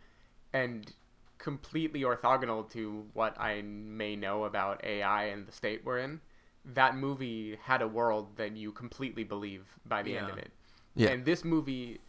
And 0.54 0.92
completely 1.38 2.02
orthogonal 2.02 2.70
to 2.72 3.06
what 3.14 3.40
I 3.40 3.62
may 3.62 4.16
know 4.16 4.46
about 4.46 4.84
AI 4.84 5.26
and 5.26 5.46
the 5.46 5.52
state 5.52 5.82
we're 5.84 6.00
in, 6.00 6.22
that 6.66 6.96
movie 6.96 7.58
had 7.64 7.82
a 7.82 7.88
world 7.88 8.38
that 8.38 8.56
you 8.56 8.72
completely 8.72 9.24
believe 9.24 9.66
by 9.86 10.02
the 10.02 10.12
yeah. 10.12 10.22
end 10.22 10.30
of 10.30 10.38
it. 10.38 10.52
Yeah. 10.96 11.10
And 11.10 11.26
this 11.26 11.44
movie, 11.44 12.00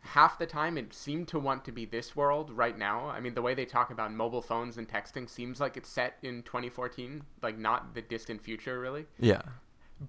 half 0.00 0.38
the 0.38 0.46
time, 0.46 0.76
it 0.76 0.92
seemed 0.92 1.28
to 1.28 1.38
want 1.38 1.64
to 1.64 1.72
be 1.72 1.84
this 1.84 2.14
world 2.14 2.50
right 2.50 2.76
now. 2.76 3.08
I 3.08 3.20
mean, 3.20 3.34
the 3.34 3.42
way 3.42 3.54
they 3.54 3.64
talk 3.64 3.90
about 3.90 4.12
mobile 4.12 4.42
phones 4.42 4.76
and 4.76 4.88
texting 4.88 5.28
seems 5.30 5.60
like 5.60 5.76
it's 5.76 5.88
set 5.88 6.18
in 6.22 6.42
2014, 6.42 7.22
like 7.40 7.56
not 7.56 7.94
the 7.94 8.02
distant 8.02 8.42
future, 8.42 8.78
really. 8.80 9.06
Yeah. 9.18 9.42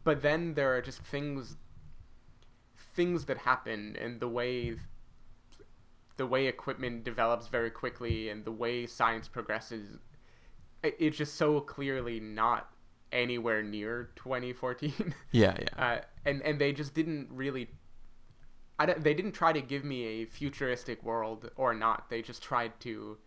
But 0.04 0.22
then 0.22 0.56
there 0.56 0.76
are 0.76 0.82
just 0.82 1.00
things, 1.04 1.56
things 2.96 3.26
that 3.26 3.38
happen, 3.40 3.96
and 4.02 4.20
the 4.20 4.28
way 4.28 4.76
the 6.18 6.28
way 6.28 6.48
equipment 6.48 7.04
develops 7.04 7.48
very 7.48 7.72
quickly 7.72 8.30
and 8.30 8.46
the 8.46 8.52
way 8.52 8.86
science 8.86 9.28
progresses, 9.28 9.98
it's 10.84 11.18
just 11.18 11.36
so 11.36 11.60
clearly 11.60 12.20
not 12.20 12.70
anywhere 13.12 13.64
near 13.64 14.10
2014. 14.16 15.14
Yeah, 15.32 15.58
yeah. 15.60 15.84
Uh, 15.84 16.02
and 16.26 16.42
and 16.42 16.60
they 16.60 16.74
just 16.74 16.94
didn't 16.94 17.28
really. 17.32 17.70
I 18.80 18.88
don't, 18.88 19.04
they 19.04 19.14
didn't 19.14 19.34
try 19.34 19.54
to 19.54 19.62
give 19.62 19.84
me 19.84 20.06
a 20.06 20.26
futuristic 20.26 21.04
world 21.04 21.50
or 21.56 21.74
not. 21.74 22.10
They 22.10 22.22
just 22.22 22.42
tried 22.42 22.80
to. 22.82 23.18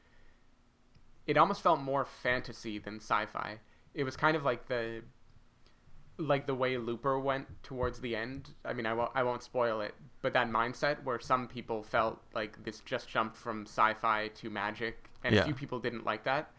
It 1.27 1.37
almost 1.37 1.63
felt 1.63 1.81
more 1.81 2.05
fantasy 2.05 2.79
than 2.79 2.97
sci-fi. 2.97 3.59
It 3.95 4.05
was 4.05 4.17
kind 4.17 4.37
of 4.37 4.45
like 4.45 4.69
the 4.69 5.03
like 6.19 6.47
the 6.47 6.55
way 6.55 6.77
Looper 6.79 7.19
went 7.19 7.47
towards 7.63 8.01
the 8.01 8.17
end. 8.17 8.51
I 8.65 8.73
mean, 8.73 8.87
I 8.87 8.95
won't 8.95 9.11
I 9.15 9.23
won't 9.23 9.43
spoil 9.43 9.81
it, 9.81 9.95
but 10.23 10.33
that 10.33 10.51
mindset 10.51 11.03
where 11.05 11.21
some 11.21 11.47
people 11.49 11.83
felt 11.83 12.21
like 12.35 12.65
this 12.65 12.81
just 12.81 13.09
jumped 13.09 13.37
from 13.37 13.63
sci-fi 13.67 14.29
to 14.29 14.51
magic, 14.51 15.11
and 15.25 15.35
Yeah. 15.35 15.43
a 15.43 15.45
few 15.45 15.55
people 15.55 15.79
didn't 15.79 16.05
like 16.05 16.25
that. 16.25 16.51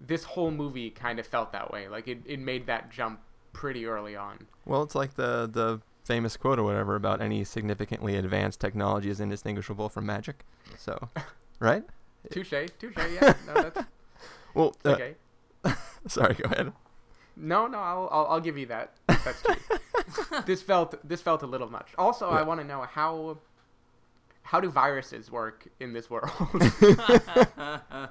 This 0.00 0.24
whole 0.24 0.50
movie 0.50 0.90
kind 0.90 1.18
of 1.18 1.26
felt 1.26 1.52
that 1.52 1.70
way. 1.70 1.88
Like 1.88 2.08
it, 2.08 2.18
it 2.26 2.38
made 2.40 2.66
that 2.66 2.90
jump 2.90 3.20
pretty 3.52 3.86
early 3.86 4.14
on. 4.16 4.46
Well, 4.64 4.82
it's 4.82 4.94
like 4.94 5.14
the 5.14 5.46
the 5.50 5.80
famous 6.04 6.36
quote 6.36 6.58
or 6.58 6.62
whatever 6.62 6.94
about 6.94 7.20
any 7.20 7.42
significantly 7.44 8.14
advanced 8.16 8.60
technology 8.60 9.10
is 9.10 9.18
indistinguishable 9.20 9.88
from 9.88 10.06
magic. 10.06 10.44
So, 10.76 11.08
right? 11.58 11.82
Touche, 12.30 12.50
touche. 12.78 12.96
Yeah, 12.96 13.34
no, 13.46 13.54
that's 13.54 13.80
Well, 14.54 14.74
uh, 14.84 14.90
okay. 14.90 15.14
sorry, 16.06 16.34
go 16.34 16.44
ahead. 16.50 16.72
No, 17.36 17.66
no, 17.66 17.78
I'll, 17.78 18.08
I'll, 18.10 18.26
I'll 18.30 18.40
give 18.40 18.56
you 18.56 18.66
that. 18.66 18.92
That's 19.08 19.42
true. 19.42 19.56
this 20.46 20.62
felt 20.62 21.06
this 21.06 21.20
felt 21.20 21.42
a 21.42 21.46
little 21.46 21.70
much. 21.70 21.88
Also, 21.98 22.28
I 22.30 22.42
want 22.42 22.60
to 22.60 22.66
know 22.66 22.82
how 22.82 23.38
how 24.42 24.60
do 24.60 24.70
viruses 24.70 25.30
work 25.30 25.66
in 25.80 25.92
this 25.92 26.08
world? 26.08 26.30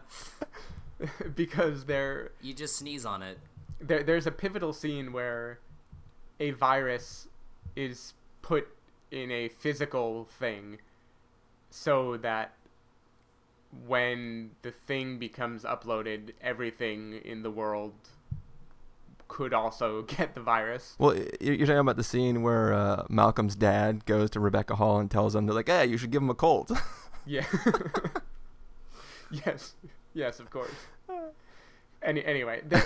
because 1.36 1.86
there 1.86 2.32
You 2.42 2.54
just 2.54 2.76
sneeze 2.78 3.06
on 3.06 3.22
it. 3.22 3.40
there 3.80 4.04
there's 4.04 4.28
a 4.28 4.32
pivotal 4.32 4.74
scene 4.74 5.12
where 5.12 5.60
a 6.40 6.52
virus 6.52 7.28
is 7.76 8.14
put 8.42 8.68
in 9.12 9.32
a 9.32 9.50
physical 9.50 10.26
thing 10.26 10.80
so 11.70 12.18
that 12.18 12.54
when 13.86 14.52
the 14.62 14.72
thing 14.72 15.18
becomes 15.20 15.64
uploaded 15.64 16.32
everything 16.42 17.14
in 17.26 17.44
the 17.44 17.52
world 17.52 17.94
could 19.28 19.54
also 19.54 20.02
get 20.08 20.36
the 20.36 20.42
virus. 20.42 20.96
Well, 21.00 21.16
you're 21.42 21.58
talking 21.66 21.78
about 21.80 21.98
the 21.98 22.04
scene 22.04 22.42
where 22.44 22.74
uh, 22.74 23.06
Malcolm's 23.10 23.56
dad 23.56 24.06
goes 24.06 24.30
to 24.32 24.40
Rebecca 24.40 24.76
Hall 24.76 25.00
and 25.00 25.10
tells 25.10 25.34
them 25.34 25.46
they're 25.46 25.56
like, 25.56 25.68
"Hey, 25.68 25.86
you 25.88 25.98
should 25.98 26.12
give 26.12 26.22
him 26.22 26.30
a 26.30 26.36
cold. 26.36 26.72
yeah. 27.26 27.46
Yes. 29.32 29.74
Yes 30.14 30.40
of 30.40 30.50
course. 30.50 30.72
Any 32.02 32.24
anyway 32.24 32.62
the, 32.68 32.84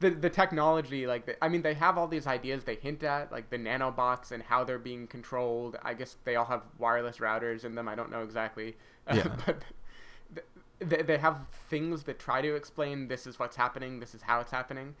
the 0.00 0.10
the 0.10 0.30
technology 0.30 1.06
like 1.06 1.26
the, 1.26 1.44
i 1.44 1.48
mean 1.48 1.60
they 1.62 1.74
have 1.74 1.98
all 1.98 2.08
these 2.08 2.26
ideas 2.26 2.64
they 2.64 2.76
hint 2.76 3.02
at 3.04 3.30
like 3.30 3.50
the 3.50 3.58
nanobots 3.58 4.32
and 4.32 4.42
how 4.42 4.64
they're 4.64 4.78
being 4.78 5.06
controlled. 5.06 5.76
I 5.82 5.94
guess 5.94 6.16
they 6.24 6.36
all 6.36 6.46
have 6.46 6.62
wireless 6.78 7.18
routers 7.18 7.64
in 7.64 7.74
them. 7.74 7.88
I 7.88 7.94
don't 7.94 8.10
know 8.10 8.22
exactly. 8.22 8.76
Uh, 9.06 9.14
Yeah. 9.16 9.36
but 9.44 9.62
they, 10.78 11.02
they 11.02 11.18
have 11.18 11.36
things 11.70 12.04
that 12.04 12.18
try 12.18 12.40
to 12.42 12.54
explain 12.54 13.08
this 13.08 13.26
is 13.26 13.38
what's 13.38 13.56
happening 13.56 14.00
this 14.00 14.14
is 14.14 14.22
how 14.22 14.40
it's 14.40 14.50
happening 14.50 14.94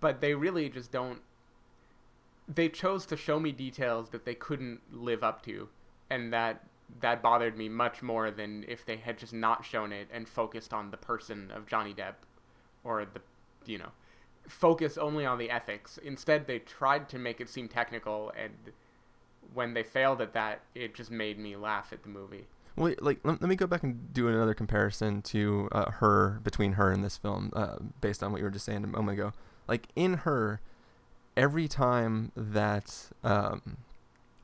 but 0.00 0.20
they 0.20 0.34
really 0.34 0.68
just 0.68 0.90
don't 0.92 1.20
they 2.52 2.68
chose 2.68 3.04
to 3.06 3.16
show 3.16 3.38
me 3.38 3.52
details 3.52 4.08
that 4.10 4.24
they 4.24 4.34
couldn't 4.34 4.80
live 4.92 5.22
up 5.22 5.42
to 5.42 5.68
and 6.10 6.32
that 6.32 6.64
that 7.00 7.22
bothered 7.22 7.56
me 7.58 7.68
much 7.68 8.02
more 8.02 8.30
than 8.30 8.64
if 8.66 8.86
they 8.86 8.96
had 8.96 9.18
just 9.18 9.34
not 9.34 9.64
shown 9.64 9.92
it 9.92 10.08
and 10.12 10.26
focused 10.26 10.72
on 10.72 10.90
the 10.90 10.96
person 10.96 11.50
of 11.50 11.66
Johnny 11.66 11.92
Depp 11.92 12.14
or 12.84 13.04
the 13.04 13.20
you 13.66 13.78
know 13.78 13.90
focus 14.46 14.96
only 14.96 15.26
on 15.26 15.36
the 15.38 15.50
ethics 15.50 15.98
instead 15.98 16.46
they 16.46 16.58
tried 16.58 17.08
to 17.10 17.18
make 17.18 17.38
it 17.40 17.50
seem 17.50 17.68
technical 17.68 18.32
and 18.42 18.72
when 19.52 19.74
they 19.74 19.82
failed 19.82 20.22
at 20.22 20.32
that 20.32 20.62
it 20.74 20.94
just 20.94 21.10
made 21.10 21.38
me 21.38 21.54
laugh 21.54 21.92
at 21.92 22.02
the 22.02 22.08
movie 22.08 22.46
Well, 22.76 22.94
like 23.00 23.18
let, 23.24 23.42
let 23.42 23.48
me 23.48 23.56
go 23.56 23.66
back 23.66 23.82
and 23.82 24.12
do 24.14 24.28
another 24.28 24.54
comparison 24.54 25.20
to 25.22 25.68
uh, 25.72 25.90
her 25.90 26.40
between 26.42 26.74
her 26.74 26.90
and 26.90 27.04
this 27.04 27.16
film, 27.18 27.50
uh, 27.54 27.76
based 28.00 28.22
on 28.22 28.32
what 28.32 28.38
you 28.38 28.44
were 28.44 28.50
just 28.50 28.64
saying 28.64 28.84
a 28.84 28.86
moment 28.86 29.18
ago. 29.18 29.32
Like 29.68 29.88
in 29.94 30.14
her, 30.14 30.60
every 31.36 31.68
time 31.68 32.32
that 32.34 33.10
um, 33.22 33.78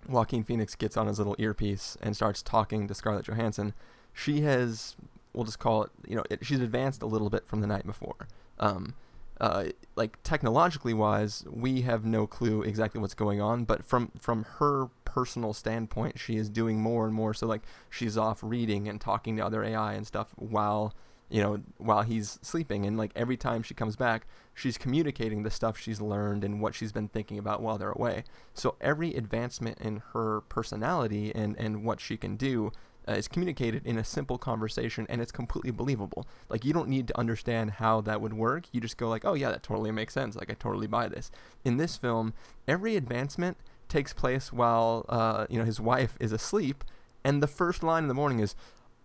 Joaquin 0.09 0.45
Phoenix 0.45 0.75
gets 0.75 0.97
on 0.97 1.07
his 1.07 1.19
little 1.19 1.37
earpiece 1.39 1.97
and 2.01 2.15
starts 2.15 2.43
talking 2.43 2.87
to 2.87 2.95
Scarlett 2.95 3.27
Johansson, 3.27 3.75
she 4.13 4.43
has, 4.43 4.97
we'll 5.33 5.45
just 5.45 5.59
call 5.59 5.85
it, 5.85 5.91
you 6.07 6.15
know, 6.15 6.25
it, 6.31 6.45
she's 6.45 6.61
advanced 6.61 7.03
a 7.03 7.07
little 7.07 7.31
bit 7.31 7.47
from 7.47 7.61
the 7.61 7.67
night 7.67 7.87
before. 7.87 8.29
Um, 8.59 8.95
uh, 9.41 9.67
like 9.97 10.23
technologically 10.23 10.95
wise, 10.95 11.45
we 11.51 11.83
have 11.83 12.05
no 12.05 12.27
clue 12.27 12.63
exactly 12.63 13.01
what's 13.01 13.15
going 13.15 13.41
on, 13.41 13.65
but 13.65 13.85
from 13.85 14.13
from 14.19 14.45
her 14.59 14.87
personal 15.05 15.53
standpoint, 15.53 16.21
she 16.21 16.37
is 16.37 16.49
doing 16.49 16.81
more 16.81 17.05
and 17.05 17.15
more. 17.15 17.35
So 17.35 17.47
like 17.47 17.63
she's 17.91 18.17
off 18.17 18.39
reading 18.43 18.89
and 18.89 19.01
talking 19.01 19.37
to 19.37 19.45
other 19.45 19.65
AI 19.65 19.95
and 19.95 20.07
stuff 20.07 20.33
while 20.37 20.95
you 21.29 21.43
know 21.43 21.61
while 21.79 22.03
he's 22.03 22.39
sleeping, 22.43 22.87
and 22.87 22.97
like 22.97 23.13
every 23.17 23.37
time 23.37 23.63
she 23.63 23.75
comes 23.75 23.97
back, 23.97 24.27
she's 24.55 24.79
communicating 24.79 25.43
the 25.43 25.51
stuff 25.51 25.79
she's 25.79 26.01
learned 26.01 26.45
and 26.45 26.61
what 26.61 26.75
she's 26.75 26.93
been 26.93 27.09
thinking 27.09 27.39
about 27.39 27.63
while 27.63 27.79
they're 27.79 27.93
away. 27.93 28.25
So 28.53 28.77
every 28.81 29.15
advancement 29.15 29.79
in 29.81 30.03
her 30.13 30.43
personality 30.43 31.33
and 31.35 31.57
and 31.59 31.85
what 31.85 32.01
she 32.01 32.17
can 32.17 32.37
do 32.37 32.73
uh, 33.09 33.13
is 33.13 33.29
communicated 33.29 33.87
in 33.87 33.99
a 33.99 34.05
simple 34.05 34.39
conversation 34.39 35.07
and 35.09 35.21
it's 35.21 35.33
completely 35.33 35.71
believable. 35.71 36.27
Like 36.49 36.65
you 36.65 36.73
don't 36.73 36.89
need 36.89 37.09
to 37.09 37.19
understand 37.19 37.73
how 37.73 38.01
that 38.03 38.21
would 38.21 38.35
work. 38.35 38.67
You 38.73 38.81
just 38.81 38.97
go 38.97 39.09
like, 39.09 39.25
"Oh 39.25 39.35
yeah, 39.35 39.51
that 39.51 39.63
totally 39.63 39.91
makes 39.91 40.15
sense. 40.15 40.37
Like 40.37 40.51
I 40.51 40.55
totally 40.55 40.87
buy 40.87 41.09
this." 41.09 41.31
In 41.65 41.77
this 41.77 41.97
film, 41.97 42.35
every 42.69 42.97
advancement 42.97 43.57
takes 43.89 44.13
place 44.13 44.53
while 44.53 45.05
uh, 45.09 45.47
you 45.51 45.59
know 45.59 45.65
his 45.65 45.81
wife 45.81 46.17
is 46.21 46.33
asleep 46.33 46.85
and 47.25 47.43
the 47.43 47.47
first 47.47 47.83
line 47.83 48.05
in 48.05 48.09
the 48.09 48.15
morning 48.15 48.39
is 48.39 48.55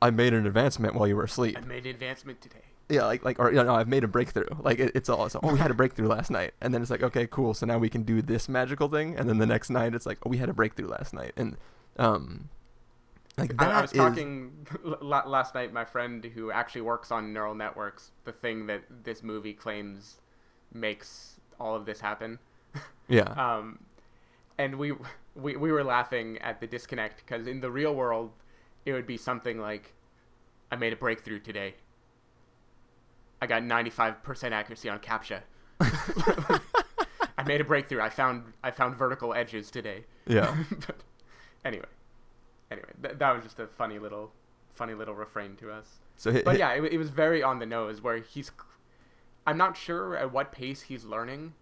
I 0.01 0.09
made 0.11 0.33
an 0.33 0.45
advancement 0.47 0.95
while 0.95 1.07
you 1.07 1.15
were 1.15 1.23
asleep. 1.25 1.57
I 1.57 1.61
made 1.61 1.85
an 1.85 1.91
advancement 1.91 2.41
today 2.41 2.63
Yeah, 2.89 3.05
like 3.05 3.23
like 3.23 3.39
or 3.39 3.51
you 3.51 3.63
know, 3.63 3.75
I've 3.75 3.87
made 3.87 4.03
a 4.03 4.07
breakthrough. 4.07 4.47
Like 4.61 4.79
it, 4.79 4.91
it's 4.95 5.09
all 5.09 5.25
it's, 5.25 5.35
oh 5.35 5.51
we 5.53 5.59
had 5.59 5.71
a 5.71 5.73
breakthrough 5.73 6.07
last 6.07 6.31
night, 6.31 6.53
and 6.61 6.73
then 6.73 6.81
it's 6.81 6.91
like 6.91 7.03
okay 7.03 7.27
cool, 7.27 7.53
so 7.53 7.65
now 7.65 7.77
we 7.77 7.89
can 7.89 8.03
do 8.03 8.21
this 8.21 8.47
magical 8.49 8.87
thing, 8.87 9.15
and 9.17 9.27
then 9.29 9.37
the 9.37 9.45
next 9.45 9.69
night 9.69 9.93
it's 9.93 10.05
like 10.05 10.17
oh 10.25 10.29
we 10.29 10.37
had 10.37 10.49
a 10.49 10.53
breakthrough 10.53 10.87
last 10.87 11.13
night, 11.13 11.33
and 11.37 11.57
um 11.97 12.49
like 13.37 13.51
I, 13.61 13.65
that 13.65 13.75
I 13.75 13.81
was 13.81 13.91
is- 13.91 13.97
talking 13.97 14.65
la- 14.83 15.27
last 15.27 15.53
night. 15.55 15.71
My 15.73 15.85
friend 15.85 16.23
who 16.25 16.51
actually 16.51 16.81
works 16.81 17.11
on 17.11 17.31
neural 17.33 17.55
networks, 17.55 18.11
the 18.25 18.31
thing 18.31 18.67
that 18.67 18.83
this 19.03 19.21
movie 19.23 19.53
claims 19.53 20.17
makes 20.73 21.39
all 21.59 21.75
of 21.75 21.85
this 21.85 21.99
happen. 21.99 22.39
Yeah. 23.11 23.23
um, 23.23 23.79
and 24.59 24.77
we 24.77 24.93
we 25.35 25.55
we 25.55 25.71
were 25.71 25.83
laughing 25.83 26.37
at 26.39 26.59
the 26.61 26.67
disconnect 26.67 27.23
because 27.25 27.47
in 27.47 27.59
the 27.61 27.71
real 27.71 27.95
world, 27.95 28.29
it 28.85 28.93
would 28.93 29.05
be 29.07 29.17
something 29.17 29.59
like, 29.59 29.93
"I 30.71 30.75
made 30.75 30.93
a 30.93 30.95
breakthrough 30.95 31.39
today. 31.39 31.75
I 33.41 33.47
got 33.47 33.63
ninety 33.63 33.89
five 33.89 34.23
percent 34.23 34.53
accuracy 34.53 34.89
on 34.89 34.99
captcha." 34.99 35.41
I 37.39 37.43
made 37.45 37.61
a 37.61 37.63
breakthrough. 37.63 38.01
I 38.01 38.09
found 38.09 38.53
I 38.63 38.71
found 38.71 38.95
vertical 38.97 39.33
edges 39.33 39.71
today. 39.71 40.03
Yeah. 40.27 40.55
but 40.85 40.97
anyway, 41.63 41.85
anyway, 42.69 42.89
th- 43.01 43.17
that 43.17 43.33
was 43.33 43.43
just 43.43 43.59
a 43.59 43.67
funny 43.67 43.97
little, 43.97 44.31
funny 44.69 44.93
little 44.93 45.15
refrain 45.15 45.55
to 45.57 45.71
us. 45.71 45.99
So 46.17 46.33
hi- 46.33 46.41
but 46.43 46.51
hi- 46.51 46.59
yeah, 46.75 46.83
it, 46.83 46.93
it 46.93 46.97
was 46.97 47.09
very 47.09 47.41
on 47.41 47.59
the 47.59 47.65
nose. 47.65 48.01
Where 48.01 48.17
he's, 48.17 48.51
I'm 49.47 49.57
not 49.57 49.77
sure 49.77 50.17
at 50.17 50.33
what 50.33 50.51
pace 50.51 50.81
he's 50.83 51.05
learning, 51.05 51.53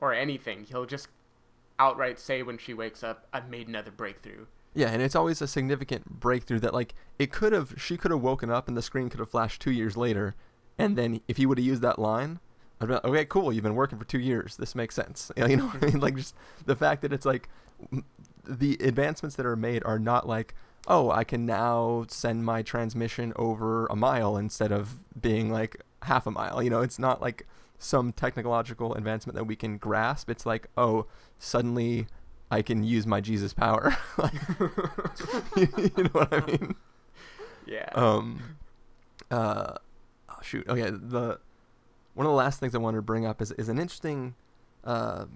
or 0.00 0.12
anything. 0.12 0.64
He'll 0.64 0.84
just 0.86 1.08
outright 1.78 2.18
say 2.18 2.42
when 2.42 2.58
she 2.58 2.74
wakes 2.74 3.02
up, 3.02 3.26
"I've 3.32 3.48
made 3.48 3.66
another 3.66 3.90
breakthrough." 3.90 4.44
Yeah, 4.78 4.90
and 4.90 5.02
it's 5.02 5.16
always 5.16 5.42
a 5.42 5.48
significant 5.48 6.20
breakthrough 6.20 6.60
that 6.60 6.72
like 6.72 6.94
it 7.18 7.32
could 7.32 7.52
have 7.52 7.74
she 7.78 7.96
could 7.96 8.12
have 8.12 8.20
woken 8.20 8.48
up 8.48 8.68
and 8.68 8.76
the 8.76 8.82
screen 8.82 9.08
could 9.10 9.18
have 9.18 9.28
flashed 9.28 9.60
two 9.60 9.72
years 9.72 9.96
later, 9.96 10.36
and 10.78 10.96
then 10.96 11.20
if 11.26 11.36
he 11.36 11.46
would 11.46 11.58
have 11.58 11.66
used 11.66 11.82
that 11.82 11.98
line, 11.98 12.38
I'd 12.80 12.86
be 12.86 12.94
like, 12.94 13.04
okay, 13.04 13.24
cool, 13.24 13.52
you've 13.52 13.64
been 13.64 13.74
working 13.74 13.98
for 13.98 14.04
two 14.04 14.20
years. 14.20 14.56
This 14.56 14.76
makes 14.76 14.94
sense. 14.94 15.32
You 15.36 15.56
know, 15.56 15.72
I 15.82 15.86
mean? 15.86 15.98
Like 15.98 16.14
just 16.14 16.36
the 16.64 16.76
fact 16.76 17.02
that 17.02 17.12
it's 17.12 17.26
like 17.26 17.48
the 18.46 18.74
advancements 18.80 19.34
that 19.34 19.46
are 19.46 19.56
made 19.56 19.82
are 19.84 19.98
not 19.98 20.28
like, 20.28 20.54
oh, 20.86 21.10
I 21.10 21.24
can 21.24 21.44
now 21.44 22.06
send 22.08 22.44
my 22.44 22.62
transmission 22.62 23.32
over 23.34 23.86
a 23.86 23.96
mile 23.96 24.36
instead 24.36 24.70
of 24.70 24.98
being 25.20 25.50
like 25.50 25.82
half 26.02 26.24
a 26.24 26.30
mile. 26.30 26.62
You 26.62 26.70
know, 26.70 26.82
it's 26.82 27.00
not 27.00 27.20
like 27.20 27.48
some 27.80 28.12
technological 28.12 28.94
advancement 28.94 29.34
that 29.34 29.44
we 29.44 29.56
can 29.56 29.76
grasp. 29.76 30.30
It's 30.30 30.46
like, 30.46 30.68
oh, 30.76 31.06
suddenly 31.40 32.06
I 32.50 32.62
can 32.62 32.82
use 32.82 33.06
my 33.06 33.20
Jesus 33.20 33.52
power. 33.52 33.96
Like, 34.18 34.32
you 35.56 36.02
know 36.04 36.10
what 36.12 36.32
I 36.32 36.44
mean? 36.46 36.74
Yeah. 37.66 37.88
Um. 37.94 38.56
Uh. 39.30 39.74
Oh, 40.28 40.38
shoot. 40.42 40.68
Okay. 40.68 40.90
The 40.90 41.38
one 42.14 42.26
of 42.26 42.30
the 42.30 42.36
last 42.36 42.58
things 42.58 42.74
I 42.74 42.78
wanted 42.78 42.96
to 42.96 43.02
bring 43.02 43.24
up 43.26 43.40
is 43.40 43.52
is 43.52 43.68
an 43.68 43.78
interesting, 43.78 44.34
uh, 44.82 45.26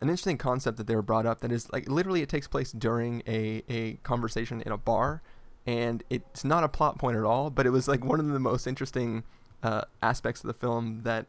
an 0.00 0.08
interesting 0.08 0.38
concept 0.38 0.78
that 0.78 0.86
they 0.86 0.96
were 0.96 1.02
brought 1.02 1.26
up. 1.26 1.40
That 1.40 1.52
is 1.52 1.70
like 1.70 1.88
literally 1.88 2.22
it 2.22 2.30
takes 2.30 2.48
place 2.48 2.72
during 2.72 3.22
a 3.26 3.62
a 3.68 3.94
conversation 4.02 4.62
in 4.62 4.72
a 4.72 4.78
bar, 4.78 5.22
and 5.66 6.02
it's 6.08 6.44
not 6.44 6.64
a 6.64 6.68
plot 6.68 6.98
point 6.98 7.18
at 7.18 7.24
all. 7.24 7.50
But 7.50 7.66
it 7.66 7.70
was 7.70 7.88
like 7.88 8.04
one 8.04 8.20
of 8.20 8.26
the 8.26 8.38
most 8.40 8.66
interesting 8.66 9.24
uh, 9.62 9.82
aspects 10.02 10.42
of 10.42 10.48
the 10.48 10.54
film 10.54 11.02
that 11.02 11.26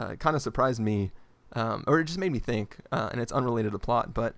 uh, 0.00 0.16
kind 0.16 0.34
of 0.34 0.42
surprised 0.42 0.80
me, 0.80 1.12
um, 1.52 1.84
or 1.86 2.00
it 2.00 2.04
just 2.04 2.18
made 2.18 2.32
me 2.32 2.40
think. 2.40 2.78
Uh, 2.90 3.10
and 3.12 3.20
it's 3.20 3.32
unrelated 3.32 3.72
to 3.72 3.78
plot, 3.78 4.12
but 4.12 4.34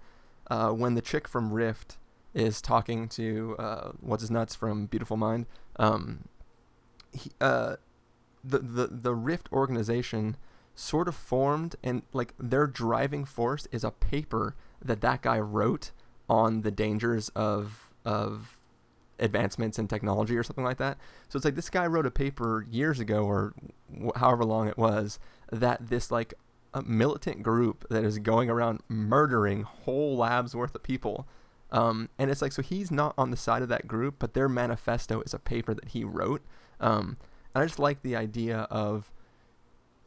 uh, 0.51 0.71
when 0.71 0.95
the 0.95 1.01
chick 1.01 1.27
from 1.29 1.53
Rift 1.53 1.97
is 2.35 2.61
talking 2.61 3.09
to 3.09 3.57
uh, 3.59 3.93
what's 4.01 4.23
his 4.23 4.31
nuts 4.31 4.55
from 4.55 4.87
Beautiful 4.87 5.17
Mind, 5.17 5.47
um, 5.77 6.25
he, 7.13 7.31
uh, 7.41 7.77
the 8.45 8.59
the 8.59 8.87
the 8.89 9.15
Rift 9.15 9.49
organization 9.53 10.37
sort 10.75 11.09
of 11.09 11.15
formed 11.15 11.77
and 11.83 12.03
like 12.13 12.35
their 12.39 12.67
driving 12.67 13.25
force 13.25 13.67
is 13.71 13.85
a 13.85 13.91
paper 13.91 14.55
that 14.83 15.01
that 15.01 15.23
guy 15.23 15.39
wrote 15.39 15.91
on 16.29 16.63
the 16.63 16.71
dangers 16.71 17.29
of 17.31 17.93
of 18.05 18.57
advancements 19.19 19.79
in 19.79 19.87
technology 19.87 20.37
or 20.37 20.43
something 20.43 20.65
like 20.65 20.79
that. 20.79 20.97
So 21.29 21.37
it's 21.37 21.45
like 21.45 21.55
this 21.55 21.69
guy 21.71 21.87
wrote 21.87 22.07
a 22.07 22.11
paper 22.11 22.65
years 22.69 22.99
ago 22.99 23.25
or 23.25 23.53
wh- 23.93 24.19
however 24.19 24.45
long 24.45 24.69
it 24.69 24.79
was 24.79 25.19
that 25.53 25.89
this 25.89 26.11
like 26.11 26.35
a 26.73 26.83
militant 26.83 27.43
group 27.43 27.85
that 27.91 28.05
is 28.05 28.19
going 28.19 28.49
around 28.49 28.81
murdering 28.89 29.63
whole 29.63 30.17
labs 30.17 30.55
worth 30.55 30.75
of 30.75 30.83
people. 30.83 31.27
Um, 31.73 32.09
and 32.19 32.31
it's 32.31 32.43
like 32.43 32.53
so 32.53 32.63
he's 32.63 32.91
not 32.91 33.15
on 33.17 33.31
the 33.31 33.37
side 33.37 33.63
of 33.63 33.69
that 33.69 33.87
group, 33.87 34.17
but 34.19 34.35
their 34.35 34.49
manifesto 34.49 35.21
is 35.23 35.33
a 35.35 35.39
paper 35.39 35.75
that 35.75 35.89
he 35.89 36.05
wrote. 36.05 36.43
Um, 36.81 37.17
and 37.55 37.63
I 37.63 37.67
just 37.67 37.79
like 37.79 38.03
the 38.03 38.17
idea 38.17 38.61
of 38.71 39.11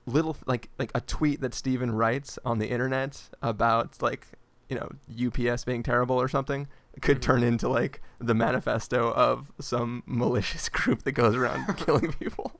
little 0.05 0.35
like 0.45 0.69
like 0.77 0.91
a 0.93 1.01
tweet 1.01 1.39
that 1.41 1.53
Stephen 1.53 1.91
writes 1.91 2.37
on 2.43 2.59
the 2.59 2.69
internet 2.69 3.29
about 3.41 4.01
like 4.01 4.27
you 4.69 4.77
know 4.77 4.89
UPS 5.27 5.63
being 5.63 5.83
terrible 5.83 6.19
or 6.19 6.27
something 6.27 6.67
could 7.01 7.17
Mm-hmm. 7.17 7.31
turn 7.31 7.43
into 7.43 7.67
like 7.69 8.01
the 8.19 8.33
manifesto 8.33 9.11
of 9.13 9.51
some 9.59 10.03
malicious 10.05 10.69
group 10.77 11.03
that 11.03 11.13
goes 11.13 11.35
around 11.35 11.77
killing 11.77 12.11
people. 12.13 12.59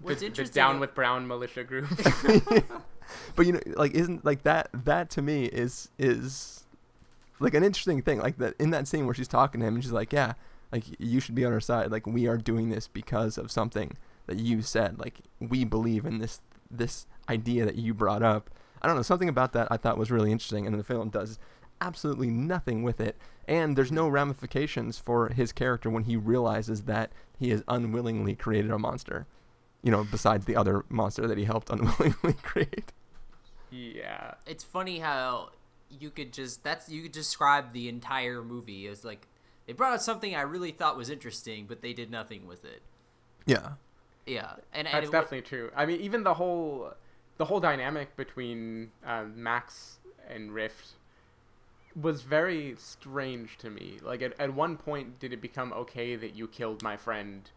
What's 0.00 0.20
the, 0.20 0.28
the 0.28 0.44
Down 0.44 0.80
with 0.80 0.94
Brown 0.94 1.26
militia 1.26 1.64
group. 1.64 1.88
but 3.36 3.46
you 3.46 3.52
know 3.52 3.60
like 3.74 3.92
isn't 3.92 4.24
like 4.24 4.42
that 4.44 4.68
that 4.72 5.10
to 5.10 5.22
me 5.22 5.46
is 5.46 5.88
is 5.98 6.64
like 7.38 7.54
an 7.54 7.64
interesting 7.64 8.02
thing 8.02 8.18
like 8.18 8.38
that 8.38 8.54
in 8.58 8.70
that 8.70 8.86
scene 8.86 9.04
where 9.06 9.14
she's 9.14 9.28
talking 9.28 9.60
to 9.60 9.66
him 9.66 9.74
and 9.74 9.82
she's 9.82 9.92
like 9.92 10.12
yeah 10.12 10.34
like 10.72 10.84
you 10.98 11.20
should 11.20 11.34
be 11.34 11.44
on 11.44 11.52
our 11.52 11.60
side. 11.60 11.90
Like 11.90 12.06
we 12.06 12.26
are 12.26 12.36
doing 12.36 12.70
this 12.70 12.86
because 12.86 13.36
of 13.38 13.50
something 13.50 13.96
that 14.26 14.38
you 14.38 14.62
said. 14.62 14.98
Like 14.98 15.20
we 15.40 15.64
believe 15.64 16.04
in 16.04 16.18
this 16.18 16.40
this 16.70 17.06
idea 17.28 17.64
that 17.64 17.76
you 17.76 17.94
brought 17.94 18.22
up. 18.22 18.50
I 18.82 18.86
don't 18.86 18.96
know 18.96 19.02
something 19.02 19.28
about 19.28 19.52
that 19.52 19.68
i 19.70 19.76
thought 19.76 19.98
was 19.98 20.10
really 20.10 20.32
interesting 20.32 20.66
and 20.66 20.78
the 20.78 20.82
film 20.82 21.10
does 21.10 21.38
absolutely 21.80 22.30
nothing 22.30 22.82
with 22.82 23.00
it. 23.00 23.16
And 23.48 23.76
there's 23.76 23.92
no 23.92 24.08
ramifications 24.08 24.98
for 24.98 25.28
his 25.30 25.52
character 25.52 25.90
when 25.90 26.04
he 26.04 26.16
realizes 26.16 26.82
that 26.82 27.10
he 27.38 27.50
has 27.50 27.64
unwillingly 27.68 28.36
created 28.36 28.70
a 28.70 28.78
monster 28.78 29.26
you 29.82 29.90
know 29.90 30.04
besides 30.04 30.44
the 30.46 30.56
other 30.56 30.84
monster 30.88 31.26
that 31.26 31.38
he 31.38 31.44
helped 31.44 31.70
unwillingly 31.70 32.34
create 32.42 32.92
yeah. 33.70 34.34
It's 34.46 34.64
funny 34.64 34.98
how 34.98 35.50
you 35.88 36.10
could 36.10 36.32
just 36.32 36.62
that's 36.62 36.88
you 36.88 37.02
could 37.02 37.12
describe 37.12 37.72
the 37.72 37.88
entire 37.88 38.42
movie 38.42 38.86
as 38.86 39.04
like 39.04 39.26
they 39.66 39.72
brought 39.72 39.92
out 39.92 40.02
something 40.02 40.34
I 40.34 40.42
really 40.42 40.72
thought 40.72 40.96
was 40.96 41.10
interesting, 41.10 41.66
but 41.66 41.80
they 41.82 41.92
did 41.92 42.10
nothing 42.10 42.46
with 42.46 42.64
it. 42.64 42.82
yeah 43.46 43.72
Yeah, 44.26 44.54
and, 44.72 44.86
and 44.88 45.02
That's 45.02 45.06
it 45.06 45.12
wa- 45.12 45.20
definitely 45.22 45.42
true. 45.42 45.70
I 45.74 45.86
mean, 45.86 46.00
even 46.00 46.22
the 46.24 46.34
whole 46.34 46.94
the 47.38 47.46
whole 47.46 47.60
dynamic 47.60 48.16
between 48.16 48.90
uh, 49.04 49.24
Max 49.24 49.98
and 50.28 50.52
Rift 50.52 50.94
was 52.00 52.22
very 52.22 52.74
strange 52.78 53.58
to 53.58 53.70
me. 53.70 53.98
Like 54.02 54.22
at, 54.22 54.38
at 54.40 54.54
one 54.54 54.76
point, 54.76 55.18
did 55.18 55.32
it 55.32 55.40
become 55.40 55.72
okay 55.72 56.16
that 56.16 56.36
you 56.36 56.46
killed 56.48 56.82
my 56.82 56.96
friend, 56.96 57.50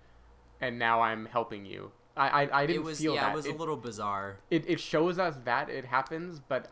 and 0.62 0.80
now 0.80 1.02
I'm 1.02 1.26
helping 1.28 1.66
you? 1.66 1.92
I 2.16 2.44
I, 2.44 2.62
I 2.62 2.66
didn't 2.66 2.82
it 2.82 2.86
was 2.86 3.00
feel 3.00 3.16
yeah, 3.16 3.26
that. 3.26 3.32
it 3.32 3.36
was 3.36 3.46
a 3.46 3.54
little 3.54 3.78
bizarre. 3.78 4.38
it, 4.50 4.66
it 4.68 4.80
shows 4.80 5.20
us 5.20 5.38
that 5.46 5.70
it 5.70 5.86
happens, 5.86 6.40
but 6.40 6.70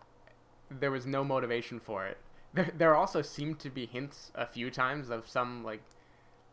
there 0.70 0.92
was 0.92 1.06
no 1.06 1.24
motivation 1.24 1.80
for 1.80 2.06
it. 2.06 2.18
There, 2.54 2.72
there 2.78 2.96
also 2.96 3.22
seemed 3.22 3.60
to 3.60 3.70
be 3.70 3.86
hints 3.86 4.32
a 4.36 4.46
few 4.46 4.70
times 4.70 5.10
of 5.10 5.28
some 5.28 5.64
like 5.64 5.82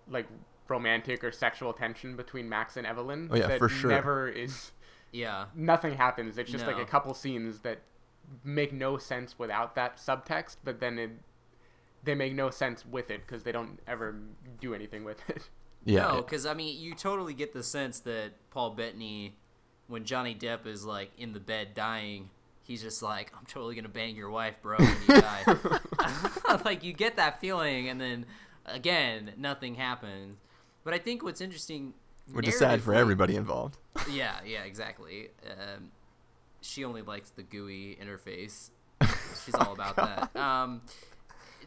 like 0.08 0.26
romantic 0.68 1.24
or 1.24 1.32
sexual 1.32 1.72
tension 1.72 2.16
between 2.16 2.48
Max 2.48 2.76
and 2.76 2.86
Evelyn. 2.86 3.28
Oh, 3.32 3.36
yeah, 3.36 3.46
that 3.46 3.58
for 3.58 3.68
sure. 3.68 3.90
Never 3.90 4.28
is. 4.28 4.72
Yeah. 5.12 5.46
Nothing 5.54 5.94
happens. 5.94 6.36
It's 6.38 6.50
just 6.50 6.66
like 6.66 6.78
a 6.78 6.84
couple 6.84 7.14
scenes 7.14 7.60
that 7.60 7.80
make 8.44 8.72
no 8.72 8.98
sense 8.98 9.38
without 9.38 9.74
that 9.74 9.96
subtext, 9.96 10.56
but 10.64 10.80
then 10.80 10.98
it 10.98 11.10
they 12.04 12.14
make 12.14 12.34
no 12.34 12.50
sense 12.50 12.86
with 12.86 13.10
it 13.10 13.26
because 13.26 13.42
they 13.42 13.52
don't 13.52 13.80
ever 13.86 14.14
do 14.60 14.74
anything 14.74 15.04
with 15.04 15.18
it. 15.28 15.48
Yeah. 15.88 16.08
No, 16.08 16.16
because 16.16 16.44
I 16.44 16.52
mean, 16.52 16.78
you 16.78 16.94
totally 16.94 17.32
get 17.32 17.54
the 17.54 17.62
sense 17.62 18.00
that 18.00 18.32
Paul 18.50 18.70
Bettany, 18.70 19.34
when 19.86 20.04
Johnny 20.04 20.34
Depp 20.34 20.66
is 20.66 20.84
like 20.84 21.10
in 21.16 21.32
the 21.32 21.40
bed 21.40 21.72
dying, 21.74 22.28
he's 22.62 22.82
just 22.82 23.02
like, 23.02 23.32
"I'm 23.38 23.46
totally 23.46 23.74
gonna 23.74 23.88
bang 23.88 24.14
your 24.14 24.28
wife, 24.28 24.60
bro, 24.60 24.76
when 24.76 24.96
you 25.08 25.20
die." 25.22 25.44
like 26.64 26.84
you 26.84 26.92
get 26.92 27.16
that 27.16 27.40
feeling, 27.40 27.88
and 27.88 27.98
then 27.98 28.26
again, 28.66 29.32
nothing 29.38 29.76
happens. 29.76 30.36
But 30.84 30.92
I 30.92 30.98
think 30.98 31.22
what's 31.22 31.40
interesting, 31.40 31.94
which 32.32 32.46
is 32.46 32.58
sad 32.58 32.82
for 32.82 32.94
everybody 32.94 33.34
involved 33.34 33.78
Yeah, 34.10 34.34
yeah, 34.44 34.64
exactly. 34.64 35.30
Um, 35.46 35.90
she 36.60 36.84
only 36.84 37.00
likes 37.00 37.30
the 37.30 37.42
GUI 37.42 37.96
interface. 38.02 38.68
She's 39.44 39.54
all 39.54 39.72
about 39.72 39.96
that. 39.96 40.36
Um, 40.36 40.82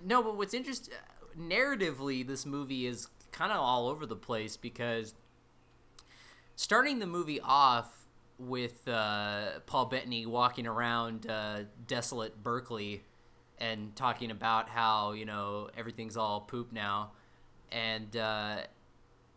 no, 0.05 0.21
but 0.21 0.37
what's 0.37 0.53
interesting, 0.53 0.93
narratively, 1.39 2.25
this 2.27 2.45
movie 2.45 2.85
is 2.85 3.07
kind 3.31 3.51
of 3.51 3.59
all 3.59 3.87
over 3.87 4.05
the 4.05 4.15
place 4.15 4.57
because 4.57 5.13
starting 6.55 6.99
the 6.99 7.07
movie 7.07 7.39
off 7.41 8.07
with 8.37 8.87
uh, 8.87 9.59
Paul 9.65 9.85
Bettany 9.85 10.25
walking 10.25 10.67
around 10.67 11.29
uh, 11.29 11.59
desolate 11.87 12.41
Berkeley 12.41 13.03
and 13.59 13.95
talking 13.95 14.31
about 14.31 14.69
how 14.69 15.11
you 15.11 15.25
know 15.25 15.69
everything's 15.77 16.17
all 16.17 16.41
poop 16.41 16.71
now, 16.71 17.11
and 17.71 18.15
uh, 18.17 18.57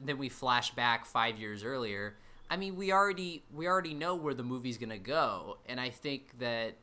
then 0.01 0.18
we 0.18 0.28
flash 0.28 0.70
back 0.70 1.05
five 1.05 1.38
years 1.38 1.62
earlier. 1.62 2.16
I 2.51 2.57
mean, 2.57 2.76
we 2.76 2.92
already 2.92 3.45
we 3.53 3.66
already 3.66 3.95
know 3.95 4.14
where 4.14 4.34
the 4.34 4.42
movie's 4.42 4.78
gonna 4.78 4.99
go, 4.99 5.59
and 5.66 5.78
I 5.78 5.90
think 5.90 6.38
that 6.38 6.76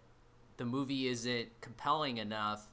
the 0.58 0.66
movie 0.66 1.08
isn't 1.08 1.50
compelling 1.62 2.18
enough 2.18 2.68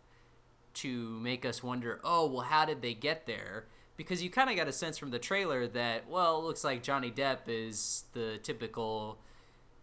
to 0.75 1.09
make 1.21 1.45
us 1.45 1.63
wonder, 1.63 2.01
oh, 2.05 2.27
well, 2.27 2.43
how 2.43 2.65
did 2.65 2.83
they 2.83 2.95
get 2.95 3.27
there? 3.27 3.67
Because 3.99 4.23
you 4.23 4.31
kind 4.31 4.49
of 4.49 4.57
got 4.57 4.69
a 4.69 4.73
sense 4.73 4.97
from 4.97 5.11
the 5.11 5.19
trailer 5.19 5.67
that, 5.67 6.09
well, 6.09 6.39
it 6.39 6.45
looks 6.45 6.65
like 6.65 6.83
Johnny 6.83 7.11
Depp 7.11 7.41
is 7.49 8.05
the 8.15 8.39
typical 8.43 9.19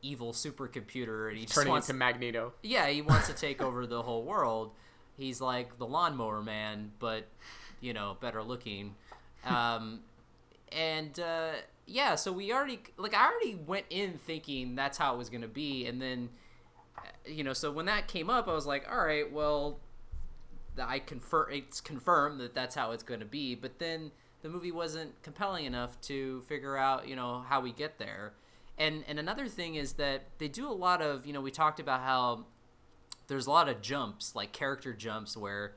evil 0.01 0.31
supercomputer, 0.31 1.29
and 1.29 1.37
he 1.37 1.43
just 1.43 1.55
Turning 1.55 1.71
wants 1.71 1.89
into 1.89 1.99
Magneto. 1.99 2.53
yeah, 2.63 2.87
he 2.87 3.01
wants 3.01 3.27
to 3.27 3.33
take 3.33 3.61
over 3.61 3.85
the 3.85 4.01
whole 4.01 4.23
world. 4.23 4.71
He's 5.17 5.41
like 5.41 5.77
the 5.77 5.85
lawnmower 5.85 6.41
man, 6.41 6.91
but 6.97 7.27
you 7.81 7.93
know, 7.93 8.17
better 8.19 8.41
looking. 8.41 8.95
Um, 9.43 9.99
and 10.71 11.19
uh, 11.19 11.51
yeah, 11.85 12.15
so 12.15 12.31
we 12.31 12.51
already 12.53 12.79
like 12.97 13.13
I 13.13 13.27
already 13.27 13.55
went 13.55 13.85
in 13.89 14.13
thinking 14.13 14.75
that's 14.75 14.97
how 14.97 15.13
it 15.13 15.17
was 15.17 15.29
gonna 15.29 15.47
be, 15.47 15.85
and 15.87 16.01
then 16.01 16.29
uh, 16.97 17.01
you 17.25 17.43
know, 17.43 17.53
so 17.53 17.71
when 17.71 17.85
that 17.87 18.07
came 18.07 18.29
up, 18.29 18.47
I 18.47 18.53
was 18.53 18.65
like, 18.65 18.87
all 18.89 19.05
right, 19.05 19.31
well, 19.31 19.79
th- 20.75 20.87
I 20.87 20.99
confirm 20.99 21.47
it's 21.51 21.81
confirmed 21.81 22.39
that 22.39 22.53
that's 22.53 22.75
how 22.75 22.91
it's 22.91 23.03
gonna 23.03 23.25
be. 23.25 23.55
But 23.55 23.79
then 23.79 24.11
the 24.41 24.49
movie 24.49 24.71
wasn't 24.71 25.21
compelling 25.23 25.65
enough 25.65 25.99
to 26.01 26.41
figure 26.41 26.77
out, 26.77 27.07
you 27.07 27.15
know, 27.15 27.43
how 27.47 27.61
we 27.61 27.71
get 27.71 27.97
there. 27.97 28.33
And 28.77 29.03
and 29.07 29.19
another 29.19 29.47
thing 29.47 29.75
is 29.75 29.93
that 29.93 30.23
they 30.37 30.47
do 30.47 30.67
a 30.67 30.73
lot 30.73 31.01
of, 31.01 31.25
you 31.25 31.33
know, 31.33 31.41
we 31.41 31.51
talked 31.51 31.79
about 31.79 32.01
how 32.01 32.45
there's 33.27 33.47
a 33.47 33.51
lot 33.51 33.69
of 33.69 33.81
jumps, 33.81 34.35
like 34.35 34.51
character 34.51 34.93
jumps, 34.93 35.35
where 35.35 35.73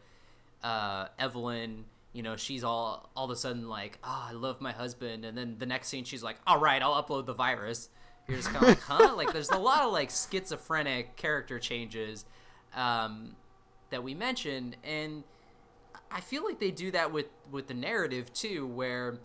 uh, 0.63 1.07
Evelyn, 1.19 1.85
you 2.13 2.23
know, 2.23 2.37
she's 2.37 2.65
all 2.65 3.11
all 3.17 3.25
of 3.27 3.31
a 3.31 3.37
sudden 3.37 3.69
like, 3.69 3.99
"Oh, 4.03 4.27
I 4.31 4.33
love 4.33 4.61
my 4.61 4.73
husband," 4.73 5.25
and 5.25 5.37
then 5.39 5.57
the 5.59 5.67
next 5.67 5.89
scene 5.89 6.05
she's 6.05 6.23
like, 6.23 6.37
"All 6.47 6.59
right, 6.59 6.83
I'll 6.83 7.03
upload 7.03 7.27
the 7.27 7.35
virus." 7.35 7.89
You're 8.27 8.37
just 8.37 8.51
kind 8.51 8.63
of 8.63 8.69
like, 8.69 8.81
"Huh?" 8.81 9.15
Like, 9.17 9.33
there's 9.33 9.51
a 9.51 9.59
lot 9.59 9.83
of 9.83 9.93
like 9.93 10.11
schizophrenic 10.11 11.17
character 11.17 11.59
changes 11.59 12.25
um, 12.75 13.37
that 13.91 14.03
we 14.03 14.15
mentioned, 14.15 14.77
and 14.85 15.25
I 16.11 16.21
feel 16.21 16.45
like 16.45 16.59
they 16.59 16.71
do 16.71 16.91
that 16.93 17.13
with 17.13 17.27
with 17.51 17.67
the 17.69 17.75
narrative 17.75 18.33
too, 18.33 18.67
where 18.67 19.19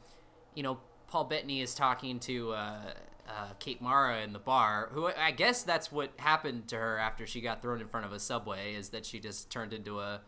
you 0.55 0.63
know 0.63 0.79
Paul 1.07 1.25
Bettany 1.25 1.61
is 1.61 1.75
talking 1.75 2.19
to 2.21 2.51
uh, 2.51 2.93
uh, 3.27 3.53
Kate 3.59 3.81
Mara 3.81 4.21
in 4.21 4.33
the 4.33 4.39
bar, 4.39 4.89
who 4.91 5.07
I 5.07 5.31
guess 5.31 5.63
that's 5.63 5.91
what 5.91 6.11
happened 6.17 6.67
to 6.69 6.77
her 6.77 6.97
after 6.97 7.25
she 7.25 7.41
got 7.41 7.61
thrown 7.61 7.81
in 7.81 7.87
front 7.87 8.05
of 8.05 8.13
a 8.13 8.19
subway, 8.19 8.75
is 8.75 8.89
that 8.89 9.05
she 9.05 9.19
just 9.19 9.49
turned 9.49 9.73
into 9.73 9.99
a 9.99 10.21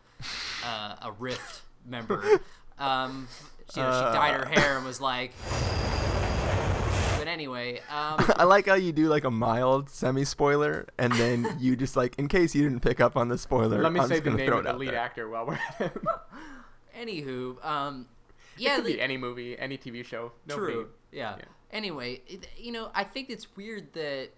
uh, 0.64 0.96
a 1.02 1.12
Rift 1.12 1.62
member. 1.84 2.40
Um, 2.78 3.26
you 3.74 3.80
know, 3.80 3.90
she 3.90 4.14
dyed 4.14 4.34
her 4.34 4.44
hair 4.44 4.76
and 4.76 4.84
was 4.84 5.00
like. 5.00 5.32
But 7.26 7.32
anyway, 7.32 7.80
um, 7.90 8.24
I 8.36 8.44
like 8.44 8.66
how 8.66 8.74
you 8.74 8.92
do 8.92 9.08
like 9.08 9.24
a 9.24 9.30
mild 9.32 9.90
semi 9.90 10.22
spoiler, 10.24 10.86
and 10.96 11.12
then 11.14 11.56
you 11.58 11.74
just 11.74 11.96
like, 11.96 12.16
in 12.20 12.28
case 12.28 12.54
you 12.54 12.62
didn't 12.62 12.82
pick 12.82 13.00
up 13.00 13.16
on 13.16 13.28
the 13.28 13.36
spoiler, 13.36 13.82
Let 13.82 13.92
me 13.92 13.98
I'm 13.98 14.06
say 14.06 14.14
just 14.20 14.24
the 14.24 14.30
gonna 14.30 14.42
name 14.44 14.52
of 14.52 14.62
the 14.64 14.72
lead 14.74 14.90
there. 14.90 14.98
actor 14.98 15.28
while 15.28 15.44
we're 15.46 15.54
at 15.54 15.80
it. 15.80 15.92
anywho, 16.96 17.64
um, 17.66 18.06
Yeah, 18.56 18.68
yeah, 18.68 18.72
it 18.74 18.76
could 18.76 18.84
the- 18.86 18.92
be 18.94 19.00
any 19.00 19.16
movie, 19.16 19.58
any 19.58 19.76
TV 19.76 20.04
show. 20.04 20.30
No 20.46 20.54
True. 20.56 20.84
big- 20.84 21.18
Yeah. 21.18 21.36
Anyway, 21.72 22.22
it, 22.28 22.46
you 22.56 22.70
know, 22.70 22.90
I 22.94 23.02
think 23.02 23.28
it's 23.28 23.56
weird 23.56 23.92
that 23.94 24.28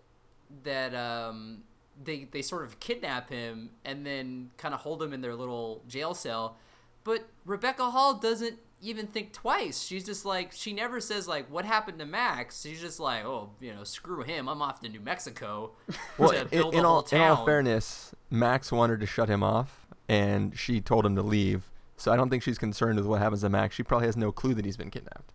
that 0.64 0.94
um 0.94 1.62
they 2.02 2.24
they 2.24 2.40
sort 2.40 2.64
of 2.64 2.80
kidnap 2.80 3.28
him 3.28 3.68
and 3.84 4.06
then 4.06 4.50
kind 4.56 4.72
of 4.72 4.80
hold 4.80 5.02
him 5.02 5.12
in 5.12 5.20
their 5.20 5.34
little 5.34 5.82
jail 5.86 6.14
cell, 6.14 6.56
but 7.04 7.28
Rebecca 7.44 7.90
Hall 7.90 8.14
doesn't 8.14 8.58
even 8.80 9.06
think 9.06 9.32
twice. 9.32 9.82
She's 9.82 10.04
just 10.04 10.24
like 10.24 10.52
she 10.52 10.72
never 10.72 11.00
says 11.00 11.26
like 11.26 11.50
what 11.50 11.64
happened 11.64 11.98
to 11.98 12.06
Max. 12.06 12.62
She's 12.62 12.80
just 12.80 13.00
like, 13.00 13.24
oh, 13.24 13.50
you 13.60 13.74
know, 13.74 13.84
screw 13.84 14.22
him. 14.22 14.48
I'm 14.48 14.62
off 14.62 14.80
to 14.80 14.88
New 14.88 15.00
Mexico 15.00 15.72
Well, 16.18 16.30
to 16.30 16.42
in, 16.42 16.48
build 16.48 16.74
in 16.74 16.80
a 16.80 16.88
whole 16.88 16.96
all 16.96 17.08
in 17.10 17.20
all 17.20 17.44
fairness, 17.44 18.14
Max 18.30 18.70
wanted 18.72 19.00
to 19.00 19.06
shut 19.06 19.28
him 19.28 19.42
off, 19.42 19.86
and 20.08 20.56
she 20.58 20.80
told 20.80 21.04
him 21.04 21.16
to 21.16 21.22
leave. 21.22 21.70
So 21.96 22.12
I 22.12 22.16
don't 22.16 22.30
think 22.30 22.42
she's 22.42 22.58
concerned 22.58 22.98
with 22.98 23.06
what 23.06 23.20
happens 23.20 23.40
to 23.40 23.48
Max. 23.48 23.74
She 23.74 23.82
probably 23.82 24.06
has 24.06 24.16
no 24.16 24.30
clue 24.30 24.54
that 24.54 24.64
he's 24.64 24.76
been 24.76 24.90
kidnapped. 24.90 25.32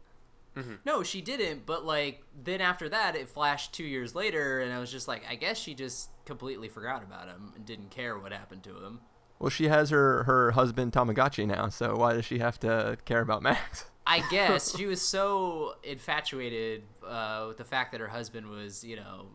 Mm-hmm. 0.55 0.75
No, 0.85 1.03
she 1.03 1.21
didn't. 1.21 1.65
But 1.65 1.85
like 1.85 2.23
then 2.41 2.61
after 2.61 2.87
that, 2.89 3.15
it 3.15 3.27
flashed 3.27 3.73
two 3.73 3.83
years 3.83 4.15
later, 4.15 4.61
and 4.61 4.71
I 4.71 4.79
was 4.79 4.91
just 4.91 5.07
like, 5.07 5.23
I 5.29 5.35
guess 5.35 5.57
she 5.57 5.73
just 5.73 6.09
completely 6.25 6.69
forgot 6.69 7.03
about 7.03 7.27
him 7.27 7.51
and 7.55 7.65
didn't 7.65 7.89
care 7.89 8.17
what 8.17 8.31
happened 8.31 8.63
to 8.63 8.77
him. 8.77 9.01
Well, 9.43 9.49
she 9.49 9.67
has 9.67 9.89
her 9.89 10.23
her 10.23 10.51
husband 10.51 10.93
Tamagotchi 10.93 11.45
now, 11.45 11.67
so 11.67 11.97
why 11.97 12.13
does 12.13 12.23
she 12.23 12.39
have 12.39 12.57
to 12.61 12.97
care 13.03 13.19
about 13.19 13.41
Max? 13.41 13.83
I 14.07 14.23
guess 14.29 14.73
she 14.73 14.85
was 14.85 15.01
so 15.01 15.75
infatuated 15.83 16.83
uh, 17.05 17.47
with 17.49 17.57
the 17.57 17.65
fact 17.65 17.91
that 17.91 17.99
her 17.99 18.07
husband 18.07 18.47
was, 18.47 18.85
you 18.85 18.95
know, 18.95 19.25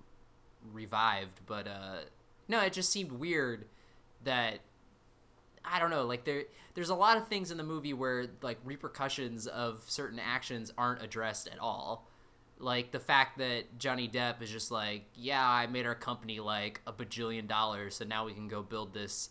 revived. 0.73 1.41
But 1.45 1.69
uh, 1.69 1.97
no, 2.49 2.59
it 2.63 2.73
just 2.73 2.89
seemed 2.89 3.13
weird 3.13 3.67
that 4.25 4.61
I 5.63 5.79
don't 5.79 5.91
know. 5.91 6.07
Like 6.07 6.25
there, 6.25 6.45
there's 6.73 6.89
a 6.89 6.95
lot 6.95 7.19
of 7.19 7.29
things 7.29 7.51
in 7.51 7.59
the 7.59 7.63
movie 7.63 7.93
where 7.93 8.29
like 8.41 8.57
repercussions 8.65 9.47
of 9.47 9.85
certain 9.89 10.19
actions 10.19 10.73
aren't 10.79 11.03
addressed 11.03 11.49
at 11.49 11.59
all. 11.59 12.09
Like 12.59 12.93
the 12.93 12.99
fact 12.99 13.37
that 13.37 13.79
Johnny 13.79 14.09
Depp 14.09 14.41
is 14.41 14.51
just 14.51 14.71
like, 14.71 15.05
yeah, 15.15 15.47
I 15.47 15.67
made 15.67 15.85
our 15.85 15.95
company 15.95 16.41
like 16.41 16.81
a 16.87 16.95
bajillion 16.95 17.47
dollars, 17.47 17.97
so 17.97 18.07
now 18.07 18.25
we 18.25 18.33
can 18.33 18.49
go 18.49 18.63
build 18.63 18.95
this 18.95 19.29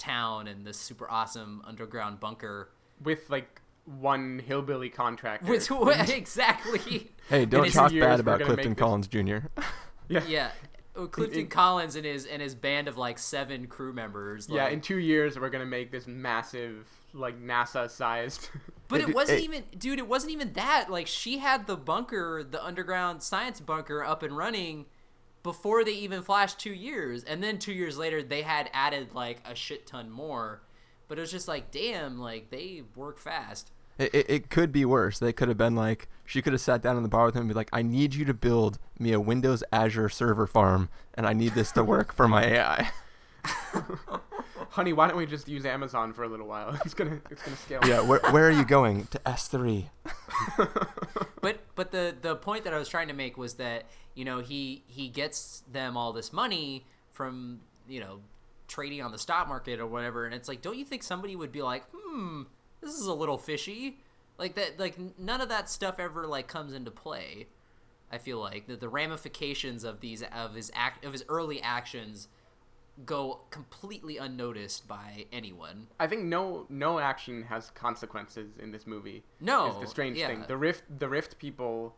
town 0.00 0.48
and 0.48 0.66
this 0.66 0.78
super 0.78 1.08
awesome 1.10 1.62
underground 1.66 2.18
bunker 2.18 2.70
with 3.02 3.30
like 3.30 3.60
one 3.84 4.40
hillbilly 4.44 4.88
contractor. 4.88 5.46
with 5.50 5.70
exactly. 6.10 7.10
Hey, 7.28 7.44
don't 7.44 7.70
talk 7.72 7.92
bad 7.92 8.18
about 8.18 8.38
Clifton 8.40 8.56
make 8.56 8.76
this- 8.76 8.82
Collins 8.82 9.06
Jr. 9.06 9.38
Yeah. 10.08 10.24
Yeah. 10.26 10.50
Oh, 10.96 11.06
Clifton 11.06 11.42
in- 11.42 11.46
Collins 11.48 11.94
and 11.94 12.04
his 12.04 12.26
and 12.26 12.42
his 12.42 12.56
band 12.56 12.88
of 12.88 12.96
like 12.98 13.16
seven 13.18 13.68
crew 13.68 13.92
members. 13.92 14.48
Yeah, 14.50 14.64
like- 14.64 14.72
in 14.72 14.80
two 14.80 14.98
years 14.98 15.38
we're 15.38 15.50
gonna 15.50 15.64
make 15.66 15.92
this 15.92 16.08
massive, 16.08 16.88
like 17.14 17.40
NASA-sized. 17.40 18.50
But 18.88 19.00
It- 19.02 19.10
it 19.10 19.14
wasn't 19.14 19.38
it- 19.38 19.44
even, 19.44 19.62
dude. 19.78 19.98
It 20.00 20.08
wasn't 20.08 20.32
even 20.32 20.52
that. 20.54 20.90
Like 20.90 21.06
she 21.06 21.38
had 21.38 21.68
the 21.68 21.76
bunker, 21.76 22.42
the 22.42 22.62
underground 22.64 23.22
science 23.22 23.60
bunker, 23.60 24.02
up 24.02 24.24
and 24.24 24.36
running 24.36 24.86
before 25.42 25.84
they 25.84 25.92
even 25.92 26.22
flashed 26.22 26.58
two 26.58 26.72
years, 26.72 27.24
and 27.24 27.42
then 27.42 27.58
two 27.58 27.72
years 27.72 27.96
later 27.96 28.22
they 28.22 28.42
had 28.42 28.70
added 28.72 29.14
like 29.14 29.42
a 29.44 29.54
shit 29.54 29.86
ton 29.86 30.10
more. 30.10 30.62
But 31.08 31.18
it 31.18 31.22
was 31.22 31.32
just 31.32 31.48
like, 31.48 31.70
damn, 31.70 32.18
like 32.18 32.50
they 32.50 32.82
work 32.94 33.18
fast. 33.18 33.72
It, 33.98 34.14
it, 34.14 34.26
it 34.30 34.50
could 34.50 34.72
be 34.72 34.84
worse. 34.84 35.18
They 35.18 35.32
could 35.32 35.48
have 35.48 35.58
been 35.58 35.74
like, 35.74 36.08
she 36.24 36.40
could 36.40 36.52
have 36.52 36.62
sat 36.62 36.80
down 36.80 36.96
in 36.96 37.02
the 37.02 37.08
bar 37.08 37.26
with 37.26 37.34
him 37.34 37.42
and 37.42 37.48
be 37.48 37.54
like, 37.54 37.68
I 37.72 37.82
need 37.82 38.14
you 38.14 38.24
to 38.24 38.34
build 38.34 38.78
me 38.98 39.12
a 39.12 39.20
Windows 39.20 39.62
Azure 39.72 40.08
server 40.08 40.46
farm, 40.46 40.88
and 41.14 41.26
I 41.26 41.32
need 41.32 41.54
this 41.54 41.72
to 41.72 41.84
work 41.84 42.14
for 42.14 42.28
my 42.28 42.44
AI. 42.44 42.90
Honey, 44.70 44.92
why 44.92 45.08
don't 45.08 45.16
we 45.16 45.26
just 45.26 45.48
use 45.48 45.66
Amazon 45.66 46.12
for 46.12 46.22
a 46.22 46.28
little 46.28 46.46
while? 46.46 46.78
It's 46.84 46.94
gonna, 46.94 47.20
it's 47.28 47.42
gonna 47.42 47.56
scale. 47.56 47.80
yeah, 47.86 48.00
where, 48.00 48.20
where 48.30 48.46
are 48.46 48.52
you 48.52 48.64
going? 48.64 49.06
To 49.06 49.18
S3. 49.20 49.86
but 51.40 51.58
but 51.74 51.90
the 51.90 52.14
the 52.20 52.36
point 52.36 52.64
that 52.64 52.72
I 52.72 52.78
was 52.78 52.88
trying 52.88 53.08
to 53.08 53.14
make 53.14 53.36
was 53.36 53.54
that 53.54 53.86
you 54.14 54.24
know 54.24 54.38
he 54.38 54.84
he 54.86 55.08
gets 55.08 55.64
them 55.70 55.96
all 55.96 56.12
this 56.12 56.32
money 56.32 56.86
from 57.10 57.60
you 57.88 58.00
know 58.00 58.20
trading 58.68 59.02
on 59.02 59.10
the 59.10 59.18
stock 59.18 59.48
market 59.48 59.80
or 59.80 59.86
whatever, 59.86 60.24
and 60.24 60.34
it's 60.34 60.48
like, 60.48 60.62
don't 60.62 60.78
you 60.78 60.84
think 60.84 61.02
somebody 61.02 61.34
would 61.34 61.50
be 61.50 61.62
like, 61.62 61.84
hmm, 61.92 62.42
this 62.80 62.94
is 62.94 63.06
a 63.06 63.14
little 63.14 63.36
fishy, 63.36 63.98
like 64.38 64.54
that, 64.54 64.78
like 64.78 64.96
none 65.18 65.40
of 65.40 65.48
that 65.48 65.68
stuff 65.68 65.98
ever 65.98 66.26
like 66.26 66.46
comes 66.46 66.72
into 66.72 66.92
play. 66.92 67.48
I 68.12 68.18
feel 68.18 68.40
like 68.40 68.66
the, 68.66 68.76
the 68.76 68.88
ramifications 68.88 69.82
of 69.82 70.00
these 70.00 70.22
of 70.22 70.54
his 70.54 70.70
act 70.74 71.04
of 71.04 71.12
his 71.12 71.24
early 71.28 71.60
actions 71.60 72.28
go 73.04 73.40
completely 73.50 74.16
unnoticed 74.18 74.86
by 74.86 75.26
anyone. 75.32 75.86
I 75.98 76.06
think 76.06 76.24
no 76.24 76.66
no 76.68 76.98
action 76.98 77.44
has 77.44 77.70
consequences 77.70 78.58
in 78.58 78.70
this 78.72 78.86
movie. 78.86 79.22
No, 79.40 79.70
is 79.70 79.80
the 79.80 79.86
strange 79.86 80.18
yeah. 80.18 80.28
thing. 80.28 80.44
The 80.46 80.56
rift 80.56 80.84
the 80.98 81.08
rift 81.08 81.38
people 81.38 81.96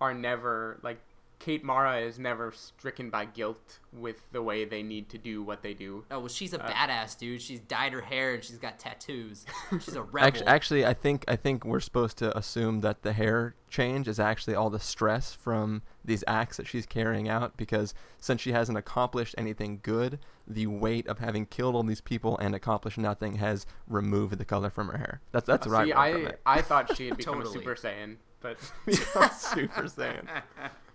are 0.00 0.14
never 0.14 0.80
like 0.82 1.00
Kate 1.44 1.64
Mara 1.64 1.98
is 2.00 2.20
never 2.20 2.52
stricken 2.52 3.10
by 3.10 3.24
guilt 3.24 3.80
with 3.92 4.30
the 4.30 4.40
way 4.40 4.64
they 4.64 4.80
need 4.80 5.08
to 5.08 5.18
do 5.18 5.42
what 5.42 5.60
they 5.60 5.74
do. 5.74 6.04
Oh 6.08 6.20
well, 6.20 6.28
she's 6.28 6.54
a 6.54 6.62
Uh, 6.62 6.70
badass 6.70 7.18
dude. 7.18 7.42
She's 7.42 7.58
dyed 7.58 7.92
her 7.92 8.00
hair 8.02 8.34
and 8.34 8.44
she's 8.44 8.58
got 8.58 8.78
tattoos. 8.78 9.44
She's 9.72 9.96
a 9.96 10.02
rebel. 10.02 10.20
Actually, 10.28 10.46
actually, 10.46 10.86
I 10.86 10.94
think 10.94 11.24
I 11.26 11.34
think 11.34 11.64
we're 11.64 11.80
supposed 11.80 12.16
to 12.18 12.36
assume 12.38 12.80
that 12.82 13.02
the 13.02 13.12
hair 13.12 13.56
change 13.68 14.06
is 14.06 14.20
actually 14.20 14.54
all 14.54 14.70
the 14.70 14.78
stress 14.78 15.32
from 15.34 15.82
these 16.04 16.22
acts 16.28 16.58
that 16.58 16.68
she's 16.68 16.86
carrying 16.86 17.28
out 17.28 17.56
because 17.56 17.92
since 18.20 18.40
she 18.40 18.52
hasn't 18.52 18.78
accomplished 18.78 19.34
anything 19.36 19.80
good, 19.82 20.20
the 20.46 20.68
weight 20.68 21.08
of 21.08 21.18
having 21.18 21.46
killed 21.46 21.74
all 21.74 21.82
these 21.82 22.00
people 22.00 22.38
and 22.38 22.54
accomplished 22.54 22.98
nothing 22.98 23.36
has 23.38 23.66
removed 23.88 24.38
the 24.38 24.44
color 24.44 24.70
from 24.70 24.88
her 24.90 24.98
hair. 24.98 25.20
That's 25.32 25.46
that's 25.46 25.66
Uh, 25.66 25.70
what 25.70 25.86
See, 25.86 25.92
I 25.92 26.12
from 26.12 26.26
I 26.26 26.28
it. 26.28 26.40
I 26.46 26.62
thought 26.62 26.96
she 26.96 27.08
had 27.08 27.16
become 27.22 27.38
Totally. 27.42 27.56
a 27.56 27.58
Super 27.58 27.74
Saiyan, 27.74 28.16
but 28.40 28.60
Super 29.34 29.82
Saiyan. 29.88 30.28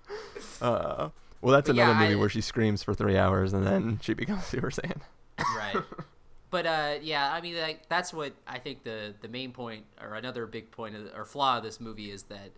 Uh, 0.61 1.09
well, 1.41 1.53
that's 1.53 1.67
But 1.67 1.75
another 1.75 1.91
yeah, 1.93 1.99
movie 1.99 2.13
I- 2.15 2.17
where 2.17 2.29
she 2.29 2.41
screams 2.41 2.81
for 2.83 2.93
three 2.95 3.17
hours 3.17 3.53
and 3.53 3.65
then 3.65 3.99
she 4.01 4.13
becomes 4.13 4.43
Super 4.53 4.69
Saiyan. 4.71 5.01
right. 5.55 5.77
But 6.49 6.65
uh, 6.65 6.93
yeah, 7.01 7.31
I 7.33 7.41
mean, 7.41 7.57
like 7.57 7.89
that's 7.89 8.13
what 8.13 8.31
I 8.47 8.57
think 8.59 8.83
the 8.85 9.13
the 9.21 9.27
main 9.27 9.51
point, 9.51 9.83
or 10.01 10.15
another 10.15 10.45
big 10.45 10.71
point 10.71 10.95
of, 10.95 11.11
or 11.13 11.25
flaw 11.25 11.57
of 11.57 11.63
this 11.63 11.81
movie 11.81 12.09
is 12.09 12.23
that, 12.23 12.51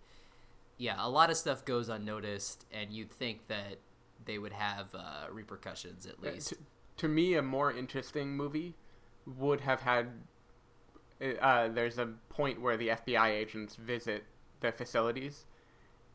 yeah, 0.78 0.94
a 0.98 1.10
lot 1.10 1.28
of 1.28 1.36
stuff 1.36 1.64
goes 1.64 1.88
unnoticed, 1.88 2.66
and 2.72 2.92
you'd 2.92 3.10
think 3.10 3.48
that 3.48 3.78
they 4.24 4.38
would 4.38 4.52
have 4.52 4.94
uh, 4.94 5.26
repercussions 5.32 6.06
at 6.06 6.14
Uh, 6.24 6.30
least. 6.34 6.50
to, 6.50 6.56
to 6.98 7.08
me, 7.08 7.34
a 7.34 7.42
more 7.42 7.72
interesting 7.72 8.36
movie 8.36 8.76
would 9.26 9.62
have 9.62 9.80
had. 9.80 10.06
Uh, 11.40 11.66
there's 11.68 11.98
a 11.98 12.06
point 12.28 12.60
where 12.62 12.76
the 12.76 12.88
FBI 12.90 13.28
agents 13.30 13.74
visit 13.74 14.22
the 14.60 14.70
facilities 14.72 15.46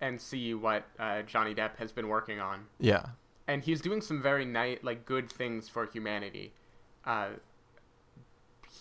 and 0.06 0.22
see 0.22 0.54
what 0.54 0.86
uh, 1.00 1.24
Johnny 1.24 1.56
Depp 1.56 1.78
has 1.78 1.92
been 1.92 2.08
working 2.08 2.40
on, 2.40 2.68
Yeah. 2.80 3.06
and 3.48 3.64
he's 3.64 3.82
doing 3.82 4.02
some 4.02 4.22
very 4.22 4.46
nice, 4.46 4.78
like 4.84 5.06
good 5.06 5.32
things 5.32 5.68
for 5.68 5.86
humanity, 5.88 6.54
uh, 7.06 7.30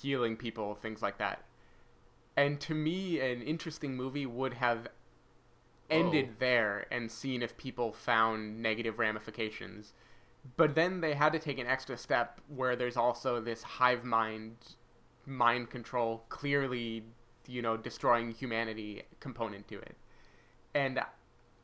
healing 0.03 0.37
people, 0.37 0.75
things 0.75 1.01
like 1.01 1.17
that. 1.19 1.43
And 2.37 2.61
to 2.61 2.75
me, 2.75 3.21
an 3.21 3.41
interesting 3.43 3.97
movie 3.97 4.27
would 4.27 4.55
have 4.55 4.89
ended 5.89 6.27
Whoa. 6.27 6.35
there 6.41 6.87
and 6.91 7.11
seen 7.11 7.43
if 7.43 7.57
people 7.57 7.93
found 7.93 8.61
negative 8.61 8.99
ramifications. 8.99 9.95
But 10.57 10.75
then 10.75 11.01
they 11.01 11.15
had 11.15 11.33
to 11.33 11.39
take 11.39 11.59
an 11.59 11.67
extra 11.67 11.97
step 11.97 12.41
where 12.49 12.77
there's 12.77 12.99
also 12.99 13.41
this 13.41 13.63
hive 13.63 14.05
mind, 14.05 14.57
mind 15.25 15.71
control, 15.71 16.25
clearly, 16.29 17.05
you 17.47 17.63
know, 17.63 17.79
destroying 17.79 18.31
humanity 18.33 19.05
component 19.21 19.69
to 19.69 19.79
it. 19.79 19.97
And 20.75 20.99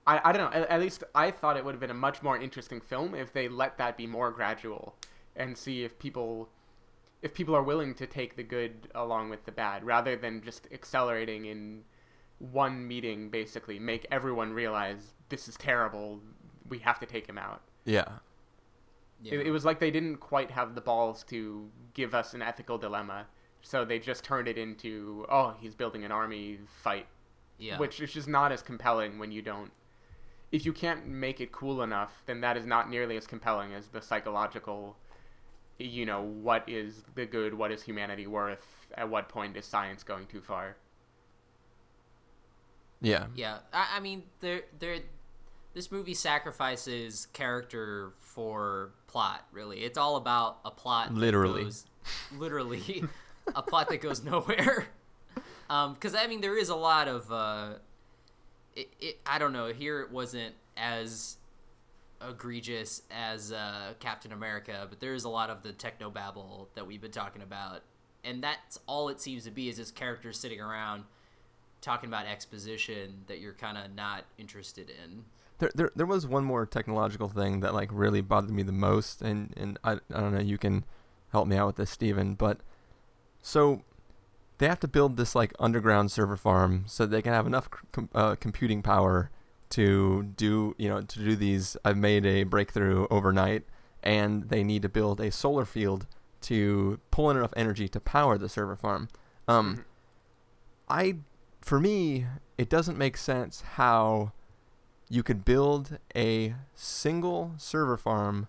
I, 0.06 0.20
I 0.24 0.32
don't 0.32 0.50
know, 0.50 0.60
at, 0.60 0.68
at 0.68 0.80
least 0.80 1.04
I 1.14 1.30
thought 1.30 1.56
it 1.56 1.64
would 1.64 1.74
have 1.74 1.80
been 1.80 1.90
a 1.90 1.94
much 1.94 2.22
more 2.22 2.38
interesting 2.38 2.80
film 2.80 3.14
if 3.14 3.32
they 3.32 3.48
let 3.48 3.78
that 3.78 3.96
be 3.96 4.06
more 4.06 4.30
gradual 4.30 4.94
and 5.36 5.56
see 5.56 5.84
if 5.84 5.98
people 5.98 6.48
if 7.22 7.34
people 7.34 7.54
are 7.54 7.62
willing 7.62 7.94
to 7.94 8.06
take 8.06 8.36
the 8.36 8.42
good 8.42 8.88
along 8.94 9.28
with 9.28 9.44
the 9.44 9.52
bad 9.52 9.84
rather 9.84 10.16
than 10.16 10.42
just 10.42 10.66
accelerating 10.72 11.44
in 11.44 11.82
one 12.38 12.86
meeting 12.88 13.28
basically 13.30 13.78
make 13.78 14.06
everyone 14.10 14.52
realize 14.52 15.14
this 15.28 15.46
is 15.46 15.56
terrible 15.56 16.20
we 16.68 16.78
have 16.78 16.98
to 16.98 17.06
take 17.06 17.26
him 17.28 17.36
out 17.38 17.62
Yeah. 17.84 18.04
Yeah. 19.22 19.34
it, 19.34 19.48
it 19.48 19.50
was 19.50 19.64
like 19.64 19.78
they 19.80 19.90
didn't 19.90 20.16
quite 20.16 20.50
have 20.50 20.74
the 20.74 20.80
balls 20.80 21.22
to 21.24 21.68
give 21.94 22.14
us 22.14 22.32
an 22.32 22.40
ethical 22.42 22.78
dilemma 22.78 23.26
so 23.60 23.84
they 23.84 23.98
just 23.98 24.24
turned 24.24 24.48
it 24.48 24.56
into 24.56 25.26
oh 25.30 25.54
he's 25.60 25.74
building 25.74 26.04
an 26.04 26.10
army 26.10 26.58
fight 26.66 27.06
Yeah. 27.60 27.78
which 27.78 28.00
is 28.00 28.12
just 28.12 28.26
not 28.28 28.50
as 28.52 28.62
compelling 28.62 29.18
when 29.18 29.30
you 29.30 29.42
don't 29.42 29.70
if 30.50 30.64
you 30.66 30.72
can't 30.72 31.06
make 31.06 31.40
it 31.40 31.52
cool 31.52 31.82
enough 31.82 32.22
then 32.26 32.40
that 32.40 32.56
is 32.56 32.66
not 32.66 32.88
nearly 32.90 33.16
as 33.16 33.26
compelling 33.26 33.72
as 33.74 33.88
the 33.88 34.00
psychological 34.02 34.96
you 35.78 36.04
know 36.06 36.22
what 36.22 36.68
is 36.68 37.04
the 37.14 37.26
good 37.26 37.54
what 37.54 37.70
is 37.70 37.82
humanity 37.82 38.26
worth 38.26 38.86
at 38.96 39.08
what 39.08 39.28
point 39.28 39.56
is 39.56 39.64
science 39.66 40.02
going 40.02 40.26
too 40.26 40.40
far 40.40 40.76
Yeah. 43.00 43.26
Yeah, 43.34 43.58
I, 43.72 43.96
I 43.96 44.00
mean, 44.00 44.24
there, 44.40 44.62
there, 44.78 44.98
this 45.74 45.90
movie 45.90 46.12
sacrifices 46.14 47.26
character 47.32 48.12
for 48.20 48.90
plot. 49.06 49.46
Really, 49.52 49.78
it's 49.84 49.96
all 49.96 50.16
about 50.16 50.58
a 50.64 50.70
plot. 50.70 51.08
that 51.08 51.14
Literally. 51.18 51.64
goes- 51.64 51.86
literally, 52.36 53.04
a 53.54 53.62
plot 53.62 53.88
that 53.88 54.02
goes 54.02 54.22
nowhere. 54.22 54.88
Um, 55.70 55.94
because 55.94 56.16
I 56.16 56.26
mean, 56.26 56.40
there 56.40 56.58
is 56.58 56.68
a 56.68 56.74
lot 56.74 57.06
of, 57.06 57.30
uh, 57.30 57.74
it, 58.74 58.92
it, 59.00 59.20
I 59.24 59.38
don't 59.38 59.52
know. 59.52 59.68
Here 59.68 60.00
it 60.00 60.10
wasn't 60.10 60.54
as 60.76 61.36
egregious 62.20 63.02
as 63.10 63.52
uh, 63.52 63.94
Captain 64.00 64.32
America, 64.32 64.86
but 64.90 64.98
there 64.98 65.14
is 65.14 65.22
a 65.22 65.28
lot 65.28 65.48
of 65.48 65.62
the 65.62 65.72
techno 65.72 66.10
babble 66.10 66.68
that 66.74 66.86
we've 66.88 67.00
been 67.00 67.12
talking 67.12 67.40
about, 67.40 67.82
and 68.24 68.42
that's 68.42 68.80
all 68.86 69.08
it 69.08 69.20
seems 69.20 69.44
to 69.44 69.52
be 69.52 69.68
is 69.68 69.76
just 69.76 69.94
characters 69.94 70.38
sitting 70.38 70.60
around 70.60 71.04
talking 71.80 72.08
about 72.08 72.26
exposition 72.26 73.22
that 73.28 73.38
you're 73.38 73.54
kind 73.54 73.78
of 73.78 73.94
not 73.94 74.24
interested 74.38 74.90
in. 74.90 75.24
There, 75.58 75.70
there, 75.74 75.90
there 75.94 76.06
was 76.06 76.26
one 76.26 76.44
more 76.44 76.66
technological 76.66 77.28
thing 77.28 77.60
that 77.60 77.74
like 77.74 77.90
really 77.92 78.22
bothered 78.22 78.50
me 78.50 78.64
the 78.64 78.72
most, 78.72 79.22
and 79.22 79.54
and 79.56 79.78
I, 79.84 79.92
I 79.92 80.20
don't 80.20 80.34
know, 80.34 80.40
you 80.40 80.58
can 80.58 80.84
help 81.30 81.46
me 81.46 81.56
out 81.56 81.68
with 81.68 81.76
this, 81.76 81.90
Stephen, 81.90 82.34
but 82.34 82.58
so 83.40 83.82
they 84.60 84.68
have 84.68 84.78
to 84.78 84.88
build 84.88 85.16
this 85.16 85.34
like 85.34 85.54
underground 85.58 86.12
server 86.12 86.36
farm 86.36 86.84
so 86.86 87.06
they 87.06 87.22
can 87.22 87.32
have 87.32 87.46
enough 87.46 87.70
com- 87.92 88.10
uh, 88.14 88.34
computing 88.34 88.82
power 88.82 89.30
to 89.70 90.22
do 90.36 90.74
you 90.76 90.86
know 90.86 91.00
to 91.00 91.18
do 91.18 91.34
these. 91.34 91.78
I've 91.82 91.96
made 91.96 92.26
a 92.26 92.42
breakthrough 92.44 93.06
overnight, 93.10 93.64
and 94.02 94.50
they 94.50 94.62
need 94.62 94.82
to 94.82 94.88
build 94.90 95.18
a 95.18 95.30
solar 95.30 95.64
field 95.64 96.06
to 96.42 97.00
pull 97.10 97.30
in 97.30 97.38
enough 97.38 97.54
energy 97.56 97.88
to 97.88 98.00
power 98.00 98.36
the 98.36 98.50
server 98.50 98.76
farm. 98.76 99.08
Um, 99.48 99.86
I, 100.90 101.16
for 101.62 101.80
me, 101.80 102.26
it 102.58 102.68
doesn't 102.68 102.98
make 102.98 103.16
sense 103.16 103.62
how 103.76 104.32
you 105.08 105.22
could 105.22 105.42
build 105.42 105.98
a 106.14 106.54
single 106.74 107.52
server 107.56 107.96
farm 107.96 108.46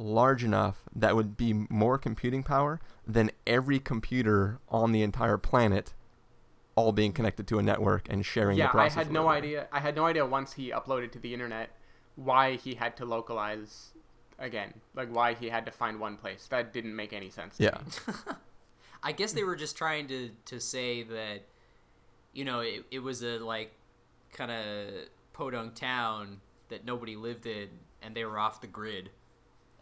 large 0.00 0.42
enough 0.42 0.82
that 0.94 1.14
would 1.14 1.36
be 1.36 1.52
more 1.68 1.98
computing 1.98 2.42
power 2.42 2.80
than 3.06 3.30
every 3.46 3.78
computer 3.78 4.58
on 4.68 4.92
the 4.92 5.02
entire 5.02 5.36
planet 5.36 5.94
all 6.74 6.92
being 6.92 7.12
connected 7.12 7.46
to 7.46 7.58
a 7.58 7.62
network 7.62 8.08
and 8.08 8.24
sharing 8.24 8.56
yeah, 8.56 8.66
the 8.66 8.70
process. 8.70 8.96
I 8.96 9.00
had 9.00 9.12
no 9.12 9.28
idea. 9.28 9.68
I 9.72 9.80
had 9.80 9.94
no 9.94 10.06
idea 10.06 10.24
once 10.24 10.54
he 10.54 10.70
uploaded 10.70 11.12
to 11.12 11.18
the 11.18 11.34
internet 11.34 11.70
why 12.16 12.56
he 12.56 12.74
had 12.74 12.96
to 12.96 13.04
localize 13.04 13.90
again. 14.38 14.74
Like 14.94 15.08
why 15.08 15.34
he 15.34 15.50
had 15.50 15.66
to 15.66 15.72
find 15.72 16.00
one 16.00 16.16
place. 16.16 16.46
That 16.48 16.72
didn't 16.72 16.96
make 16.96 17.12
any 17.12 17.30
sense. 17.30 17.56
Yeah. 17.58 17.78
I 19.02 19.12
guess 19.12 19.32
they 19.32 19.44
were 19.44 19.56
just 19.56 19.76
trying 19.76 20.08
to 20.08 20.30
to 20.46 20.60
say 20.60 21.02
that, 21.02 21.42
you 22.32 22.44
know, 22.44 22.60
it, 22.60 22.84
it 22.90 22.98
was 23.00 23.22
a 23.22 23.38
like 23.38 23.72
kind 24.32 24.50
of 24.50 24.86
podunk 25.32 25.74
town 25.74 26.40
that 26.68 26.84
nobody 26.84 27.16
lived 27.16 27.46
in, 27.46 27.68
and 28.00 28.14
they 28.14 28.24
were 28.24 28.38
off 28.38 28.60
the 28.60 28.66
grid, 28.66 29.10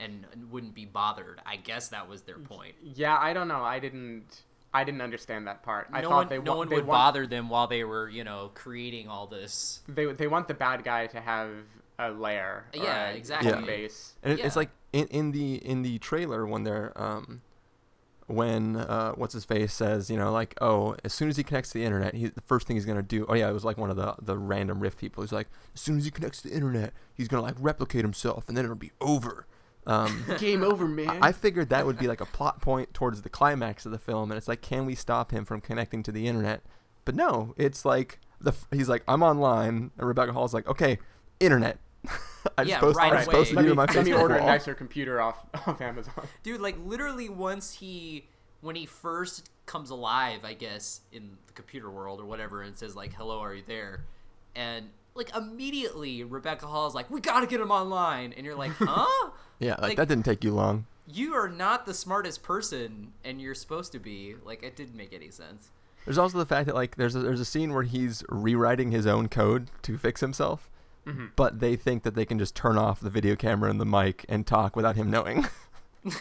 and 0.01 0.25
wouldn't 0.51 0.75
be 0.75 0.85
bothered. 0.85 1.41
I 1.47 1.57
guess 1.57 1.89
that 1.89 2.09
was 2.09 2.23
their 2.23 2.39
point. 2.39 2.75
Yeah, 2.83 3.17
I 3.19 3.33
don't 3.33 3.49
know. 3.49 3.63
I 3.63 3.79
didn't. 3.79 4.43
I 4.73 4.85
didn't 4.85 5.01
understand 5.01 5.47
that 5.47 5.63
part. 5.63 5.89
I 5.93 6.03
no 6.03 6.11
thought 6.11 6.17
one, 6.17 6.29
they 6.29 6.39
no 6.39 6.53
wa- 6.53 6.59
one 6.59 6.69
they 6.69 6.75
would 6.77 6.87
want, 6.87 6.99
bother 6.99 7.27
them 7.27 7.49
while 7.49 7.67
they 7.67 7.85
were, 7.85 8.09
you 8.09 8.23
know, 8.23 8.51
creating 8.55 9.09
all 9.09 9.27
this. 9.27 9.81
They 9.89 10.07
they 10.13 10.27
want 10.27 10.47
the 10.47 10.55
bad 10.55 10.85
guy 10.85 11.07
to 11.07 11.21
have 11.21 11.51
a 11.99 12.11
lair. 12.11 12.67
or 12.75 12.83
Yeah, 12.85 13.09
a 13.09 13.15
exactly. 13.15 13.51
home 13.51 13.65
base. 13.65 14.15
And 14.23 14.39
it, 14.39 14.45
it's 14.45 14.57
like 14.57 14.71
in, 14.93 15.07
in 15.09 15.33
the 15.33 15.55
in 15.57 15.83
the 15.83 15.99
trailer 15.99 16.47
when 16.47 16.65
they're 16.65 16.93
um 17.01 17.41
when 18.27 18.77
uh 18.77 19.13
what's 19.13 19.33
his 19.33 19.47
face 19.47 19.73
says, 19.73 20.11
you 20.11 20.17
know, 20.19 20.31
like, 20.31 20.55
oh, 20.61 20.97
as 21.03 21.15
soon 21.15 21.31
as 21.31 21.39
he 21.39 21.43
connects 21.43 21.71
to 21.73 21.79
the 21.79 21.85
internet, 21.85 22.15
he 22.15 22.27
the 22.27 22.43
first 22.43 22.67
thing 22.67 22.77
he's 22.77 22.85
gonna 22.85 23.03
do 23.03 23.25
oh 23.29 23.35
yeah, 23.35 23.49
it 23.49 23.53
was 23.55 23.65
like 23.65 23.79
one 23.79 23.89
of 23.91 23.97
the 23.97 24.15
the 24.21 24.37
random 24.37 24.81
Rift 24.81 24.99
people. 24.99 25.23
He's 25.23 25.33
like, 25.33 25.49
as 25.75 25.81
soon 25.81 25.97
as 25.97 26.05
he 26.05 26.11
connects 26.11 26.43
to 26.43 26.49
the 26.49 26.55
internet, 26.55 26.93
he's 27.15 27.27
gonna 27.27 27.43
like 27.43 27.57
replicate 27.59 28.03
himself 28.03 28.47
and 28.49 28.57
then 28.57 28.65
it'll 28.67 28.77
be 28.77 28.93
over. 29.01 29.47
Um 29.89 30.25
Game 30.39 30.63
over, 30.63 30.87
man. 30.87 31.19
I 31.23 31.33
figured 31.33 31.71
that 31.71 31.87
would 31.87 31.99
be 31.99 32.07
like 32.07 32.21
a 32.21 32.27
plot 32.27 32.61
point 32.61 32.95
towards 32.95 33.23
the 33.23 33.29
climax 33.29 33.85
of 33.87 33.91
the 33.93 33.99
film, 33.99 34.31
and 34.31 34.39
it's 34.39 34.47
like, 34.47 34.61
can 34.63 34.87
we 34.87 34.95
stop 34.95 35.33
him 35.33 35.45
from 35.45 35.61
connecting 35.61 36.03
to 36.05 36.13
the 36.13 36.29
internet? 36.29 36.63
But 37.05 37.15
no, 37.17 37.55
it's 37.57 37.85
like 37.85 38.21
the 38.41 38.53
he's 38.71 38.89
like, 38.89 39.03
I'm 39.09 39.23
online, 39.23 39.91
and 39.99 40.07
Rebecca 40.07 40.33
Hall's 40.33 40.55
like, 40.55 40.69
okay, 40.69 40.99
internet. 41.41 41.79
I'm 42.59 42.69
Yeah, 42.69 42.77
supposed, 42.77 42.97
right 42.99 43.07
I'm 43.09 43.15
away. 43.17 43.25
supposed 43.25 43.51
to 43.51 43.57
let 43.57 43.63
be 43.63 43.69
me, 43.71 43.75
my 43.75 43.87
let 43.87 44.05
me 44.05 44.11
Facebook 44.13 44.21
order 44.21 44.35
a 44.37 44.45
nicer 44.45 44.75
computer 44.75 45.21
off 45.21 45.45
off 45.67 45.81
Amazon. 45.81 46.29
Dude, 46.43 46.61
like 46.61 46.77
literally 46.85 47.29
once 47.29 47.75
he 47.75 48.29
when 48.61 48.77
he 48.77 48.87
first 48.87 49.49
comes 49.67 49.91
alive, 49.91 50.41
I 50.45 50.53
guess, 50.55 51.01
in 51.13 51.37
the 51.47 51.53
computer 51.55 51.91
world 51.91 52.21
or 52.21 52.25
whatever, 52.27 52.63
and 52.63 52.77
says 52.77 52.95
like, 52.95 53.15
"Hello, 53.15 53.41
are 53.41 53.55
you 53.55 53.65
there?" 53.67 54.05
and 54.55 54.91
like 55.19 55.35
immediately 55.37 56.25
Rebecca 56.25 56.67
Hall 56.67 56.87
is 56.87 56.95
like, 56.95 57.11
"We 57.11 57.21
gotta 57.21 57.47
get 57.47 57.61
him 57.61 57.71
online," 57.71 58.33
and 58.33 58.47
you're 58.47 58.55
like, 58.57 58.73
"Huh?" 58.79 59.31
Yeah, 59.59 59.73
like, 59.73 59.81
Like- 59.83 59.97
that 59.99 60.09
didn't 60.09 60.25
take 60.25 60.43
you 60.45 60.53
long. 60.55 60.87
you 61.07 61.35
are 61.35 61.49
not 61.49 61.85
the 61.87 61.93
smartest 61.95 62.43
person, 62.43 63.13
and 63.25 63.41
you're 63.41 63.55
supposed 63.55 63.93
to 63.93 63.99
be. 63.99 64.37
Like, 64.45 64.63
it 64.63 64.77
didn't 64.77 64.95
make 64.97 65.13
any 65.13 65.31
sense. 65.31 65.71
There's 66.05 66.17
also 66.19 66.39
the 66.39 66.47
fact 66.47 66.67
that 66.67 66.75
like 66.75 66.97
there's 66.97 67.15
a, 67.15 67.19
there's 67.19 67.41
a 67.41 67.45
scene 67.45 67.75
where 67.75 67.83
he's 67.83 68.25
rewriting 68.31 68.93
his 68.93 69.07
own 69.07 69.29
code 69.29 69.71
to 69.83 69.99
fix 69.99 70.21
himself, 70.23 70.71
Mm-hmm. 71.07 71.27
but 71.37 71.61
they 71.61 71.75
think 71.77 72.03
that 72.05 72.15
they 72.15 72.25
can 72.25 72.39
just 72.39 72.55
turn 72.55 72.77
off 72.79 73.01
the 73.01 73.11
video 73.11 73.35
camera 73.37 73.69
and 73.71 73.81
the 73.81 73.85
mic 73.87 74.25
and 74.29 74.47
talk 74.47 74.75
without 74.77 74.97
him 74.97 75.11
knowing. 75.11 75.47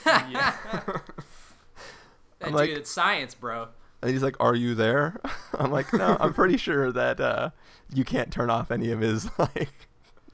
That 2.40 2.48
I'm 2.48 2.52
dude, 2.52 2.54
like- 2.56 2.70
it's 2.70 2.92
science, 2.92 3.34
bro. 3.34 3.70
And 4.08 4.14
he's 4.16 4.24
like, 4.24 4.38
"Are 4.40 4.56
you 4.56 4.74
there?" 4.74 5.20
I'm 5.60 5.72
like, 5.72 5.92
"No, 5.94 6.16
I'm 6.20 6.34
pretty 6.34 6.58
sure 6.68 6.92
that 6.92 7.20
uh, 7.20 7.50
you 7.94 8.04
can't 8.06 8.32
turn 8.32 8.50
off 8.50 8.72
any 8.72 8.92
of 8.92 9.00
his 9.02 9.30
like 9.38 9.70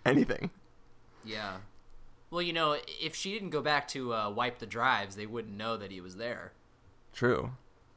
anything." 0.05 0.51
Yeah. 1.26 1.57
Well, 2.30 2.41
you 2.41 2.53
know, 2.53 2.78
if 3.01 3.15
she 3.15 3.32
didn't 3.32 3.49
go 3.51 3.61
back 3.61 3.88
to 3.89 4.13
uh, 4.13 4.30
wipe 4.30 4.59
the 4.59 4.65
drives, 4.65 5.15
they 5.15 5.26
wouldn't 5.26 5.55
know 5.57 5.78
that 5.78 5.91
he 5.91 6.01
was 6.01 6.15
there. 6.17 6.51
True. 7.13 7.51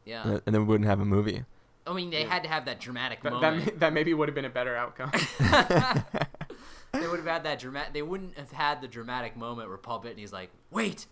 Yeah. 0.04 0.22
And 0.26 0.42
and 0.46 0.54
then 0.54 0.62
we 0.62 0.68
wouldn't 0.68 0.88
have 0.88 1.00
a 1.00 1.04
movie. 1.04 1.44
I 1.86 1.92
mean, 1.92 2.10
they 2.10 2.24
had 2.24 2.42
to 2.42 2.48
have 2.48 2.64
that 2.64 2.80
dramatic 2.80 3.22
That, 3.22 3.30
that, 3.30 3.40
moment. 3.40 3.66
may- 3.66 3.78
that 3.78 3.92
maybe 3.92 4.12
would 4.12 4.28
have 4.28 4.34
been 4.34 4.44
a 4.44 4.50
better 4.50 4.74
outcome. 4.76 5.12
they 6.92 7.06
would 7.06 7.18
have 7.20 7.26
had 7.26 7.44
that 7.44 7.58
dramatic. 7.60 7.92
They 7.92 8.02
wouldn't 8.02 8.36
have 8.36 8.50
had 8.52 8.80
the 8.80 8.88
dramatic 8.88 9.36
moment 9.36 9.68
where 9.68 9.78
Paul 9.78 10.00
Bettany's 10.00 10.32
like, 10.32 10.50
"Wait, 10.70 11.06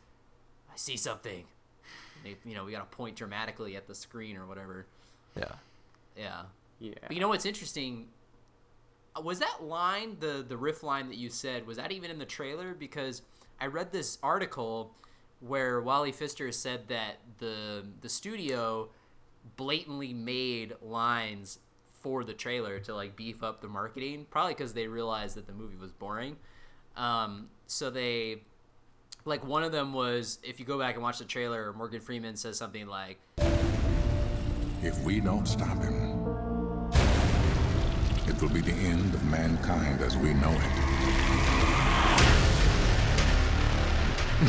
I 0.73 0.77
see 0.77 0.97
something." 0.97 1.45
And 2.25 2.35
they, 2.35 2.49
you 2.49 2.57
know, 2.57 2.65
we 2.65 2.73
got 2.73 2.91
to 2.91 2.97
point 2.97 3.17
dramatically 3.17 3.77
at 3.77 3.87
the 3.87 3.95
screen 3.95 4.37
or 4.37 4.47
whatever. 4.47 4.87
Yeah. 5.37 5.53
Yeah. 6.17 6.43
yeah. 6.79 6.95
But 7.03 7.13
you 7.13 7.21
know 7.21 7.29
what's 7.29 7.47
interesting? 7.47 8.09
Uh, 9.17 9.23
Was 9.23 9.39
that 9.41 9.63
line 9.63 10.17
the 10.21 10.45
the 10.47 10.57
Rift 10.57 10.83
line 10.83 11.09
that 11.09 11.17
you 11.17 11.31
said? 11.31 11.67
Was 11.67 11.77
that 11.77 11.93
even 11.93 12.11
in 12.11 12.19
the 12.19 12.25
trailer? 12.25 12.75
Because 12.75 13.23
I 13.61 13.67
read 13.67 13.93
this 13.93 14.19
article 14.23 14.93
where 15.41 15.81
Wally 15.81 16.13
Pfister 16.13 16.51
said 16.53 16.89
that 16.89 17.17
the 17.39 17.85
the 18.01 18.09
studio 18.09 18.89
blatantly 19.57 20.15
made 20.15 20.75
lines 20.81 21.59
for 21.93 22.25
the 22.25 22.35
trailer 22.35 22.79
to 22.81 22.95
like 22.95 23.17
beef 23.17 23.43
up 23.43 23.61
the 23.61 23.69
marketing, 23.69 24.27
probably 24.31 24.55
because 24.55 24.75
they 24.75 24.87
realized 24.87 25.37
that 25.37 25.47
the 25.47 25.53
movie 25.53 25.77
was 25.77 25.93
boring. 25.93 26.37
Um, 26.97 27.49
so 27.67 27.91
they 27.91 28.43
like 29.25 29.45
one 29.47 29.63
of 29.63 29.73
them 29.73 29.93
was 29.93 30.39
if 30.43 30.61
you 30.61 30.67
go 30.67 30.79
back 30.79 30.95
and 30.95 31.03
watch 31.03 31.19
the 31.19 31.25
trailer, 31.25 31.73
Morgan 31.73 32.01
Freeman 32.01 32.37
says 32.37 32.59
something 32.59 32.87
like, 32.87 33.19
If 34.83 35.03
we 35.03 35.21
don't 35.21 35.47
stop 35.47 35.83
him, 35.83 36.21
it 38.27 38.41
will 38.41 38.51
be 38.51 38.61
the 38.61 38.73
end 38.73 39.15
of 39.15 39.25
mankind 39.25 40.01
as 40.03 40.17
we 40.17 40.35
know 40.35 40.51
it. 40.53 40.95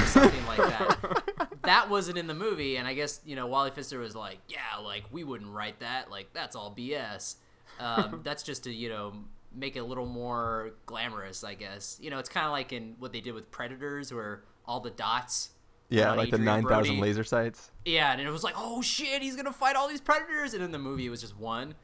something 0.07 0.45
like 0.45 0.57
that. 0.57 1.23
That 1.63 1.89
wasn't 1.89 2.17
in 2.17 2.28
the 2.28 2.34
movie, 2.34 2.76
and 2.78 2.88
I 2.88 2.93
guess 2.93 3.21
you 3.26 3.36
know 3.36 3.47
Wally 3.47 3.71
Pfister 3.71 3.97
was 3.99 4.15
like, 4.15 4.39
"Yeah, 4.49 4.84
like 4.84 5.03
we 5.11 5.23
wouldn't 5.23 5.51
write 5.51 5.80
that. 5.80 6.11
Like 6.11 6.34
that's 6.34 6.55
all 6.55 6.73
BS. 6.76 7.36
Um, 7.80 8.21
that's 8.23 8.43
just 8.43 8.65
to 8.65 8.73
you 8.73 8.89
know 8.89 9.13
make 9.53 9.76
it 9.76 9.80
a 9.80 9.86
little 9.86 10.05
more 10.05 10.71
glamorous, 10.86 11.43
I 11.43 11.53
guess. 11.53 11.97
You 12.01 12.09
know, 12.09 12.19
it's 12.19 12.30
kind 12.30 12.45
of 12.45 12.51
like 12.51 12.73
in 12.73 12.95
what 12.99 13.13
they 13.13 13.21
did 13.21 13.34
with 13.34 13.49
Predators, 13.51 14.13
where 14.13 14.43
all 14.68 14.80
the 14.80 14.89
dots. 14.91 15.49
Yeah, 15.89 16.13
like 16.13 16.32
the 16.32 16.38
nine 16.38 16.66
thousand 16.68 16.99
laser 16.99 17.24
sights. 17.24 17.72
Yeah, 17.86 18.11
and 18.11 18.20
it 18.22 18.30
was 18.32 18.43
like, 18.43 18.55
oh 18.57 18.82
shit, 18.82 19.22
he's 19.22 19.36
gonna 19.36 19.53
fight 19.53 19.76
all 19.76 19.88
these 19.88 20.01
predators, 20.01 20.53
and 20.53 20.63
in 20.63 20.72
the 20.72 20.80
movie 20.80 21.05
it 21.05 21.09
was 21.09 21.22
just 21.22 21.38
one. 21.38 21.76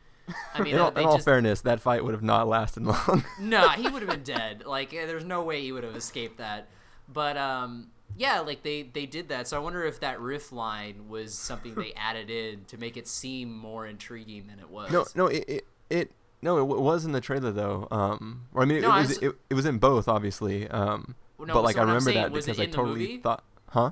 I 0.55 0.61
mean, 0.61 0.73
In 0.75 0.79
all, 0.81 0.89
in 0.91 1.05
all 1.05 1.17
fairness, 1.19 1.61
that 1.61 1.81
fight 1.81 2.03
would 2.03 2.13
have 2.13 2.23
not 2.23 2.47
lasted 2.47 2.83
long. 2.83 3.23
nah, 3.39 3.69
he 3.69 3.87
would 3.87 4.01
have 4.01 4.09
been 4.11 4.23
dead. 4.23 4.63
Like, 4.65 4.93
eh, 4.93 5.05
there's 5.05 5.25
no 5.25 5.43
way 5.43 5.61
he 5.61 5.71
would 5.71 5.83
have 5.83 5.95
escaped 5.95 6.37
that. 6.37 6.67
But 7.11 7.37
um, 7.37 7.87
yeah, 8.17 8.39
like 8.39 8.63
they 8.63 8.83
they 8.83 9.05
did 9.05 9.29
that. 9.29 9.47
So 9.47 9.57
I 9.57 9.59
wonder 9.59 9.83
if 9.83 9.99
that 9.99 10.19
Rift 10.19 10.51
line 10.51 11.07
was 11.09 11.33
something 11.33 11.75
they 11.75 11.93
added 11.97 12.29
in 12.29 12.65
to 12.65 12.77
make 12.77 12.97
it 12.97 13.07
seem 13.07 13.55
more 13.55 13.85
intriguing 13.85 14.47
than 14.47 14.59
it 14.59 14.69
was. 14.69 14.91
no, 14.91 15.05
no, 15.15 15.27
it, 15.27 15.45
it, 15.47 15.67
it 15.89 16.11
no, 16.41 16.57
it 16.57 16.61
w- 16.61 16.81
was 16.81 17.05
in 17.05 17.11
the 17.11 17.21
trailer 17.21 17.51
though. 17.51 17.87
Um, 17.91 18.47
or 18.53 18.63
I 18.63 18.65
mean, 18.65 18.77
it, 18.79 18.81
No, 18.81 18.91
I 18.91 18.99
was 19.01 19.09
was- 19.09 19.17
it, 19.19 19.35
it 19.49 19.53
was 19.53 19.65
in 19.65 19.77
both, 19.77 20.07
obviously. 20.07 20.67
Um, 20.69 21.15
no, 21.47 21.53
but 21.53 21.63
like 21.63 21.75
so 21.75 21.81
I 21.81 21.83
remember 21.83 22.11
saying, 22.11 22.21
that 22.21 22.33
because 22.33 22.59
I 22.59 22.65
totally 22.67 23.17
thought, 23.17 23.43
huh? 23.69 23.91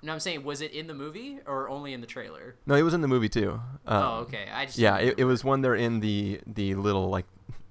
No, 0.00 0.12
I'm 0.12 0.20
saying, 0.20 0.44
was 0.44 0.60
it 0.60 0.72
in 0.72 0.86
the 0.86 0.94
movie 0.94 1.38
or 1.44 1.68
only 1.68 1.92
in 1.92 2.00
the 2.00 2.06
trailer? 2.06 2.54
No, 2.66 2.76
it 2.76 2.82
was 2.82 2.94
in 2.94 3.00
the 3.00 3.08
movie 3.08 3.28
too. 3.28 3.60
Um, 3.86 4.02
Oh, 4.02 4.14
okay. 4.20 4.46
I 4.52 4.66
just 4.66 4.78
yeah, 4.78 4.96
it, 4.98 5.14
it 5.18 5.24
was 5.24 5.44
when 5.44 5.60
they're 5.60 5.74
in 5.74 6.00
the 6.00 6.40
the 6.46 6.74
little 6.76 7.08
like 7.08 7.26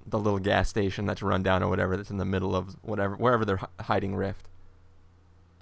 the 0.05 0.20
little 0.20 0.39
gas 0.39 0.70
station 0.70 1.05
that's 1.05 1.22
run 1.22 1.43
down 1.43 1.63
or 1.63 1.70
whatever 1.70 1.95
that's 1.97 2.09
in 2.11 2.18
the 2.18 2.26
middle 2.26 2.55
of 2.55 2.76
whatever 2.82 3.15
wherever 3.15 3.45
they're 3.45 3.57
hi- 3.57 3.68
hiding 3.82 4.15
Rift. 4.15 4.49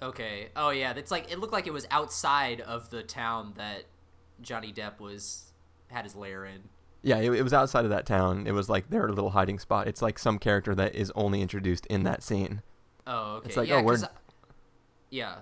Okay. 0.02 0.48
Oh 0.56 0.70
yeah, 0.70 0.92
it's 0.96 1.10
like 1.10 1.30
it 1.30 1.38
looked 1.38 1.52
like 1.52 1.66
it 1.66 1.72
was 1.72 1.86
outside 1.90 2.60
of 2.60 2.90
the 2.90 3.02
town 3.02 3.54
that 3.56 3.84
Johnny 4.42 4.72
Depp 4.72 5.00
was 5.00 5.52
had 5.88 6.04
his 6.04 6.14
lair 6.14 6.44
in. 6.44 6.62
Yeah, 7.02 7.18
it, 7.18 7.32
it 7.32 7.42
was 7.42 7.54
outside 7.54 7.84
of 7.84 7.90
that 7.90 8.06
town. 8.06 8.46
It 8.46 8.52
was 8.52 8.68
like 8.68 8.90
their 8.90 9.08
little 9.08 9.30
hiding 9.30 9.58
spot. 9.58 9.86
It's 9.86 10.02
like 10.02 10.18
some 10.18 10.38
character 10.38 10.74
that 10.74 10.94
is 10.94 11.12
only 11.14 11.40
introduced 11.40 11.86
in 11.86 12.02
that 12.02 12.22
scene. 12.22 12.62
Oh, 13.06 13.36
okay. 13.36 13.48
It's 13.48 13.56
like, 13.56 13.68
yeah, 13.68 13.76
oh, 13.76 13.82
we're 13.82 13.92
'cause 13.94 14.04
I- 14.04 14.08
yeah. 15.10 15.36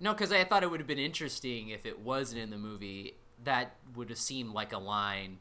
No, 0.00 0.12
because 0.12 0.32
I 0.32 0.44
thought 0.44 0.62
it 0.62 0.70
would 0.70 0.80
have 0.80 0.86
been 0.86 0.98
interesting 0.98 1.68
if 1.70 1.86
it 1.86 2.00
wasn't 2.00 2.42
in 2.42 2.50
the 2.50 2.58
movie. 2.58 3.14
That 3.44 3.76
would 3.94 4.08
have 4.10 4.18
seemed 4.18 4.52
like 4.52 4.72
a 4.72 4.78
line 4.78 5.38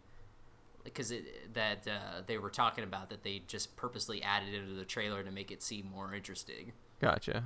because 0.84 1.12
it 1.12 1.54
that 1.56 1.88
uh, 1.88 2.22
they 2.26 2.38
were 2.38 2.50
talking 2.50 2.84
about 2.84 3.10
that 3.10 3.24
they 3.24 3.42
just 3.48 3.76
purposely 3.76 4.22
added 4.22 4.54
it 4.54 4.58
into 4.64 4.74
the 4.76 4.86
trailer 4.86 5.24
to 5.24 5.32
make 5.32 5.52
it 5.52 5.64
seem 5.64 5.90
more 5.90 6.14
interesting. 6.14 6.72
Gotcha. 7.02 7.46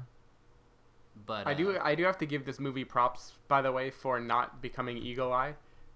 But 1.25 1.47
I 1.47 1.53
do 1.53 1.71
uh, 1.75 1.79
I 1.83 1.95
do 1.95 2.03
have 2.03 2.17
to 2.19 2.25
give 2.25 2.45
this 2.45 2.59
movie 2.59 2.83
props, 2.85 3.33
by 3.47 3.61
the 3.61 3.71
way, 3.71 3.89
for 3.89 4.19
not 4.19 4.61
becoming 4.61 4.97
Eagle 4.97 5.31
Eye. 5.33 5.55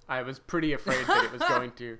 I 0.09 0.21
was 0.23 0.39
pretty 0.39 0.73
afraid 0.73 1.05
that 1.07 1.25
it 1.25 1.31
was 1.31 1.41
going 1.49 1.71
to. 1.73 1.97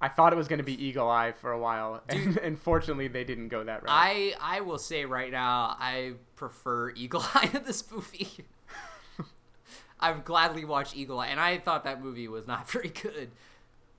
I 0.00 0.08
thought 0.08 0.32
it 0.32 0.36
was 0.36 0.48
going 0.48 0.58
to 0.58 0.64
be 0.64 0.82
Eagle 0.82 1.10
Eye 1.10 1.32
for 1.32 1.52
a 1.52 1.58
while, 1.58 2.02
and 2.08 2.38
unfortunately, 2.38 3.08
they 3.16 3.24
didn't 3.24 3.48
go 3.48 3.62
that 3.64 3.82
route. 3.82 3.90
I 3.90 4.34
I 4.40 4.60
will 4.62 4.78
say 4.78 5.04
right 5.04 5.30
now 5.30 5.76
I 5.78 6.14
prefer 6.36 6.90
Eagle 6.90 7.22
Eye 7.34 7.46
to 7.48 7.58
this 7.60 7.90
movie. 7.90 8.28
I've 10.00 10.24
gladly 10.24 10.64
watched 10.64 10.96
Eagle 10.96 11.18
Eye, 11.20 11.26
and 11.28 11.38
I 11.38 11.58
thought 11.58 11.84
that 11.84 12.02
movie 12.02 12.28
was 12.28 12.46
not 12.46 12.70
very 12.70 12.88
good, 12.88 13.30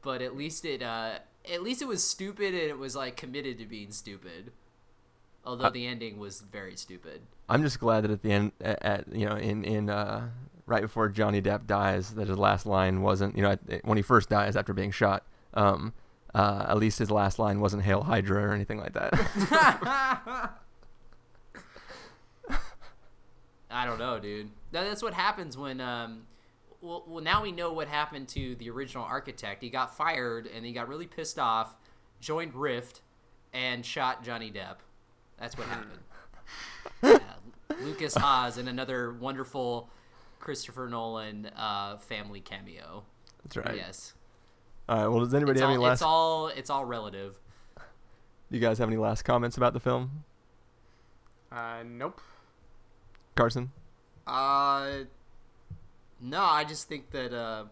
but 0.01 0.21
at 0.21 0.35
least 0.35 0.65
it 0.65 0.81
uh 0.81 1.19
at 1.51 1.63
least 1.63 1.81
it 1.81 1.87
was 1.87 2.03
stupid 2.07 2.53
and 2.53 2.63
it 2.63 2.77
was 2.77 2.95
like 2.95 3.15
committed 3.17 3.57
to 3.59 3.65
being 3.65 3.91
stupid. 3.91 4.51
Although 5.43 5.65
Uh, 5.65 5.69
the 5.71 5.87
ending 5.87 6.19
was 6.19 6.41
very 6.41 6.75
stupid. 6.75 7.21
I'm 7.49 7.63
just 7.63 7.79
glad 7.79 8.03
that 8.03 8.11
at 8.11 8.21
the 8.21 8.31
end, 8.31 8.51
at, 8.61 8.83
at 8.83 9.15
you 9.15 9.27
know, 9.27 9.35
in 9.35 9.63
in 9.63 9.89
uh, 9.89 10.29
right 10.65 10.81
before 10.81 11.09
Johnny 11.09 11.41
Depp 11.41 11.65
dies, 11.67 12.13
that 12.15 12.27
his 12.27 12.37
last 12.37 12.65
line 12.65 13.01
wasn't, 13.01 13.35
you 13.35 13.41
know, 13.43 13.51
at, 13.51 13.83
when 13.83 13.97
he 13.97 14.01
first 14.03 14.29
dies 14.29 14.55
after 14.55 14.73
being 14.73 14.91
shot. 14.91 15.23
Um, 15.53 15.93
uh, 16.33 16.65
at 16.69 16.77
least 16.77 16.99
his 16.99 17.11
last 17.11 17.39
line 17.39 17.59
wasn't 17.59 17.83
"Hail 17.83 18.03
Hydra" 18.03 18.43
or 18.49 18.53
anything 18.53 18.79
like 18.79 18.93
that. 18.93 19.11
I 23.69 23.85
don't 23.85 23.99
know, 23.99 24.19
dude. 24.19 24.49
That- 24.71 24.83
That's 24.85 25.01
what 25.03 25.13
happens 25.13 25.57
when 25.57 25.79
um 25.81 26.23
well, 26.81 27.03
well 27.07 27.23
now 27.23 27.43
we 27.43 27.51
know 27.51 27.71
what 27.73 27.87
happened 27.87 28.27
to 28.29 28.55
the 28.55 28.69
original 28.69 29.03
architect. 29.03 29.61
He 29.61 29.69
got 29.69 29.95
fired 29.95 30.47
and 30.47 30.65
he 30.65 30.73
got 30.73 30.87
really 30.87 31.05
pissed 31.07 31.37
off, 31.39 31.75
joined 32.19 32.55
Rift 32.55 33.01
and 33.53 33.85
shot 33.85 34.23
Johnny 34.23 34.51
Depp. 34.51 34.77
That's 35.39 35.57
what 35.57 35.67
happened. 35.67 35.99
yeah, 37.03 37.75
Lukas 37.83 38.15
Haas 38.15 38.57
and 38.57 38.67
another 38.67 39.13
wonderful 39.13 39.89
Christopher 40.39 40.87
Nolan 40.89 41.47
uh, 41.55 41.97
family 41.97 42.39
cameo. 42.41 43.03
That's 43.43 43.57
right. 43.57 43.75
Yes. 43.75 44.13
All 44.91 44.97
right. 44.97 45.07
Well, 45.07 45.19
does 45.21 45.33
anybody 45.33 45.51
It's 45.53 45.61
have 45.61 45.69
all, 45.69 45.75
any 45.75 45.83
last? 45.83 45.93
it's 45.93 46.01
all 46.01 46.47
it's 46.49 46.69
all 46.69 46.83
relative. 46.83 47.35
you 48.49 48.59
guys 48.59 48.77
have 48.79 48.89
any 48.89 48.97
last 48.97 49.21
comments 49.23 49.55
about 49.55 49.71
the 49.71 49.79
film, 49.79 50.25
uh, 51.49 51.81
nope. 51.85 52.19
Carson? 53.35 53.71
Uh, 54.27 55.05
no, 56.19 56.41
I 56.41 56.65
just 56.65 56.89
think 56.89 57.09
that 57.11 57.33
uh, 57.33 57.63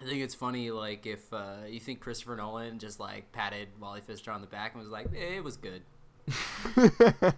I 0.00 0.04
think 0.04 0.20
it's 0.22 0.34
funny. 0.34 0.72
Like 0.72 1.06
if 1.06 1.32
uh, 1.32 1.58
you 1.68 1.78
think 1.78 2.00
Christopher 2.00 2.34
Nolan 2.34 2.80
just 2.80 2.98
like 2.98 3.30
patted 3.30 3.68
Wally 3.80 4.00
Pfister 4.00 4.32
on 4.32 4.40
the 4.40 4.48
back 4.48 4.74
and 4.74 4.82
was 4.82 4.90
like, 4.90 5.06
eh, 5.14 5.36
"It 5.36 5.44
was 5.44 5.56
good," 5.58 5.82
and 6.76 7.34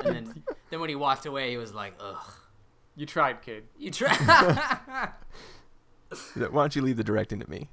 then 0.00 0.42
then 0.70 0.80
when 0.80 0.88
he 0.88 0.96
walked 0.96 1.24
away, 1.24 1.50
he 1.50 1.56
was 1.56 1.72
like, 1.72 1.94
"Ugh, 2.00 2.32
You 2.96 3.06
tried, 3.06 3.42
kid. 3.42 3.62
you 3.78 3.92
try." 3.92 4.10
Why 6.34 6.48
don't 6.62 6.74
you 6.76 6.82
leave 6.82 6.96
the 6.96 7.04
directing 7.04 7.40
to 7.40 7.50
me? 7.50 7.68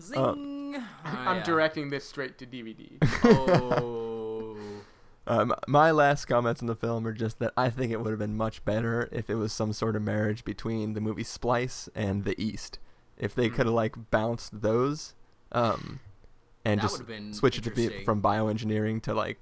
Zing. 0.00 0.18
Oh, 0.18 0.32
I'm 1.04 1.36
yeah. 1.38 1.42
directing 1.42 1.90
this 1.90 2.08
straight 2.08 2.38
to 2.38 2.46
DVD. 2.46 2.98
Oh. 3.24 4.56
Um, 5.26 5.54
my 5.68 5.92
last 5.92 6.24
comments 6.24 6.60
on 6.60 6.66
the 6.66 6.74
film 6.74 7.06
are 7.06 7.12
just 7.12 7.38
that 7.38 7.52
I 7.56 7.70
think 7.70 7.92
it 7.92 8.00
would 8.00 8.10
have 8.10 8.18
been 8.18 8.36
much 8.36 8.64
better 8.64 9.08
if 9.12 9.30
it 9.30 9.36
was 9.36 9.52
some 9.52 9.72
sort 9.72 9.94
of 9.94 10.02
marriage 10.02 10.44
between 10.44 10.94
the 10.94 11.00
movie 11.00 11.22
Splice 11.22 11.88
and 11.94 12.24
The 12.24 12.34
East. 12.42 12.80
If 13.16 13.36
they 13.36 13.46
Hmm. 13.46 13.54
could 13.54 13.66
have 13.66 13.74
like 13.74 14.10
bounced 14.10 14.60
those, 14.62 15.14
um, 15.52 16.00
and 16.64 16.80
That 16.80 16.82
just 16.82 17.06
been 17.06 17.32
switch 17.32 17.58
it 17.58 17.64
to 17.64 17.70
be 17.70 18.02
from 18.02 18.20
bioengineering 18.20 19.02
to 19.02 19.14
like 19.14 19.38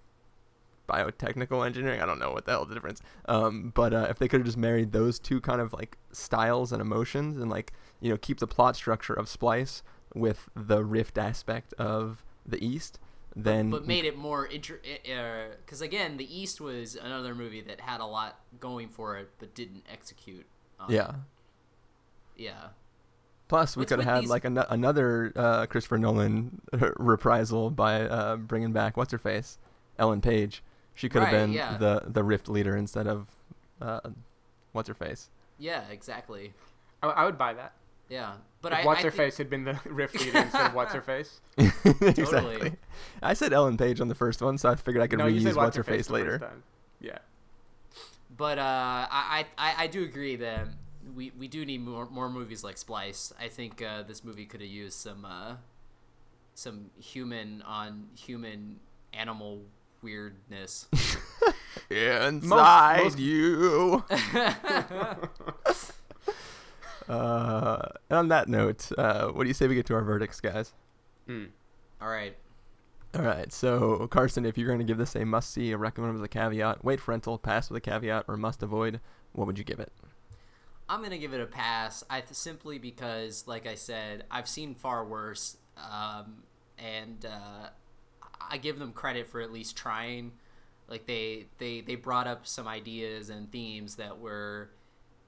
biotechnical 0.89 1.65
engineering. 1.65 2.01
I 2.01 2.07
don't 2.07 2.19
know 2.19 2.33
what 2.33 2.47
the 2.47 2.53
hell 2.53 2.65
the 2.65 2.75
difference. 2.75 3.03
Um, 3.27 3.73
but 3.75 3.93
uh, 3.93 4.07
if 4.11 4.19
they 4.19 4.27
could 4.27 4.41
have 4.41 4.47
just 4.47 4.57
married 4.57 4.93
those 4.93 5.19
two 5.19 5.41
kind 5.41 5.61
of 5.61 5.73
like 5.73 5.99
styles 6.13 6.73
and 6.73 6.81
emotions, 6.81 7.37
and 7.37 7.51
like 7.51 7.73
you 8.01 8.11
know 8.11 8.17
keep 8.17 8.39
the 8.39 8.47
plot 8.47 8.75
structure 8.77 9.15
of 9.15 9.29
Splice 9.29 9.83
with 10.15 10.49
the 10.57 10.85
Rift 10.85 11.19
aspect 11.19 11.75
of 11.75 12.25
The 12.47 12.65
East, 12.65 12.99
then 13.37 13.71
but 13.71 13.87
made 13.87 14.05
it 14.05 14.17
more 14.17 14.47
inter 14.47 14.81
because 15.65 15.81
again 15.81 16.17
the 16.17 16.37
east 16.41 16.61
was 16.61 16.97
another 16.97 17.35
movie 17.35 17.61
that 17.61 17.81
had 17.81 18.01
a 18.01 18.07
lot 18.07 18.41
going 18.59 18.89
for 18.89 19.17
it 19.17 19.31
but 19.39 19.55
didn't 19.55 19.85
execute 19.91 20.47
on 20.81 20.91
yeah. 20.91 21.13
yeah 22.37 22.69
Plus, 23.49 23.79
we 23.79 23.87
could 23.87 23.99
have 23.99 24.09
had 24.09 24.23
these- 24.25 24.31
like 24.31 24.45
an- 24.45 24.59
another 24.69 25.33
uh, 25.35 25.67
Christopher 25.67 25.99
Nolan 25.99 26.61
reprisal 26.99 27.71
by 27.71 28.03
uh, 28.03 28.37
bringing 28.37 28.73
back 28.73 28.97
what's 28.97 29.11
her 29.11 29.19
face, 29.19 29.59
Ellen 29.99 30.21
Page. 30.21 30.63
She 30.99 31.09
could 31.09 31.23
have 31.23 31.33
Right, 31.33 31.39
been 31.47 31.53
yeah. 31.53 31.77
the 31.79 32.03
the 32.07 32.25
Rift 32.25 32.49
leader 32.49 32.77
instead 32.77 33.07
of 33.07 33.29
uh, 33.81 34.01
what's 34.73 34.89
her 34.89 34.95
face. 34.95 35.31
yeah 35.59 35.83
exactly 35.91 36.53
I, 37.03 37.09
I 37.09 37.25
would 37.25 37.39
buy 37.39 37.53
that. 37.55 37.73
yeah 38.09 38.33
but 38.63 38.73
if 38.73 38.79
I, 38.79 38.85
what's 38.85 39.01
I 39.01 39.05
her 39.05 39.11
think- 39.13 39.23
face 39.31 39.39
had 39.39 39.49
been 39.49 39.63
the 39.65 39.79
rift 39.85 40.19
leader 40.21 40.39
instead 40.39 40.67
of 40.67 40.75
what's 40.79 40.93
her 40.93 41.01
face. 41.03 41.41
exactly. 42.01 42.73
I 43.23 43.35
said 43.35 43.53
Ellen 43.53 43.77
Page 43.77 44.01
on 44.01 44.09
the 44.09 44.17
first 44.17 44.43
one, 44.43 44.59
so 44.59 44.69
I 44.69 44.75
figured 44.75 45.03
I 45.03 45.07
could 45.07 45.21
No, 45.21 45.27
reuse 45.27 45.55
what's 45.55 45.77
her 45.77 45.85
face 45.85 46.09
the 46.09 46.19
first 46.19 46.41
later. 46.41 46.51
Yeah. 47.01 47.19
but 48.37 48.59
uh 48.59 49.07
I, 49.11 49.47
I 49.57 49.75
i 49.85 49.87
do 49.87 50.03
agree 50.03 50.37
that 50.37 50.67
we 51.15 51.31
we 51.39 51.47
do 51.49 51.65
need 51.65 51.81
more 51.83 52.07
more 52.11 52.29
movies 52.29 52.63
like 52.65 52.77
splice 52.77 53.33
i 53.41 53.49
think 53.49 53.81
uh 53.81 54.03
this 54.03 54.23
movie 54.25 54.45
could 54.45 54.61
have 54.61 54.69
used 54.71 54.99
some 54.99 55.25
uh 55.25 55.55
some 56.55 56.91
human 56.99 57.63
on 57.63 58.09
human 58.17 58.81
animal 59.13 59.63
weirdness 60.03 60.87
Inside 61.91 63.03
most- 63.05 63.19
you. 63.19 64.05
uh, 67.09 67.79
and 68.11 68.19
on 68.19 68.29
that 68.29 68.49
note, 68.49 68.91
uh, 68.99 69.29
what 69.29 69.45
do 69.45 69.49
you 69.49 69.55
say 69.55 69.67
we 69.67 69.75
get 69.75 69.87
to 69.87 69.95
our 69.95 70.03
verdicts, 70.03 70.41
guys? 70.41 70.73
all 72.01 72.09
right 72.09 72.35
All 73.15 73.23
right, 73.23 73.53
so 73.53 74.07
Carson, 74.09 74.45
if 74.47 74.57
you're 74.57 74.67
going 74.67 74.79
to 74.79 74.85
give 74.85 74.99
this 74.99 75.15
a 75.15 75.25
must 75.25 75.51
see, 75.53 75.73
a 75.73 75.77
recommend 75.79 76.15
with 76.15 76.25
a 76.25 76.29
caveat, 76.29 76.85
wait 76.85 77.01
for 77.01 77.11
rental, 77.13 77.39
pass 77.39 77.69
with 77.71 77.77
a 77.79 77.81
caveat, 77.81 78.25
or 78.29 78.37
must 78.37 78.63
avoid, 78.63 79.01
what 79.33 79.47
would 79.47 79.59
you 79.59 79.65
give 79.65 79.81
it? 79.81 79.93
I'm 80.91 81.03
gonna 81.03 81.19
give 81.19 81.35
it 81.35 81.41
a 81.43 81.47
pass. 81.47 82.03
I 82.09 82.21
th- 82.23 82.33
simply 82.33 82.79
because, 82.79 83.45
like 83.47 83.67
I 83.67 83.75
said, 83.75 84.25
I've 84.31 84.49
seen 84.49 84.75
far 84.75 85.05
worse, 85.05 85.59
um, 85.77 86.45
and 86.79 87.27
uh, 87.27 87.69
I 88.41 88.59
give 88.59 88.79
them 88.79 88.93
credit 88.93 89.29
for 89.29 89.41
at 89.41 89.53
least 89.53 89.77
trying. 89.77 90.33
Like 90.89 91.07
they 91.07 91.47
they 91.59 91.81
they 91.83 91.95
brought 91.97 92.27
up 92.27 92.47
some 92.47 92.67
ideas 92.67 93.31
and 93.31 93.51
themes 93.51 93.97
that 93.97 94.19
were, 94.19 94.71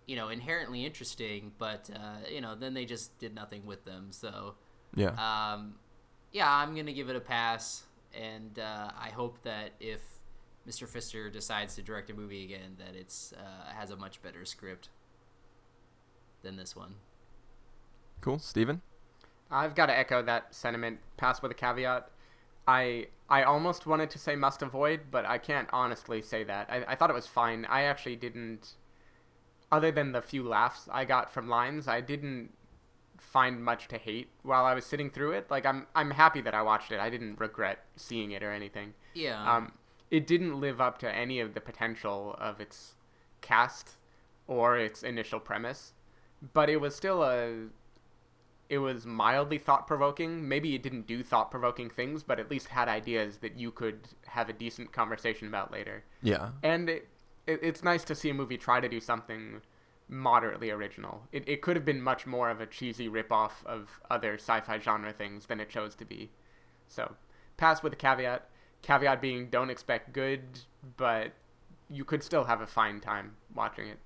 you 0.07 0.17
know, 0.17 0.29
inherently 0.29 0.85
interesting, 0.85 1.53
but 1.59 1.91
uh, 1.95 2.29
you 2.31 2.41
know, 2.41 2.55
then 2.55 2.75
they 2.75 2.85
just 2.85 3.19
did 3.19 3.35
nothing 3.35 3.67
with 3.67 3.85
them. 3.85 4.09
So 4.11 4.55
Yeah. 4.95 5.11
um, 5.19 5.75
yeah, 6.33 6.51
I'm 6.51 6.75
gonna 6.75 6.93
give 6.93 7.11
it 7.11 7.17
a 7.17 7.21
pass, 7.21 7.85
and 8.15 8.59
uh, 8.59 8.91
I 8.99 9.11
hope 9.11 9.43
that 9.43 9.73
if 9.81 10.01
Mr. 10.69 10.87
Pfister 10.89 11.31
decides 11.31 11.75
to 11.75 11.83
direct 11.83 12.11
a 12.11 12.15
movie 12.15 12.45
again, 12.45 12.77
that 12.79 12.95
it's 12.95 13.33
uh, 13.35 13.73
has 13.73 13.91
a 13.91 13.97
much 13.97 14.23
better 14.23 14.45
script 14.45 14.89
than 16.43 16.57
this 16.57 16.75
one. 16.75 16.95
Cool, 18.21 18.39
Stephen? 18.39 18.81
I've 19.51 19.75
got 19.75 19.87
to 19.87 19.99
echo 19.99 20.23
that 20.23 20.55
sentiment. 20.55 21.01
Pass 21.17 21.43
with 21.43 21.51
a 21.51 21.55
caveat. 21.55 22.09
I 22.67 23.07
I 23.29 23.43
almost 23.43 23.87
wanted 23.87 24.11
to 24.11 24.19
say 24.19 24.37
must 24.37 24.63
avoid, 24.63 25.03
but 25.11 25.25
I 25.25 25.39
can't 25.39 25.69
honestly 25.73 26.21
say 26.21 26.45
that. 26.45 26.69
I, 26.71 26.85
I 26.89 26.95
thought 26.97 27.11
it 27.11 27.15
was 27.15 27.27
fine. 27.27 27.65
I 27.67 27.83
actually 27.83 28.17
didn't, 28.17 28.75
other 29.71 29.93
than 29.93 30.13
the 30.13 30.21
few 30.21 30.43
laughs 30.43 30.89
I 30.91 31.05
got 31.05 31.33
from 31.33 31.49
lines, 31.49 31.87
I 31.87 32.01
didn't 32.01 32.53
find 33.19 33.63
much 33.63 33.87
to 33.89 33.99
hate 33.99 34.29
while 34.43 34.65
I 34.65 34.75
was 34.75 34.85
sitting 34.85 35.11
through 35.11 35.33
it. 35.33 35.51
Like 35.51 35.65
I'm 35.65 35.87
I'm 35.95 36.11
happy 36.11 36.41
that 36.41 36.55
I 36.55 36.63
watched 36.63 36.91
it. 36.91 36.99
I 36.99 37.11
didn't 37.11 37.39
regret 37.39 37.85
seeing 37.97 38.33
it 38.33 38.43
or 38.43 38.53
anything. 38.53 38.95
Yeah. 39.15 39.57
Um, 39.57 39.73
it 40.11 40.27
didn't 40.27 40.59
live 40.61 40.81
up 40.81 40.99
to 40.99 41.15
any 41.15 41.39
of 41.39 41.55
the 41.55 41.61
potential 41.61 42.35
of 42.39 42.61
its 42.61 42.95
cast 43.41 43.97
or 44.49 44.77
its 44.77 45.03
initial 45.05 45.39
premise, 45.39 45.93
but 46.53 46.69
it 46.69 46.79
was 46.79 46.97
still 46.97 47.23
a 47.23 47.69
it 48.71 48.79
was 48.79 49.05
mildly 49.05 49.59
thought 49.59 49.89
provoking. 49.89 50.49
Maybe 50.49 50.77
it 50.77 50.83
didn't 50.83 51.09
do 51.09 51.25
thought 51.25 51.51
provoking 51.51 51.91
things, 51.91 52.23
but 52.23 52.39
at 52.39 52.49
least 52.49 52.69
had 52.69 52.89
ideas 52.89 53.39
that 53.39 53.59
you 53.59 53.73
could 53.73 54.09
have 54.29 54.49
a 54.49 54.53
decent 54.53 54.93
conversation 54.93 55.49
about 55.49 55.73
later. 55.73 56.05
Yeah. 56.23 56.51
And 56.63 56.89
it, 56.89 57.09
it, 57.49 57.59
it's 57.63 57.83
nice 57.83 58.05
to 58.05 58.15
see 58.15 58.31
a 58.31 58.35
movie 58.35 58.57
try 58.57 58.81
to 58.81 58.89
do 58.89 59.01
something 59.01 59.61
moderately 60.09 60.71
original. 60.71 61.27
It, 61.33 61.49
it 61.49 61.63
could 61.63 61.75
have 61.75 61.85
been 61.85 62.01
much 62.01 62.29
more 62.29 62.49
of 62.49 62.61
a 62.61 62.67
cheesy 62.67 63.09
ripoff 63.09 63.65
of 63.67 64.01
other 64.09 64.35
sci 64.35 64.61
fi 64.61 64.79
genre 64.79 65.13
things 65.13 65.47
than 65.47 65.59
it 65.59 65.69
chose 65.69 65.97
to 65.97 66.05
be. 66.05 66.31
So, 66.87 67.17
pass 67.57 67.83
with 67.83 67.93
a 67.93 67.97
caveat. 67.97 68.49
Caveat 68.83 69.21
being 69.21 69.51
don't 69.51 69.69
expect 69.71 70.13
good, 70.13 70.61
but 70.97 71.33
you 71.89 72.05
could 72.05 72.23
still 72.23 72.45
have 72.45 72.61
a 72.61 72.69
fine 72.69 73.01
time 73.01 73.35
watching 73.53 73.89
it. 73.89 73.99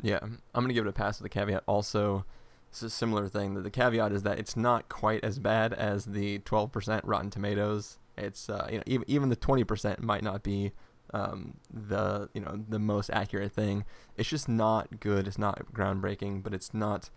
Yeah, 0.00 0.20
I'm 0.22 0.40
gonna 0.54 0.72
give 0.72 0.86
it 0.86 0.88
a 0.88 0.92
pass 0.92 1.20
with 1.20 1.26
a 1.26 1.34
caveat. 1.34 1.64
Also, 1.66 2.24
it's 2.70 2.82
a 2.82 2.90
similar 2.90 3.28
thing. 3.28 3.62
The, 3.62 3.70
caveat 3.70 4.12
is 4.12 4.22
that 4.24 4.38
it's 4.38 4.56
not 4.56 4.88
quite 4.88 5.24
as 5.24 5.38
bad 5.38 5.72
as 5.72 6.06
the 6.06 6.40
12% 6.40 7.00
Rotten 7.04 7.30
Tomatoes. 7.30 7.98
It's 8.16 8.48
uh, 8.50 8.68
you 8.70 8.78
know 8.78 8.82
even 8.86 9.04
even 9.08 9.28
the 9.28 9.36
20% 9.36 10.00
might 10.00 10.22
not 10.22 10.42
be 10.42 10.72
um, 11.14 11.54
the 11.72 12.28
you 12.34 12.40
know 12.40 12.64
the 12.68 12.78
most 12.78 13.10
accurate 13.10 13.52
thing. 13.52 13.84
It's 14.16 14.28
just 14.28 14.48
not 14.48 15.00
good. 15.00 15.26
It's 15.26 15.38
not 15.38 15.72
groundbreaking, 15.72 16.42
but 16.42 16.52
it's 16.52 16.74
not 16.74 17.10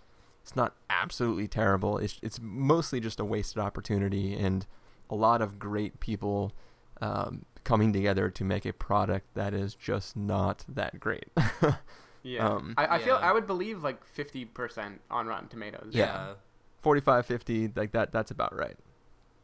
it's 0.44 0.56
not 0.56 0.76
absolutely 0.90 1.48
terrible. 1.48 1.98
It's 1.98 2.20
it's 2.22 2.40
mostly 2.42 3.00
just 3.00 3.20
a 3.20 3.26
wasted 3.26 3.58
opportunity 3.58 4.36
and 4.36 4.66
a 5.10 5.16
lot 5.16 5.42
of 5.42 5.60
great 5.60 6.00
people 6.00 6.54
um, 7.02 7.46
coming 7.64 7.92
together 7.92 8.30
to 8.30 8.44
make 8.44 8.66
a 8.66 8.74
product 8.74 9.34
that 9.34 9.54
is 9.54 9.76
just 9.76 10.16
not 10.16 10.64
that 10.68 11.00
great. 11.00 11.26
yeah, 12.24 12.48
um, 12.48 12.74
I, 12.78 12.86
I 12.86 12.98
yeah. 13.00 13.06
feel 13.06 13.16
I 13.22 13.32
would 13.34 13.48
believe 13.48 13.84
like 13.84 14.06
fifty 14.06 14.46
percent 14.46 15.02
on 15.10 15.28
Rotten 15.28 15.48
Tomatoes. 15.48 15.92
Yeah. 15.92 16.34
45, 16.80 17.28
50, 17.28 17.72
like 17.76 17.92
that. 17.92 18.12
That's 18.12 18.32
about 18.32 18.58
right. 18.58 18.76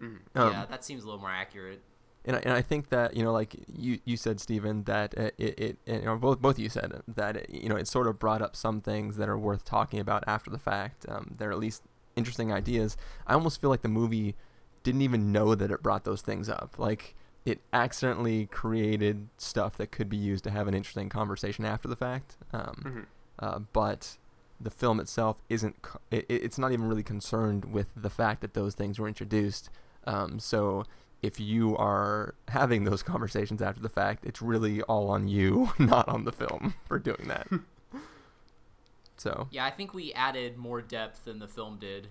Mhm. 0.01 0.19
Um, 0.36 0.51
yeah, 0.51 0.65
that 0.65 0.84
seems 0.84 1.03
a 1.03 1.05
little 1.05 1.21
more 1.21 1.30
accurate. 1.30 1.82
and 2.25 2.36
I, 2.36 2.39
and 2.39 2.53
I 2.53 2.61
think 2.61 2.89
that 2.89 3.15
you 3.15 3.23
know 3.23 3.32
like 3.32 3.55
you 3.71 3.99
you 4.05 4.17
said 4.17 4.39
Stephen 4.39 4.84
that 4.84 5.17
uh, 5.17 5.30
it, 5.38 5.59
it 5.59 5.78
you 5.86 6.01
know, 6.01 6.15
both 6.17 6.41
both 6.41 6.55
of 6.55 6.59
you 6.59 6.69
said 6.69 7.01
that 7.07 7.38
it, 7.38 7.49
you 7.49 7.69
know 7.69 7.75
it 7.75 7.88
sort 7.88 8.07
of 8.07 8.19
brought 8.19 8.41
up 8.41 8.55
some 8.55 8.82
things 8.82 9.17
that 9.17 9.30
are 9.30 9.38
worth 9.38 9.63
talking 9.65 9.99
about 9.99 10.23
after 10.28 10.49
the 10.49 10.57
fact 10.59 11.05
um, 11.09 11.36
they're 11.38 11.51
at 11.51 11.59
least 11.59 11.84
interesting 12.15 12.51
ideas 12.51 12.97
I 13.28 13.34
almost 13.34 13.61
feel 13.61 13.69
like 13.69 13.82
the 13.82 13.88
movie 13.88 14.36
didn't 14.84 15.01
even 15.03 15.32
know 15.32 15.53
that 15.55 15.71
it 15.71 15.82
brought 15.84 16.03
those 16.03 16.21
things 16.21 16.49
up 16.49 16.75
like 16.78 17.15
it 17.52 17.60
accidentally 17.72 18.45
created 18.48 19.30
stuff 19.38 19.78
that 19.78 19.89
could 19.91 20.10
be 20.10 20.18
used 20.18 20.43
to 20.43 20.52
have 20.52 20.68
an 20.68 20.74
interesting 20.74 21.08
conversation 21.10 21.64
after 21.66 21.88
the 21.88 21.95
fact 21.95 22.36
um, 22.54 22.76
Mhm. 22.86 23.06
uh, 23.39 23.60
but 23.72 24.18
the 24.60 24.70
film 24.72 25.00
itself 25.00 25.41
isn't 25.50 25.82
co- 25.82 26.00
it, 26.12 26.26
it- 26.30 26.43
it's 26.43 26.58
not 26.58 26.72
even 26.72 26.88
really 26.88 27.04
concerned 27.04 27.66
with 27.66 27.89
the 27.95 28.10
fact 28.10 28.41
that 28.41 28.54
those 28.54 28.76
things 28.76 29.00
were 29.00 29.08
introduced 29.08 29.70
um, 30.06 30.39
so 30.39 30.84
if 31.22 31.39
you 31.39 31.76
are 31.78 32.36
having 32.50 32.84
those 32.84 33.02
conversations 33.04 33.62
after 33.62 33.82
the 33.82 33.89
fact 33.89 34.26
it's 34.26 34.41
really 34.41 34.82
all 34.84 35.10
on 35.10 35.28
you 35.28 35.72
not 35.80 36.08
on 36.10 36.26
the 36.26 36.32
film 36.34 36.74
for 36.86 37.00
doing 37.00 37.28
that 37.28 37.48
so 39.18 39.48
Yeah, 39.52 39.66
I 39.66 39.72
think 39.72 39.93
we 39.93 40.14
added 40.14 40.58
more 40.58 40.82
depth 40.82 41.26
than 41.26 41.39
the 41.39 41.48
film 41.48 41.78
did 41.80 42.10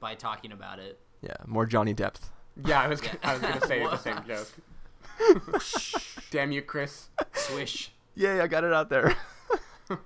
by 0.00 0.14
talking 0.14 0.52
about 0.52 0.78
it. 0.78 1.00
yeah 1.20 1.36
more 1.46 1.66
johnny 1.66 1.92
depth 1.94 2.30
Yeah, 2.64 2.80
I 2.82 2.88
was 2.88 3.02
Yeah. 3.02 3.14
I 3.22 3.32
was 3.34 3.42
gonna 3.42 3.66
say 3.66 3.82
the 3.82 3.96
same 4.08 4.22
joke. 4.26 4.48
Damn 6.30 6.52
you, 6.52 6.62
Chris. 6.62 7.08
Swish. 7.32 7.92
yay 8.14 8.40
i 8.40 8.46
got 8.48 8.64
it 8.64 8.72
out 8.72 8.88
there 8.90 9.14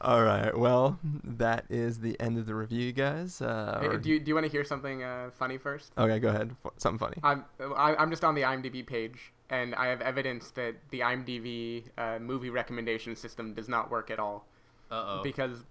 all 0.00 0.22
right 0.22 0.56
well 0.56 0.98
that 1.24 1.64
is 1.70 2.00
the 2.00 2.18
end 2.20 2.38
of 2.38 2.46
the 2.46 2.54
review 2.54 2.92
guys 2.92 3.40
uh, 3.40 3.78
Hey, 3.80 3.96
do 3.98 4.08
you 4.10 4.20
do 4.20 4.28
you 4.30 4.34
want 4.34 4.44
to 4.46 4.50
hear 4.52 4.64
something 4.64 5.02
uh, 5.02 5.30
funny 5.38 5.56
first? 5.58 5.92
okay 5.96 6.18
go 6.18 6.28
ahead 6.28 6.54
F- 6.64 6.72
something 6.78 6.98
funny 6.98 7.16
I'm 7.22 7.44
I, 7.76 7.94
I'm 7.96 8.10
just 8.10 8.24
on 8.24 8.34
the 8.34 8.42
IMDb 8.42 8.86
page, 8.86 9.32
and 9.50 9.74
I 9.74 9.86
have 9.88 10.00
evidence 10.02 10.50
that 10.52 10.74
the 10.90 11.00
IMDb 11.00 11.84
uh, 11.96 12.18
movie 12.18 12.50
recommendation 12.50 13.16
system 13.16 13.54
does 13.54 13.68
not 13.68 13.90
work 13.90 14.10
at 14.10 14.18
all. 14.18 14.46
Uh 14.90 14.94
oh. 14.94 15.20
Because 15.22 15.64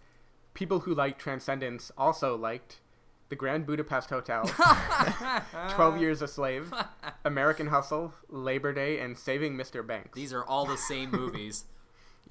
people 0.53 0.79
who 0.81 0.93
like 0.95 1.17
Transcendence 1.19 1.91
also 1.97 2.35
liked 2.37 2.79
The 3.35 3.39
Grand 3.39 3.65
Budapest 3.65 4.09
Hotel, 4.11 4.45
Twelve 5.71 5.99
Years 5.99 6.21
a 6.21 6.27
Slave, 6.27 6.73
American 7.25 7.67
Hustle, 7.67 8.13
Labor 8.29 8.71
Day, 8.71 9.01
and 9.01 9.17
Saving 9.17 9.57
Mr. 9.57 9.85
Banks. 9.85 10.15
These 10.15 10.31
are 10.31 10.45
all 10.45 10.65
the 10.65 10.77
same 10.77 11.11
movies. 11.11 11.65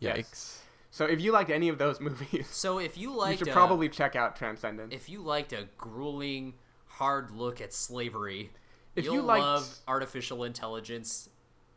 Yes. 0.01 0.17
yikes 0.17 0.59
So 0.91 1.05
if 1.05 1.21
you 1.21 1.31
liked 1.31 1.51
any 1.51 1.69
of 1.69 1.77
those 1.79 2.01
movies, 2.01 2.49
So 2.51 2.79
if 2.79 2.97
you 2.99 3.15
liked, 3.15 3.41
you 3.41 3.45
should 3.45 3.49
a- 3.53 3.53
probably 3.53 3.89
check 3.91 4.17
out 4.17 4.35
Transcendence. 4.35 4.93
if 4.95 5.09
you 5.11 5.21
liked 5.21 5.53
a 5.53 5.69
grueling, 5.77 6.55
hard 6.87 7.31
look 7.31 7.61
at 7.61 7.73
slavery, 7.75 8.51
If 8.97 9.05
you'll 9.05 9.15
you 9.17 9.21
liked- 9.23 9.43
love 9.45 9.79
artificial 9.87 10.43
intelligence, 10.43 11.29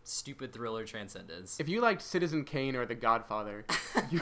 stupid 0.06 0.52
thriller 0.54 0.84
transcendence. 0.86 1.60
If 1.60 1.68
you 1.70 1.80
liked 1.82 2.02
Citizen 2.02 2.44
Kane 2.46 2.76
or 2.78 2.86
The 2.86 2.96
Godfather, 2.96 3.66
you, 4.10 4.22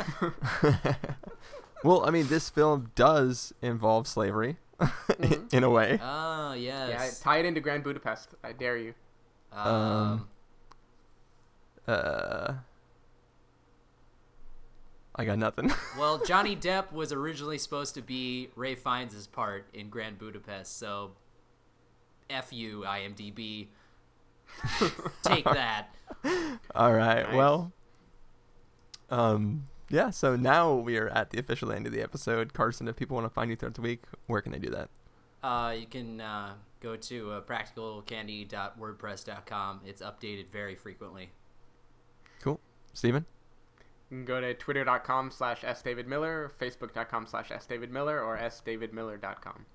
well 1.84 2.04
i 2.06 2.10
mean 2.10 2.28
this 2.28 2.50
film 2.50 2.90
does 2.96 3.54
involve 3.62 4.08
slavery 4.08 4.58
in 5.52 5.64
a 5.64 5.70
way 5.70 5.98
Ah, 6.02 6.54
yeah, 6.54 6.88
yes. 6.90 7.20
tie 7.20 7.38
it 7.38 7.46
into 7.46 7.62
Grand 7.62 7.84
Budapest. 7.84 8.36
I 8.44 8.52
dare 8.52 8.78
you. 8.78 8.94
um, 9.54 10.28
uh 11.88 12.54
I 15.18 15.24
got 15.24 15.38
nothing. 15.40 15.72
well, 15.98 16.18
Johnny 16.26 16.56
Depp 16.58 16.92
was 16.92 17.14
originally 17.14 17.58
supposed 17.58 17.94
to 17.96 18.02
be 18.02 18.50
Ralph 18.56 18.80
Fiennes' 18.80 19.28
part 19.28 19.66
in 19.74 19.90
Grand 19.90 20.20
Budapest, 20.20 20.78
so 20.78 21.12
F 22.30 22.52
you, 22.52 22.84
IMDb. 22.86 23.68
Take 25.24 25.46
that. 25.46 25.88
All 26.76 26.94
right. 26.94 27.24
Nice. 27.28 27.34
Well, 27.36 27.72
um, 29.10 29.68
yeah. 29.90 30.10
So 30.10 30.36
now 30.36 30.74
we 30.74 30.98
are 30.98 31.08
at 31.10 31.30
the 31.30 31.40
official 31.40 31.72
end 31.72 31.86
of 31.88 31.94
the 31.94 32.02
episode. 32.02 32.54
Carson, 32.54 32.88
if 32.88 32.96
people 32.96 33.16
want 33.16 33.26
to 33.26 33.34
find 33.34 33.50
you 33.50 33.56
throughout 33.56 33.74
the 33.76 33.82
week, 33.82 34.04
where 34.28 34.42
can 34.42 34.52
they 34.52 34.60
do 34.60 34.70
that? 34.70 34.90
Uh, 35.44 35.76
you 35.78 35.86
can 35.86 36.22
uh, 36.22 36.54
go 36.80 36.96
to 36.96 37.32
uh, 37.32 37.42
practicalcandy.wordpress.com. 37.42 39.82
It's 39.86 40.02
updated 40.02 40.50
very 40.52 40.76
frequently. 40.76 41.32
Cool. 42.42 42.60
Stephen? 42.94 43.26
You 44.10 44.18
can 44.18 44.26
go 44.26 44.42
to 44.42 44.54
twitter.com 44.54 45.32
slash 45.32 45.62
sdavidmiller, 45.62 46.52
facebook.com 46.60 47.26
slash 47.28 47.50
sdavidmiller, 47.50 48.24
or 48.24 48.38
sdavidmiller.com. 48.38 49.66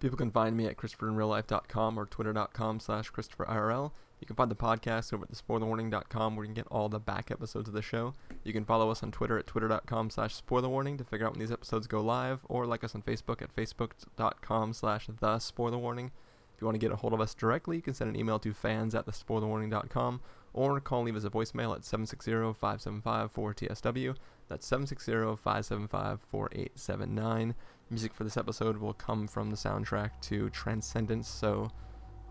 People 0.00 0.18
can 0.18 0.32
find 0.32 0.56
me 0.56 0.66
at 0.66 0.76
ChristopherInRealLife.com 0.76 1.98
or 1.98 2.06
Twitter.com 2.06 2.80
slash 2.80 3.12
ChristopherIRL. 3.12 3.92
You 4.22 4.26
can 4.26 4.36
find 4.36 4.50
the 4.52 4.54
podcast 4.54 5.12
over 5.12 5.24
at 5.24 5.32
TheSpoilerWarning.com 5.32 6.36
where 6.36 6.44
you 6.44 6.50
can 6.50 6.54
get 6.54 6.68
all 6.68 6.88
the 6.88 7.00
back 7.00 7.32
episodes 7.32 7.66
of 7.66 7.74
the 7.74 7.82
show. 7.82 8.14
You 8.44 8.52
can 8.52 8.64
follow 8.64 8.88
us 8.88 9.02
on 9.02 9.10
Twitter 9.10 9.36
at 9.36 9.48
Twitter.com 9.48 10.10
slash 10.10 10.40
SpoilerWarning 10.40 10.98
to 10.98 11.04
figure 11.04 11.26
out 11.26 11.32
when 11.32 11.40
these 11.40 11.50
episodes 11.50 11.88
go 11.88 12.00
live 12.00 12.38
or 12.44 12.64
like 12.64 12.84
us 12.84 12.94
on 12.94 13.02
Facebook 13.02 13.42
at 13.42 13.52
Facebook.com 13.56 14.74
slash 14.74 15.08
The. 15.08 16.10
If 16.54 16.60
you 16.60 16.66
want 16.66 16.76
to 16.76 16.78
get 16.78 16.92
a 16.92 16.96
hold 16.96 17.14
of 17.14 17.20
us 17.20 17.34
directly, 17.34 17.74
you 17.74 17.82
can 17.82 17.94
send 17.94 18.10
an 18.10 18.16
email 18.16 18.38
to 18.38 18.54
fans 18.54 18.94
at 18.94 19.06
TheSpoilerWarning.com 19.06 20.20
or 20.52 20.78
call 20.78 21.00
and 21.00 21.06
leave 21.06 21.16
us 21.16 21.24
a 21.24 21.30
voicemail 21.30 21.74
at 21.74 21.82
760-575-4TSW. 21.82 24.14
That's 24.48 24.70
760-575-4879. 24.70 27.54
Music 27.90 28.14
for 28.14 28.22
this 28.22 28.36
episode 28.36 28.76
will 28.76 28.94
come 28.94 29.26
from 29.26 29.50
the 29.50 29.56
soundtrack 29.56 30.10
to 30.22 30.48
Transcendence, 30.50 31.26
so 31.26 31.72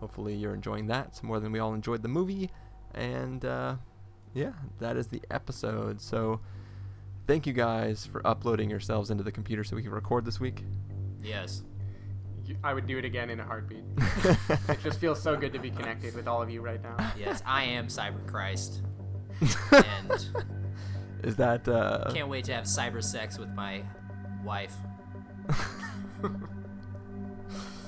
hopefully 0.02 0.34
you're 0.34 0.52
enjoying 0.52 0.88
that 0.88 1.22
more 1.22 1.38
than 1.38 1.52
we 1.52 1.60
all 1.60 1.74
enjoyed 1.74 2.02
the 2.02 2.08
movie. 2.08 2.50
And 2.92 3.44
uh, 3.44 3.76
yeah, 4.34 4.50
that 4.80 4.96
is 4.96 5.06
the 5.06 5.22
episode. 5.30 6.00
So 6.00 6.40
thank 7.28 7.46
you 7.46 7.52
guys 7.52 8.04
for 8.04 8.20
uploading 8.26 8.68
yourselves 8.68 9.12
into 9.12 9.22
the 9.22 9.30
computer 9.30 9.62
so 9.62 9.76
we 9.76 9.82
can 9.82 9.92
record 9.92 10.24
this 10.24 10.40
week. 10.40 10.64
Yes. 11.22 11.62
I 12.64 12.74
would 12.74 12.88
do 12.88 12.98
it 12.98 13.04
again 13.04 13.30
in 13.30 13.38
a 13.38 13.44
heartbeat. 13.44 13.84
it 14.68 14.82
just 14.82 14.98
feels 14.98 15.22
so 15.22 15.36
good 15.36 15.52
to 15.52 15.60
be 15.60 15.70
connected 15.70 16.16
with 16.16 16.26
all 16.26 16.42
of 16.42 16.50
you 16.50 16.60
right 16.60 16.82
now. 16.82 16.96
Yes, 17.16 17.40
I 17.46 17.62
am 17.62 17.86
Cyber 17.86 18.26
Christ. 18.26 18.82
and 19.70 20.26
Is 21.22 21.36
that 21.36 21.68
uh, 21.68 22.10
can't 22.12 22.28
wait 22.28 22.44
to 22.46 22.54
have 22.54 22.64
cyber 22.64 23.02
sex 23.02 23.38
with 23.38 23.50
my 23.50 23.84
wife. 24.44 24.74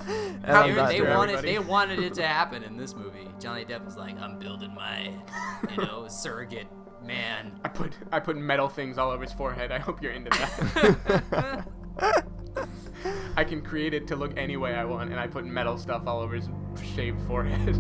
and 0.07 0.43
They, 0.45 0.51
on 0.53 0.75
that 0.77 0.89
they 0.89 1.01
note- 1.01 1.17
wanted 1.17 1.43
they 1.43 1.59
wanted 1.59 1.99
it 2.01 2.15
to 2.15 2.27
happen 2.27 2.63
in 2.63 2.77
this 2.77 2.95
movie. 2.95 3.29
Johnny 3.41 3.65
Depp 3.65 3.85
was 3.85 3.97
like, 3.97 4.19
"I'm 4.21 4.39
building 4.39 4.75
my, 4.75 5.11
you 5.71 5.77
know, 5.85 6.07
surrogate 6.09 6.67
man." 7.03 7.59
I 7.65 7.69
put 7.69 7.93
I 8.13 8.21
put 8.21 8.37
metal 8.37 8.69
things 8.69 8.99
all 8.99 9.11
over 9.11 9.23
his 9.23 9.33
forehead. 9.33 9.73
I 9.73 9.79
hope 9.79 10.03
you're 10.03 10.13
into 10.13 10.31
that. 10.31 11.67
I 13.37 13.45
can 13.45 13.61
create 13.63 13.93
it 13.95 14.07
to 14.09 14.17
look 14.17 14.33
any 14.39 14.57
way 14.57 14.75
I 14.75 14.85
want, 14.85 15.11
and 15.11 15.19
I 15.21 15.27
put 15.27 15.45
metal 15.45 15.77
stuff 15.77 16.03
all 16.07 16.21
over 16.21 16.35
his 16.37 16.49
shaved 16.95 17.21
forehead. 17.27 17.77